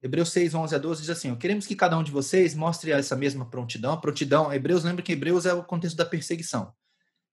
Hebreus 0.02 0.32
6, 0.32 0.54
11 0.56 0.76
a 0.76 0.78
12 0.78 1.02
diz 1.02 1.10
assim: 1.10 1.36
Queremos 1.36 1.68
que 1.68 1.76
cada 1.76 1.98
um 1.98 2.04
de 2.04 2.12
vocês 2.12 2.56
mostre 2.56 2.92
essa 2.92 3.16
mesma 3.16 3.50
prontidão. 3.50 4.00
Prontidão, 4.00 4.52
Hebreus, 4.52 4.84
lembra 4.84 5.04
que 5.04 5.12
Hebreus 5.12 5.46
é 5.46 5.54
o 5.54 5.64
contexto 5.64 5.98
da 5.98 6.06
perseguição. 6.06 6.74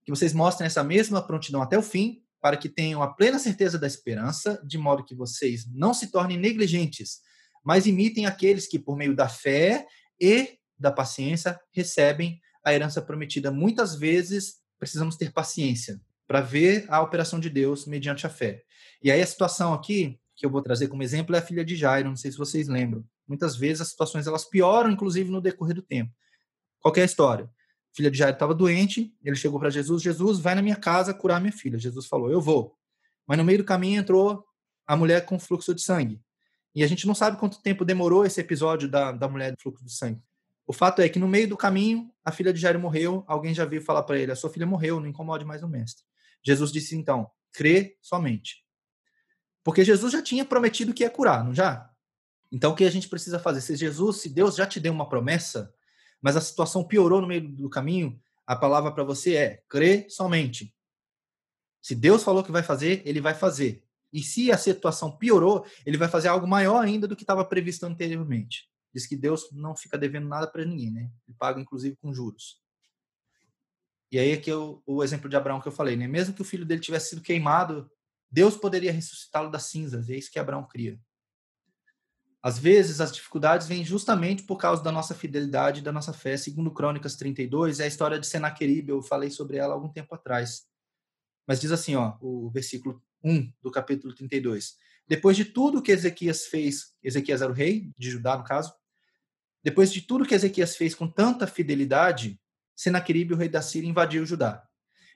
Que 0.04 0.10
vocês 0.10 0.32
mostrem 0.32 0.66
essa 0.66 0.82
mesma 0.82 1.24
prontidão 1.24 1.62
até 1.62 1.78
o 1.78 1.82
fim, 1.82 2.22
para 2.40 2.56
que 2.56 2.68
tenham 2.68 3.02
a 3.02 3.12
plena 3.12 3.38
certeza 3.38 3.78
da 3.78 3.86
esperança, 3.86 4.60
de 4.64 4.78
modo 4.78 5.04
que 5.04 5.14
vocês 5.14 5.66
não 5.72 5.94
se 5.94 6.08
tornem 6.08 6.38
negligentes, 6.38 7.20
mas 7.66 7.84
imitem 7.84 8.26
aqueles 8.26 8.68
que, 8.68 8.78
por 8.78 8.96
meio 8.96 9.12
da 9.12 9.28
fé 9.28 9.88
e 10.20 10.56
da 10.78 10.92
paciência, 10.92 11.58
recebem 11.72 12.40
a 12.64 12.72
herança 12.72 13.02
prometida. 13.02 13.50
Muitas 13.50 13.96
vezes 13.96 14.58
precisamos 14.78 15.16
ter 15.16 15.32
paciência 15.32 16.00
para 16.28 16.40
ver 16.40 16.86
a 16.88 17.02
operação 17.02 17.40
de 17.40 17.50
Deus 17.50 17.84
mediante 17.84 18.24
a 18.24 18.30
fé. 18.30 18.62
E 19.02 19.10
aí 19.10 19.20
a 19.20 19.26
situação 19.26 19.74
aqui 19.74 20.16
que 20.36 20.46
eu 20.46 20.50
vou 20.50 20.62
trazer 20.62 20.86
como 20.86 21.02
exemplo 21.02 21.34
é 21.34 21.40
a 21.40 21.42
filha 21.42 21.64
de 21.64 21.74
Jairo, 21.74 22.08
não 22.08 22.14
sei 22.14 22.30
se 22.30 22.38
vocês 22.38 22.68
lembram. 22.68 23.04
Muitas 23.26 23.56
vezes 23.56 23.80
as 23.80 23.88
situações 23.88 24.28
elas 24.28 24.44
pioram 24.44 24.88
inclusive 24.88 25.28
no 25.28 25.40
decorrer 25.40 25.74
do 25.74 25.82
tempo. 25.82 26.12
Qual 26.78 26.94
é 26.96 27.02
a 27.02 27.04
história? 27.04 27.46
A 27.46 27.96
filha 27.96 28.12
de 28.12 28.18
Jairo 28.18 28.34
estava 28.34 28.54
doente, 28.54 29.12
ele 29.24 29.34
chegou 29.34 29.58
para 29.58 29.70
Jesus, 29.70 30.04
Jesus, 30.04 30.38
vai 30.38 30.54
na 30.54 30.62
minha 30.62 30.76
casa 30.76 31.12
curar 31.12 31.40
minha 31.40 31.52
filha. 31.52 31.80
Jesus 31.80 32.06
falou: 32.06 32.30
"Eu 32.30 32.40
vou". 32.40 32.76
Mas 33.26 33.36
no 33.36 33.42
meio 33.42 33.58
do 33.58 33.64
caminho 33.64 33.98
entrou 33.98 34.44
a 34.86 34.96
mulher 34.96 35.24
com 35.24 35.36
fluxo 35.36 35.74
de 35.74 35.82
sangue. 35.82 36.20
E 36.76 36.84
a 36.84 36.86
gente 36.86 37.06
não 37.06 37.14
sabe 37.14 37.38
quanto 37.38 37.62
tempo 37.62 37.86
demorou 37.86 38.26
esse 38.26 38.38
episódio 38.38 38.86
da, 38.86 39.10
da 39.10 39.26
mulher 39.26 39.50
do 39.50 39.58
fluxo 39.58 39.82
de 39.82 39.90
sangue. 39.90 40.22
O 40.66 40.74
fato 40.74 41.00
é 41.00 41.08
que 41.08 41.18
no 41.18 41.26
meio 41.26 41.48
do 41.48 41.56
caminho, 41.56 42.12
a 42.22 42.30
filha 42.30 42.52
de 42.52 42.60
Jairo 42.60 42.78
morreu, 42.78 43.24
alguém 43.26 43.54
já 43.54 43.64
veio 43.64 43.80
falar 43.80 44.02
para 44.02 44.18
ele: 44.18 44.30
a 44.30 44.36
sua 44.36 44.50
filha 44.50 44.66
morreu, 44.66 45.00
não 45.00 45.06
incomode 45.08 45.42
mais 45.42 45.62
o 45.62 45.68
mestre. 45.68 46.04
Jesus 46.44 46.70
disse 46.70 46.94
então: 46.94 47.30
crê 47.50 47.96
somente. 48.02 48.62
Porque 49.64 49.82
Jesus 49.82 50.12
já 50.12 50.22
tinha 50.22 50.44
prometido 50.44 50.92
que 50.92 51.02
ia 51.02 51.08
curar, 51.08 51.42
não 51.42 51.54
já? 51.54 51.90
Então 52.52 52.72
o 52.72 52.76
que 52.76 52.84
a 52.84 52.90
gente 52.90 53.08
precisa 53.08 53.38
fazer? 53.38 53.62
Se 53.62 53.74
Jesus, 53.74 54.18
se 54.18 54.28
Deus 54.28 54.54
já 54.54 54.66
te 54.66 54.78
deu 54.78 54.92
uma 54.92 55.08
promessa, 55.08 55.72
mas 56.20 56.36
a 56.36 56.42
situação 56.42 56.84
piorou 56.84 57.22
no 57.22 57.26
meio 57.26 57.48
do 57.48 57.70
caminho, 57.70 58.20
a 58.46 58.54
palavra 58.54 58.92
para 58.92 59.02
você 59.02 59.34
é: 59.34 59.62
crê 59.66 60.06
somente. 60.10 60.76
Se 61.80 61.94
Deus 61.94 62.22
falou 62.22 62.44
que 62.44 62.52
vai 62.52 62.62
fazer, 62.62 63.00
ele 63.06 63.22
vai 63.22 63.32
fazer. 63.32 63.82
E 64.16 64.22
se 64.22 64.50
a 64.50 64.56
situação 64.56 65.14
piorou, 65.14 65.66
ele 65.84 65.98
vai 65.98 66.08
fazer 66.08 66.28
algo 66.28 66.46
maior 66.46 66.82
ainda 66.82 67.06
do 67.06 67.14
que 67.14 67.22
estava 67.22 67.44
previsto 67.44 67.84
anteriormente. 67.84 68.66
Diz 68.94 69.06
que 69.06 69.14
Deus 69.14 69.52
não 69.52 69.76
fica 69.76 69.98
devendo 69.98 70.26
nada 70.26 70.46
para 70.46 70.64
ninguém, 70.64 70.90
né? 70.90 71.10
Ele 71.28 71.36
paga 71.38 71.60
inclusive 71.60 71.96
com 71.96 72.14
juros. 72.14 72.58
E 74.10 74.18
aí 74.18 74.32
é 74.32 74.54
o, 74.54 74.82
o 74.86 75.04
exemplo 75.04 75.28
de 75.28 75.36
Abraão 75.36 75.60
que 75.60 75.68
eu 75.68 75.72
falei, 75.72 75.98
né? 75.98 76.08
Mesmo 76.08 76.32
que 76.32 76.40
o 76.40 76.46
filho 76.46 76.64
dele 76.64 76.80
tivesse 76.80 77.10
sido 77.10 77.20
queimado, 77.20 77.90
Deus 78.30 78.56
poderia 78.56 78.90
ressuscitá-lo 78.90 79.50
das 79.50 79.64
cinzas. 79.64 80.08
E 80.08 80.14
é 80.14 80.16
isso 80.16 80.30
que 80.30 80.38
Abraão 80.38 80.66
cria. 80.66 80.98
Às 82.42 82.58
vezes, 82.58 83.02
as 83.02 83.12
dificuldades 83.12 83.66
vêm 83.66 83.84
justamente 83.84 84.44
por 84.44 84.56
causa 84.56 84.82
da 84.82 84.90
nossa 84.90 85.14
fidelidade 85.14 85.80
e 85.80 85.84
da 85.84 85.92
nossa 85.92 86.14
fé. 86.14 86.38
Segundo 86.38 86.70
Crônicas 86.70 87.16
32, 87.16 87.80
é 87.80 87.84
a 87.84 87.88
história 87.88 88.18
de 88.18 88.26
Senaqueribe, 88.26 88.92
eu 88.92 89.02
falei 89.02 89.28
sobre 89.28 89.58
ela 89.58 89.74
algum 89.74 89.90
tempo 89.90 90.14
atrás. 90.14 90.64
Mas 91.46 91.60
diz 91.60 91.70
assim, 91.70 91.96
ó, 91.96 92.16
o 92.18 92.48
versículo 92.48 93.04
1 93.22 93.52
do 93.62 93.70
capítulo 93.70 94.14
32. 94.14 94.76
Depois 95.08 95.36
de 95.36 95.44
tudo 95.44 95.82
que 95.82 95.92
Ezequias 95.92 96.46
fez, 96.46 96.94
Ezequias 97.02 97.42
era 97.42 97.50
o 97.50 97.54
rei 97.54 97.92
de 97.96 98.10
Judá, 98.10 98.36
no 98.36 98.44
caso, 98.44 98.74
depois 99.62 99.92
de 99.92 100.00
tudo 100.00 100.24
que 100.24 100.34
Ezequias 100.34 100.76
fez 100.76 100.94
com 100.94 101.08
tanta 101.08 101.46
fidelidade, 101.46 102.40
Senaqueribe, 102.74 103.34
o 103.34 103.36
rei 103.36 103.48
da 103.48 103.62
Síria, 103.62 103.88
invadiu 103.88 104.24
Judá. 104.24 104.62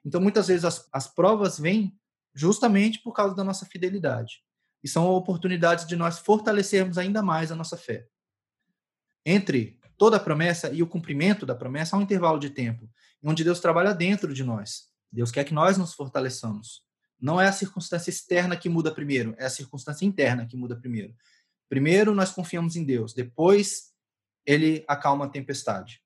Então, 0.04 0.20
muitas 0.20 0.48
vezes, 0.48 0.64
as, 0.64 0.88
as 0.92 1.06
provas 1.06 1.58
vêm 1.58 1.96
justamente 2.34 3.00
por 3.00 3.12
causa 3.12 3.34
da 3.34 3.44
nossa 3.44 3.66
fidelidade 3.66 4.42
e 4.82 4.88
são 4.88 5.06
oportunidades 5.08 5.86
de 5.86 5.94
nós 5.94 6.18
fortalecermos 6.18 6.96
ainda 6.98 7.22
mais 7.22 7.52
a 7.52 7.56
nossa 7.56 7.76
fé. 7.76 8.08
Entre 9.24 9.78
toda 9.98 10.16
a 10.16 10.20
promessa 10.20 10.72
e 10.72 10.82
o 10.82 10.86
cumprimento 10.86 11.44
da 11.44 11.54
promessa 11.54 11.94
há 11.94 11.98
um 11.98 12.02
intervalo 12.02 12.38
de 12.38 12.50
tempo, 12.50 12.90
onde 13.22 13.44
Deus 13.44 13.60
trabalha 13.60 13.94
dentro 13.94 14.32
de 14.32 14.42
nós. 14.42 14.88
Deus 15.12 15.30
quer 15.30 15.44
que 15.44 15.52
nós 15.52 15.76
nos 15.76 15.92
fortaleçamos. 15.92 16.82
Não 17.20 17.40
é 17.40 17.46
a 17.46 17.52
circunstância 17.52 18.10
externa 18.10 18.56
que 18.56 18.68
muda 18.68 18.92
primeiro, 18.92 19.34
é 19.38 19.44
a 19.44 19.50
circunstância 19.50 20.04
interna 20.04 20.46
que 20.46 20.56
muda 20.56 20.76
primeiro. 20.76 21.14
Primeiro 21.68 22.14
nós 22.14 22.32
confiamos 22.32 22.76
em 22.76 22.84
Deus, 22.84 23.12
depois 23.12 23.92
ele 24.46 24.84
acalma 24.88 25.26
a 25.26 25.28
tempestade. 25.28 26.02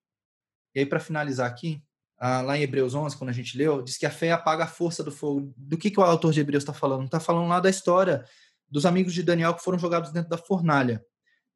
E 0.74 0.80
aí 0.80 0.86
para 0.86 1.00
finalizar 1.00 1.48
aqui, 1.48 1.82
lá 2.20 2.56
em 2.56 2.62
Hebreus 2.62 2.94
11, 2.94 3.16
quando 3.16 3.30
a 3.30 3.34
gente 3.34 3.56
leu, 3.56 3.82
diz 3.82 3.96
que 3.96 4.06
a 4.06 4.10
fé 4.10 4.32
apaga 4.32 4.64
a 4.64 4.68
força 4.68 5.02
do 5.02 5.12
fogo. 5.12 5.52
Do 5.56 5.76
que, 5.76 5.90
que 5.90 6.00
o 6.00 6.02
autor 6.02 6.32
de 6.32 6.40
Hebreus 6.40 6.62
está 6.62 6.72
falando? 6.72 7.04
Está 7.04 7.20
falando 7.20 7.48
lá 7.48 7.60
da 7.60 7.70
história 7.70 8.24
dos 8.68 8.86
amigos 8.86 9.14
de 9.14 9.22
Daniel 9.22 9.54
que 9.54 9.62
foram 9.62 9.78
jogados 9.78 10.10
dentro 10.10 10.30
da 10.30 10.38
fornalha. 10.38 11.04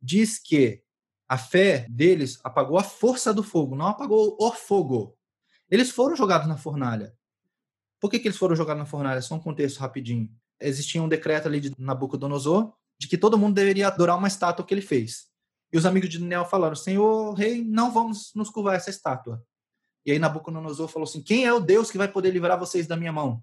Diz 0.01 0.39
que 0.39 0.83
a 1.29 1.37
fé 1.37 1.87
deles 1.91 2.39
apagou 2.43 2.79
a 2.79 2.85
força 2.85 3.35
do 3.35 3.43
fogo, 3.43 3.77
não 3.77 3.87
apagou 3.87 4.37
o 4.39 4.53
fogo. 4.53 5.17
Eles 5.71 5.91
foram 5.91 6.17
jogados 6.17 6.49
na 6.49 6.57
fornalha. 6.57 7.15
Por 8.01 8.11
que, 8.11 8.19
que 8.19 8.29
eles 8.29 8.39
foram 8.39 8.55
jogados 8.55 8.81
na 8.81 8.87
fornalha? 8.87 9.21
Só 9.21 9.35
um 9.35 9.41
contexto 9.41 9.79
rapidinho. 9.79 10.31
Existia 10.61 11.03
um 11.03 11.09
decreto 11.09 11.47
ali 11.47 11.61
de 11.61 11.73
Nabucodonosor 11.79 12.73
de 12.99 13.09
que 13.09 13.19
todo 13.19 13.39
mundo 13.39 13.55
deveria 13.55 13.89
adorar 13.89 14.17
uma 14.17 14.29
estátua 14.29 14.65
que 14.65 14.75
ele 14.75 14.83
fez. 14.83 15.29
E 15.73 15.79
os 15.79 15.87
amigos 15.87 16.09
de 16.09 16.19
Daniel 16.19 16.45
falaram: 16.45 16.75
Senhor 16.75 17.33
rei, 17.35 17.65
não 17.65 17.93
vamos 17.93 18.33
nos 18.35 18.51
curvar 18.51 18.77
essa 18.77 18.91
estátua. 18.91 19.43
E 20.05 20.13
aí 20.13 20.19
Nabucodonosor 20.19 20.89
falou 20.89 21.05
assim: 21.05 21.23
Quem 21.23 21.45
é 21.45 21.53
o 21.53 21.61
Deus 21.61 21.91
que 21.91 21.99
vai 21.99 22.09
poder 22.09 22.31
livrar 22.31 22.59
vocês 22.59 22.87
da 22.87 22.97
minha 22.97 23.13
mão? 23.13 23.43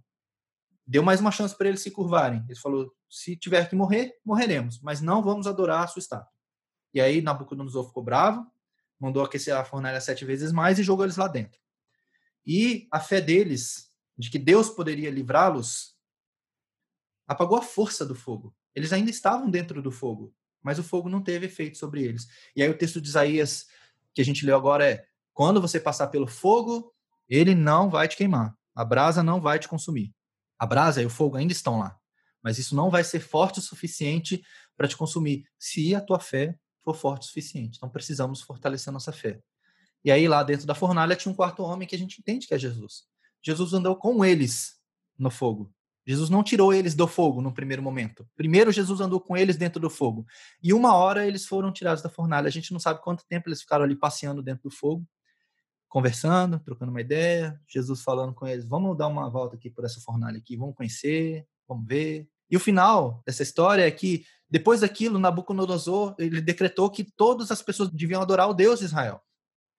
deu 0.86 1.02
mais 1.02 1.20
uma 1.20 1.32
chance 1.32 1.56
para 1.58 1.68
eles 1.68 1.82
se 1.82 1.90
curvarem. 1.90 2.44
Ele 2.48 2.60
falou: 2.60 2.94
se 3.10 3.36
tiver 3.36 3.68
que 3.70 3.76
morrer, 3.76 4.18
morreremos, 4.24 4.80
mas 4.82 5.02
não 5.02 5.24
vamos 5.24 5.48
adorar 5.48 5.84
a 5.84 5.88
sua 5.88 6.00
estátua. 6.00 6.32
E 6.94 7.02
aí 7.02 7.22
Nabucodonosor 7.22 7.88
ficou 7.88 8.04
bravo, 8.04 8.46
mandou 9.00 9.24
aquecer 9.24 9.56
a 9.56 9.66
fornalha 9.66 10.00
sete 10.00 10.24
vezes 10.24 10.52
mais 10.52 10.80
e 10.80 10.84
jogou 10.84 11.06
eles 11.06 11.18
lá 11.18 11.28
dentro. 11.28 11.60
E 12.46 12.88
a 12.92 13.00
fé 13.00 13.20
deles, 13.20 13.90
de 14.18 14.30
que 14.30 14.40
Deus 14.40 14.70
poderia 14.70 15.10
livrá-los, 15.10 15.96
apagou 17.28 17.58
a 17.58 17.62
força 17.62 18.06
do 18.06 18.16
fogo. 18.16 18.56
Eles 18.74 18.94
ainda 18.94 19.10
estavam 19.10 19.50
dentro 19.50 19.82
do 19.82 19.92
fogo, 19.92 20.34
mas 20.62 20.80
o 20.80 20.84
fogo 20.84 21.10
não 21.10 21.22
teve 21.22 21.46
efeito 21.46 21.78
sobre 21.78 22.04
eles. 22.04 22.28
E 22.56 22.64
aí 22.64 22.70
o 22.70 22.78
texto 22.78 23.02
de 23.02 23.08
Isaías 23.08 23.68
que 24.14 24.22
a 24.22 24.26
gente 24.26 24.46
leu 24.46 24.56
agora 24.56 24.90
é: 24.90 25.06
quando 25.34 25.62
você 25.62 25.80
passar 25.80 26.08
pelo 26.08 26.28
fogo, 26.28 26.94
ele 27.28 27.56
não 27.56 27.90
vai 27.90 28.08
te 28.08 28.16
queimar, 28.16 28.56
a 28.74 28.86
brasa 28.86 29.24
não 29.24 29.42
vai 29.42 29.60
te 29.60 29.68
consumir 29.68 30.14
a 30.58 30.66
brasa 30.66 31.02
e 31.02 31.06
o 31.06 31.10
fogo 31.10 31.38
ainda 31.38 31.54
estão 31.54 31.80
lá. 31.80 31.98
Mas 32.42 32.58
isso 32.58 32.76
não 32.76 32.90
vai 32.90 33.04
ser 33.04 33.20
forte 33.20 33.60
o 33.60 33.62
suficiente 33.62 34.44
para 34.78 34.88
te 34.88 34.96
consumir, 34.96 35.48
se 35.58 35.96
a 35.96 36.02
tua 36.02 36.20
fé 36.20 36.58
for 36.82 36.96
forte 36.96 37.24
o 37.24 37.26
suficiente. 37.26 37.78
Então 37.78 37.90
precisamos 37.90 38.42
fortalecer 38.42 38.90
a 38.90 38.94
nossa 38.94 39.12
fé. 39.12 39.42
E 40.04 40.12
aí 40.12 40.28
lá 40.28 40.44
dentro 40.44 40.68
da 40.68 40.76
fornalha 40.76 41.16
tinha 41.16 41.32
um 41.32 41.36
quarto 41.36 41.64
homem 41.64 41.88
que 41.88 41.96
a 41.96 41.98
gente 41.98 42.20
entende 42.20 42.48
que 42.48 42.54
é 42.54 42.60
Jesus. 42.60 43.06
Jesus 43.46 43.74
andou 43.74 43.96
com 43.96 44.24
eles 44.24 44.76
no 45.18 45.30
fogo. 45.30 45.72
Jesus 46.08 46.30
não 46.30 46.44
tirou 46.44 46.74
eles 46.74 46.96
do 46.96 47.08
fogo 47.08 47.42
no 47.42 47.54
primeiro 47.54 47.82
momento. 47.82 48.28
Primeiro 48.36 48.72
Jesus 48.72 49.02
andou 49.02 49.20
com 49.20 49.36
eles 49.36 49.58
dentro 49.58 49.80
do 49.80 49.90
fogo. 49.90 50.26
E 50.62 50.74
uma 50.74 50.96
hora 50.96 51.28
eles 51.28 51.46
foram 51.46 51.72
tirados 51.72 52.04
da 52.04 52.10
fornalha. 52.10 52.48
A 52.48 52.52
gente 52.52 52.72
não 52.72 52.80
sabe 52.80 53.02
quanto 53.02 53.26
tempo 53.26 53.50
eles 53.50 53.62
ficaram 53.62 53.84
ali 53.84 53.96
passeando 53.96 54.42
dentro 54.42 54.70
do 54.70 54.72
fogo 54.72 55.06
conversando, 55.96 56.60
trocando 56.60 56.92
uma 56.92 57.00
ideia, 57.00 57.58
Jesus 57.70 58.02
falando 58.02 58.34
com 58.34 58.46
eles, 58.46 58.66
vamos 58.66 58.98
dar 58.98 59.08
uma 59.08 59.30
volta 59.30 59.56
aqui 59.56 59.70
por 59.70 59.86
essa 59.86 60.02
fornalha 60.02 60.38
aqui, 60.38 60.58
vamos 60.58 60.76
conhecer, 60.76 61.48
vamos 61.66 61.88
ver. 61.88 62.28
E 62.52 62.58
o 62.58 62.60
final 62.60 63.24
dessa 63.26 63.44
história 63.44 63.88
é 63.88 63.90
que 63.90 64.26
depois 64.50 64.82
daquilo, 64.82 65.18
Nabucodonosor, 65.18 66.14
ele 66.20 66.42
decretou 66.42 66.90
que 66.90 67.06
todas 67.06 67.50
as 67.50 67.62
pessoas 67.62 67.90
deviam 67.90 68.22
adorar 68.22 68.50
o 68.50 68.54
Deus 68.54 68.80
de 68.80 68.86
Israel. 68.86 69.22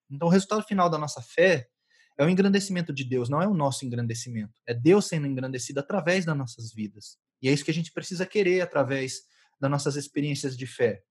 Então 0.09 0.27
o 0.27 0.31
resultado 0.31 0.63
final 0.63 0.89
da 0.89 0.97
nossa 0.97 1.21
fé 1.21 1.69
é 2.17 2.25
o 2.25 2.29
engrandecimento 2.29 2.91
de 2.91 3.03
Deus, 3.03 3.29
não 3.29 3.41
é 3.41 3.47
o 3.47 3.53
nosso 3.53 3.85
engrandecimento. 3.85 4.59
É 4.65 4.73
Deus 4.73 5.05
sendo 5.05 5.27
engrandecido 5.27 5.79
através 5.79 6.25
das 6.25 6.35
nossas 6.35 6.73
vidas. 6.73 7.17
E 7.41 7.47
é 7.47 7.53
isso 7.53 7.63
que 7.63 7.71
a 7.71 7.73
gente 7.73 7.91
precisa 7.91 8.25
querer 8.25 8.61
através 8.61 9.21
das 9.59 9.69
nossas 9.69 9.95
experiências 9.95 10.57
de 10.57 10.65
fé. 10.65 11.03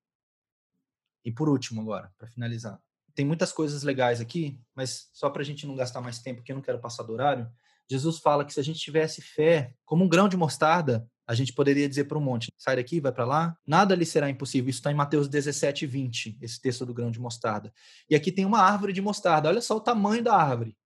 E 1.25 1.33
por 1.33 1.49
último 1.49 1.81
agora, 1.81 2.13
para 2.19 2.29
finalizar, 2.29 2.81
tem 3.15 3.25
muitas 3.25 3.53
coisas 3.53 3.83
legais 3.83 4.21
aqui, 4.21 4.61
mas 4.75 5.09
só 5.13 5.31
para 5.31 5.43
a 5.43 5.45
gente 5.45 5.67
não 5.67 5.75
gastar 5.75 6.01
mais 6.01 6.19
tempo, 6.19 6.41
porque 6.41 6.53
eu 6.53 6.57
não 6.57 6.63
quero 6.63 6.81
passar 6.81 7.03
do 7.03 7.13
horário. 7.13 7.49
Jesus 7.89 8.19
fala 8.19 8.45
que 8.45 8.53
se 8.53 8.61
a 8.61 8.63
gente 8.63 8.81
tivesse 8.81 9.23
fé, 9.23 9.75
como 9.85 10.05
um 10.05 10.09
grão 10.09 10.29
de 10.29 10.37
mostarda, 10.37 11.09
a 11.27 11.35
gente 11.35 11.53
poderia 11.53 11.89
dizer 11.89 12.05
para 12.05 12.19
um 12.19 12.21
monte: 12.21 12.53
sai 12.59 12.77
daqui, 12.77 13.01
vai 13.01 13.13
para 13.13 13.25
lá, 13.25 13.57
nada 13.67 13.95
lhe 13.95 14.05
será 14.05 14.29
impossível. 14.29 14.71
Isso 14.71 14.81
está 14.81 14.93
em 14.93 14.95
Mateus 14.95 15.29
17, 15.29 15.87
20, 15.87 16.39
esse 16.43 16.61
texto 16.61 16.85
do 16.85 16.93
grão 16.93 17.11
de 17.11 17.19
mostarda. 17.19 17.73
E 18.09 18.15
aqui 18.15 18.31
tem 18.31 18.45
uma 18.45 18.61
árvore 18.61 18.93
de 18.93 19.01
mostarda, 19.01 19.49
olha 19.49 19.61
só 19.61 19.77
o 19.77 19.81
tamanho 19.81 20.23
da 20.23 20.37
árvore. 20.37 20.77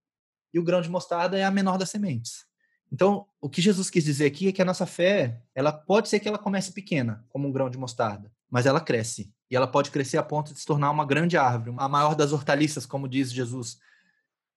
E 0.53 0.59
o 0.59 0.65
grão 0.65 0.81
de 0.81 0.89
mostarda 0.89 1.39
é 1.39 1.45
a 1.45 1.51
menor 1.51 1.79
das 1.79 1.91
sementes. 1.91 2.45
Então, 2.93 3.27
o 3.41 3.49
que 3.49 3.63
Jesus 3.63 3.89
quis 3.89 4.05
dizer 4.05 4.27
aqui 4.27 4.49
é 4.49 4.53
que 4.53 4.61
a 4.61 4.65
nossa 4.65 4.85
fé, 4.85 5.41
ela 5.55 5.73
pode 5.73 6.09
ser 6.09 6.19
que 6.19 6.29
ela 6.29 6.39
comece 6.39 6.73
pequena, 6.73 7.25
como 7.29 7.47
um 7.47 7.53
grão 7.53 7.71
de 7.71 7.79
mostarda, 7.79 8.33
mas 8.51 8.67
ela 8.67 8.81
cresce. 8.81 9.33
E 9.49 9.57
ela 9.57 9.67
pode 9.67 9.91
crescer 9.91 10.19
a 10.19 10.23
ponto 10.23 10.53
de 10.53 10.59
se 10.59 10.67
tornar 10.67 10.91
uma 10.91 11.05
grande 11.05 11.37
árvore, 11.37 11.75
a 11.79 11.89
maior 11.89 12.15
das 12.15 12.33
hortaliças, 12.33 12.87
como 12.87 13.09
diz 13.09 13.33
Jesus. 13.33 13.79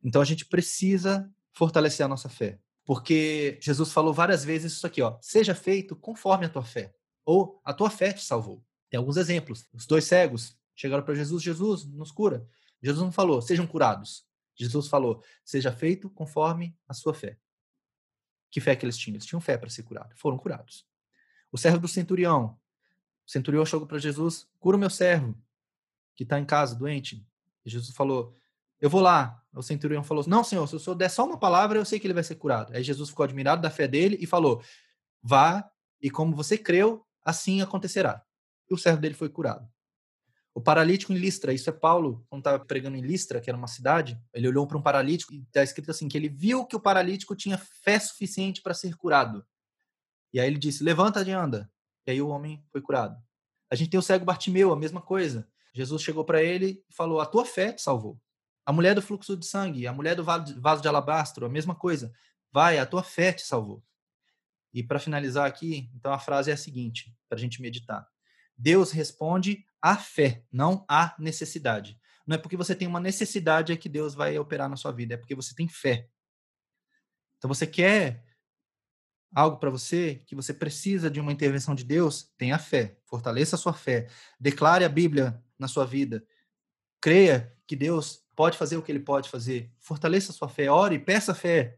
Então 0.03 0.21
a 0.21 0.25
gente 0.25 0.45
precisa 0.45 1.31
fortalecer 1.53 2.05
a 2.05 2.09
nossa 2.09 2.27
fé. 2.27 2.59
Porque 2.85 3.57
Jesus 3.61 3.91
falou 3.91 4.13
várias 4.13 4.43
vezes 4.43 4.73
isso 4.73 4.85
aqui, 4.85 5.01
ó, 5.01 5.17
seja 5.21 5.55
feito 5.55 5.95
conforme 5.95 6.45
a 6.45 6.49
tua 6.49 6.63
fé, 6.63 6.93
ou 7.25 7.61
a 7.63 7.73
tua 7.73 7.89
fé 7.89 8.11
te 8.11 8.23
salvou. 8.23 8.63
Tem 8.89 8.97
alguns 8.97 9.15
exemplos. 9.15 9.65
Os 9.73 9.85
dois 9.85 10.03
cegos 10.03 10.57
chegaram 10.75 11.03
para 11.03 11.15
Jesus, 11.15 11.41
Jesus 11.41 11.85
nos 11.85 12.11
cura. 12.11 12.45
Jesus 12.81 13.01
não 13.01 13.11
falou, 13.11 13.41
sejam 13.41 13.65
curados. 13.65 14.25
Jesus 14.55 14.87
falou, 14.87 15.23
seja 15.43 15.71
feito 15.71 16.09
conforme 16.09 16.77
a 16.87 16.93
sua 16.93 17.13
fé. 17.13 17.37
Que 18.51 18.61
fé 18.61 18.75
que 18.75 18.85
eles 18.85 18.97
tinham? 18.97 19.15
Eles 19.15 19.25
tinham 19.25 19.41
fé 19.41 19.57
para 19.57 19.69
ser 19.69 19.83
curados. 19.83 20.19
Foram 20.19 20.37
curados. 20.37 20.85
O 21.51 21.57
servo 21.57 21.79
do 21.79 21.87
centurião, 21.87 22.59
o 23.25 23.31
centurião 23.31 23.65
chegou 23.65 23.87
para 23.87 23.97
Jesus: 23.97 24.47
cura 24.59 24.77
o 24.77 24.79
meu 24.79 24.89
servo, 24.89 25.35
que 26.15 26.23
está 26.23 26.39
em 26.39 26.45
casa, 26.45 26.75
doente. 26.75 27.25
E 27.65 27.69
Jesus 27.69 27.95
falou: 27.95 28.35
eu 28.83 28.89
vou 28.89 28.99
lá. 28.99 29.41
O 29.53 29.61
centurião 29.61 30.03
falou: 30.03 30.25
não, 30.27 30.43
senhor, 30.43 30.67
se 30.67 30.75
o 30.75 30.79
senhor 30.79 30.95
der 30.95 31.09
só 31.09 31.25
uma 31.25 31.37
palavra, 31.37 31.79
eu 31.79 31.85
sei 31.85 32.01
que 32.01 32.05
ele 32.05 32.13
vai 32.13 32.23
ser 32.23 32.35
curado. 32.35 32.75
Aí 32.75 32.83
Jesus 32.83 33.09
ficou 33.09 33.23
admirado 33.23 33.61
da 33.61 33.69
fé 33.69 33.87
dele 33.87 34.17
e 34.19 34.27
falou: 34.27 34.61
vá, 35.21 35.71
e 36.01 36.11
como 36.11 36.35
você 36.35 36.57
creu, 36.57 37.07
assim 37.23 37.61
acontecerá. 37.61 38.21
E 38.69 38.73
o 38.73 38.77
servo 38.77 38.99
dele 38.99 39.15
foi 39.15 39.29
curado. 39.29 39.71
O 40.55 40.61
paralítico 40.61 41.11
em 41.11 41.17
Listra, 41.17 41.51
isso 41.51 41.69
é 41.69 41.73
Paulo, 41.73 42.23
quando 42.29 42.41
estava 42.41 42.63
pregando 42.63 42.95
em 42.95 43.01
Listra, 43.01 43.41
que 43.41 43.49
era 43.49 43.57
uma 43.57 43.67
cidade, 43.67 44.21
ele 44.31 44.47
olhou 44.47 44.67
para 44.67 44.77
um 44.77 44.81
paralítico 44.81 45.33
e 45.33 45.41
está 45.41 45.63
escrito 45.63 45.89
assim: 45.89 46.07
que 46.07 46.15
ele 46.15 46.29
viu 46.29 46.65
que 46.65 46.75
o 46.75 46.79
paralítico 46.79 47.35
tinha 47.35 47.57
fé 47.57 47.99
suficiente 47.99 48.61
para 48.61 48.73
ser 48.73 48.95
curado. 48.95 49.43
E 50.31 50.39
aí 50.39 50.47
ele 50.47 50.59
disse: 50.59 50.83
levanta 50.83 51.21
e 51.21 51.31
anda. 51.31 51.71
E 52.05 52.11
aí 52.11 52.21
o 52.21 52.27
homem 52.27 52.63
foi 52.71 52.81
curado. 52.81 53.17
A 53.69 53.75
gente 53.75 53.89
tem 53.89 53.99
o 53.99 54.03
cego 54.03 54.25
Bartimeu, 54.25 54.71
a 54.71 54.77
mesma 54.77 55.01
coisa. 55.01 55.47
Jesus 55.73 56.03
chegou 56.03 56.23
para 56.23 56.43
ele 56.43 56.83
e 56.87 56.93
falou: 56.93 57.19
A 57.19 57.25
tua 57.25 57.45
fé 57.45 57.73
te 57.73 57.81
salvou. 57.81 58.21
A 58.63 58.71
mulher 58.71 58.93
do 58.93 59.01
fluxo 59.01 59.35
de 59.35 59.45
sangue, 59.45 59.87
a 59.87 59.91
mulher 59.91 60.15
do 60.15 60.23
vaso 60.23 60.81
de 60.81 60.87
alabastro, 60.87 61.45
a 61.45 61.49
mesma 61.49 61.73
coisa. 61.73 62.13
Vai, 62.51 62.77
a 62.77 62.85
tua 62.85 63.01
fé 63.01 63.33
te 63.33 63.41
salvou. 63.41 63.83
E 64.71 64.83
para 64.83 64.99
finalizar 64.99 65.47
aqui, 65.47 65.89
então 65.95 66.13
a 66.13 66.19
frase 66.19 66.51
é 66.51 66.53
a 66.53 66.57
seguinte, 66.57 67.15
para 67.27 67.37
a 67.37 67.41
gente 67.41 67.61
meditar. 67.61 68.07
Deus 68.55 68.91
responde 68.91 69.65
à 69.83 69.97
fé, 69.97 70.45
não 70.49 70.85
à 70.87 71.13
necessidade. 71.19 71.99
Não 72.25 72.35
é 72.35 72.37
porque 72.37 72.55
você 72.55 72.73
tem 72.73 72.87
uma 72.87 73.01
necessidade 73.01 73.73
é 73.73 73.75
que 73.75 73.89
Deus 73.89 74.15
vai 74.15 74.39
operar 74.39 74.69
na 74.69 74.77
sua 74.77 74.93
vida, 74.93 75.15
é 75.15 75.17
porque 75.17 75.35
você 75.35 75.53
tem 75.53 75.67
fé. 75.67 76.07
Então 77.37 77.49
você 77.49 77.67
quer 77.67 78.23
algo 79.35 79.57
para 79.57 79.69
você, 79.69 80.23
que 80.25 80.35
você 80.35 80.53
precisa 80.53 81.11
de 81.11 81.19
uma 81.19 81.33
intervenção 81.33 81.75
de 81.75 81.83
Deus, 81.83 82.31
tenha 82.37 82.57
fé, 82.57 82.97
fortaleça 83.03 83.57
a 83.57 83.59
sua 83.59 83.73
fé, 83.73 84.07
declare 84.39 84.85
a 84.85 84.89
Bíblia 84.89 85.43
na 85.59 85.67
sua 85.67 85.85
vida, 85.85 86.25
creia 87.01 87.53
que 87.67 87.75
Deus 87.75 88.23
pode 88.35 88.57
fazer 88.57 88.77
o 88.77 88.81
que 88.81 88.91
ele 88.91 88.99
pode 89.01 89.29
fazer, 89.29 89.69
fortaleça 89.79 90.31
a 90.31 90.35
sua 90.35 90.47
fé, 90.47 90.71
ore, 90.71 90.97
peça 90.97 91.35
fé, 91.35 91.77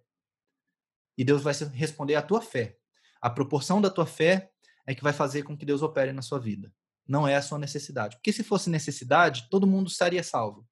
e 1.18 1.24
Deus 1.24 1.42
vai 1.42 1.54
responder 1.74 2.16
à 2.16 2.22
tua 2.22 2.42
fé. 2.42 2.78
A 3.20 3.30
proporção 3.30 3.82
da 3.82 3.90
tua 3.90 4.06
fé 4.06 4.52
é 4.86 4.94
que 4.94 5.02
vai 5.02 5.14
fazer 5.14 5.42
com 5.44 5.58
que 5.58 5.66
Deus 5.66 5.82
opere 5.82 6.12
na 6.12 6.22
sua 6.22 6.38
vida. 6.38 6.72
Não 7.08 7.28
é 7.28 7.36
a 7.36 7.42
sua 7.42 7.60
necessidade. 7.60 8.16
Porque 8.18 8.34
se 8.34 8.44
fosse 8.44 8.70
necessidade, 8.70 9.48
todo 9.50 9.68
mundo 9.68 9.88
estaria 9.88 10.24
salvo. 10.24 10.68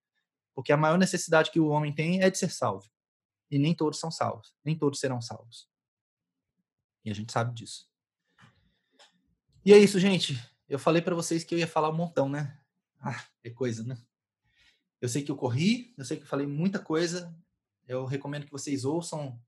Porque 0.56 0.72
a 0.72 0.78
maior 0.78 0.98
necessidade 0.98 1.52
que 1.52 1.60
o 1.60 1.68
homem 1.68 1.94
tem 1.94 2.22
é 2.22 2.30
de 2.30 2.38
ser 2.38 2.52
salvo. 2.52 2.90
E 3.50 3.60
nem 3.60 3.76
todos 3.76 4.00
são 4.00 4.10
salvos. 4.10 4.54
Nem 4.64 4.78
todos 4.78 5.00
serão 5.00 5.22
salvos. 5.22 5.70
E 7.06 7.12
a 7.12 7.14
gente 7.14 7.32
sabe 7.32 7.54
disso. 7.54 7.88
E 9.66 9.74
é 9.74 9.78
isso, 9.78 10.00
gente. 10.00 10.40
Eu 10.68 10.80
falei 10.80 11.02
para 11.02 11.16
vocês 11.16 11.44
que 11.44 11.54
eu 11.54 11.60
ia 11.60 11.68
falar 11.68 11.90
um 11.90 11.96
montão, 11.96 12.28
né? 12.28 12.60
Ah, 13.00 13.24
é 13.44 13.50
coisa, 13.50 13.84
né? 13.84 13.98
Eu 15.00 15.10
sei 15.10 15.22
que 15.22 15.30
eu 15.30 15.36
corri, 15.36 15.94
eu 15.98 16.06
sei 16.06 16.18
que 16.18 16.24
eu 16.24 16.28
falei 16.28 16.48
muita 16.48 16.80
coisa. 16.80 17.36
Eu 17.88 18.06
recomendo 18.06 18.46
que 18.46 18.52
vocês 18.52 18.86
ouçam 18.86 19.40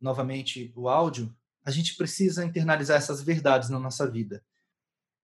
novamente 0.00 0.72
o 0.76 0.88
áudio. 0.88 1.36
A 1.64 1.70
gente 1.70 1.96
precisa 1.96 2.44
internalizar 2.44 2.96
essas 2.96 3.20
verdades 3.22 3.68
na 3.68 3.78
nossa 3.78 4.08
vida. 4.08 4.44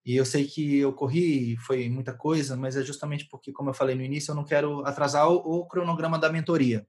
E 0.07 0.15
eu 0.15 0.25
sei 0.25 0.47
que 0.47 0.79
eu 0.79 0.93
corri, 0.93 1.57
foi 1.57 1.89
muita 1.89 2.15
coisa, 2.15 2.57
mas 2.57 2.77
é 2.77 2.83
justamente 2.83 3.27
porque, 3.29 3.53
como 3.53 3.71
eu 3.71 3.75
falei 3.75 3.97
no 3.97 4.05
início, 4.05 4.31
eu 4.31 4.37
não 4.37 4.45
quero 4.45 4.87
atrasar 4.87 5.29
o, 5.29 5.35
o 5.35 5.67
cronograma 5.67 6.17
da 6.17 6.31
mentoria. 6.31 6.87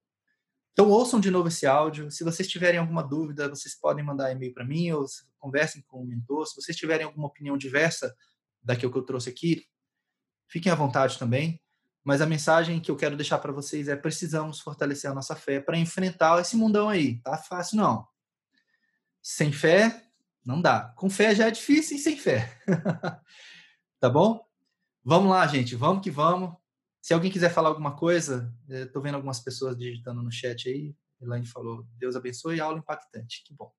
Então, 0.71 0.91
ouçam 0.91 1.19
de 1.19 1.31
novo 1.31 1.47
esse 1.47 1.65
áudio. 1.65 2.11
Se 2.11 2.23
vocês 2.23 2.47
tiverem 2.47 2.79
alguma 2.79 3.01
dúvida, 3.01 3.49
vocês 3.49 3.73
podem 3.73 4.05
mandar 4.05 4.31
e-mail 4.31 4.53
para 4.53 4.63
mim 4.63 4.91
ou 4.91 5.03
conversem 5.39 5.81
com 5.87 6.03
o 6.03 6.05
mentor. 6.05 6.45
Se 6.45 6.55
vocês 6.55 6.77
tiverem 6.77 7.07
alguma 7.07 7.25
opinião 7.25 7.57
diversa 7.57 8.15
daquilo 8.61 8.91
que 8.91 8.99
eu 8.99 9.05
trouxe 9.05 9.31
aqui, 9.31 9.65
fiquem 10.47 10.71
à 10.71 10.75
vontade 10.75 11.17
também. 11.17 11.59
Mas 12.03 12.21
a 12.21 12.27
mensagem 12.27 12.79
que 12.79 12.91
eu 12.91 12.95
quero 12.95 13.17
deixar 13.17 13.39
para 13.39 13.51
vocês 13.51 13.87
é: 13.87 13.95
precisamos 13.95 14.59
fortalecer 14.59 15.09
a 15.09 15.15
nossa 15.15 15.35
fé 15.35 15.59
para 15.59 15.79
enfrentar 15.79 16.39
esse 16.39 16.55
mundão 16.55 16.87
aí. 16.87 17.19
Tá 17.23 17.35
fácil, 17.35 17.77
não. 17.77 18.07
Sem 19.23 19.51
fé, 19.51 20.06
não 20.47 20.61
dá. 20.61 20.93
Com 20.95 21.09
fé 21.09 21.35
já 21.35 21.47
é 21.47 21.51
difícil 21.51 21.97
e 21.97 21.99
sem 21.99 22.17
fé. 22.17 22.57
tá 23.99 24.09
bom? 24.09 24.47
Vamos 25.03 25.29
lá, 25.29 25.45
gente. 25.45 25.75
Vamos 25.75 26.01
que 26.01 26.09
vamos. 26.09 26.55
Se 27.01 27.13
alguém 27.13 27.29
quiser 27.29 27.53
falar 27.53 27.67
alguma 27.67 27.97
coisa, 27.97 28.55
estou 28.69 29.01
vendo 29.01 29.15
algumas 29.15 29.41
pessoas 29.41 29.77
digitando 29.77 30.23
no 30.23 30.31
chat 30.31 30.69
aí. 30.69 30.95
Elaine 31.21 31.45
falou, 31.45 31.85
Deus 31.97 32.15
abençoe, 32.15 32.61
aula 32.61 32.79
impactante. 32.79 33.43
Que 33.43 33.53
bom. 33.53 33.73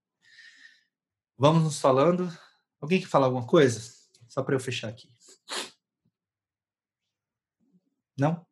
Vamos 1.39 1.63
nos 1.63 1.81
falando. 1.81 2.31
Alguém 2.79 3.01
quer 3.01 3.09
falar 3.09 3.27
alguma 3.27 3.47
coisa? 3.47 3.81
Só 4.29 4.43
para 4.43 4.55
eu 4.55 4.61
fechar 4.61 4.89
aqui. 4.89 5.09
Não? 8.19 8.47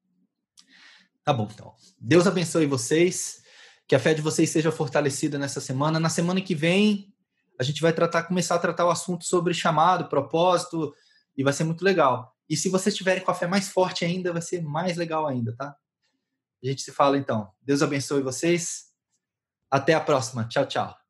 Tá 1.22 1.34
bom, 1.34 1.48
então. 1.52 1.74
Deus 2.00 2.26
abençoe 2.26 2.64
vocês. 2.64 3.42
Que 3.86 3.94
a 3.94 4.00
fé 4.00 4.14
de 4.14 4.22
vocês 4.22 4.48
seja 4.48 4.72
fortalecida 4.72 5.38
nessa 5.38 5.60
semana. 5.60 6.00
Na 6.00 6.08
semana 6.08 6.40
que 6.40 6.54
vem, 6.54 7.14
a 7.58 7.62
gente 7.62 7.80
vai 7.80 7.92
tratar, 7.92 8.24
começar 8.24 8.54
a 8.54 8.58
tratar 8.58 8.86
o 8.86 8.90
assunto 8.90 9.24
sobre 9.24 9.54
chamado, 9.54 10.08
propósito, 10.08 10.94
e 11.36 11.42
vai 11.42 11.52
ser 11.52 11.64
muito 11.64 11.84
legal. 11.84 12.34
E 12.48 12.56
se 12.56 12.68
vocês 12.68 12.94
tiverem 12.94 13.22
com 13.22 13.30
a 13.30 13.34
fé 13.34 13.46
mais 13.46 13.68
forte 13.68 14.04
ainda, 14.04 14.32
vai 14.32 14.42
ser 14.42 14.62
mais 14.62 14.96
legal 14.96 15.26
ainda, 15.26 15.54
tá? 15.56 15.76
A 16.62 16.66
gente 16.66 16.82
se 16.82 16.92
fala 16.92 17.18
então. 17.18 17.50
Deus 17.60 17.82
abençoe 17.82 18.22
vocês. 18.22 18.86
Até 19.70 19.94
a 19.94 20.00
próxima. 20.00 20.46
Tchau, 20.48 20.66
tchau. 20.66 21.05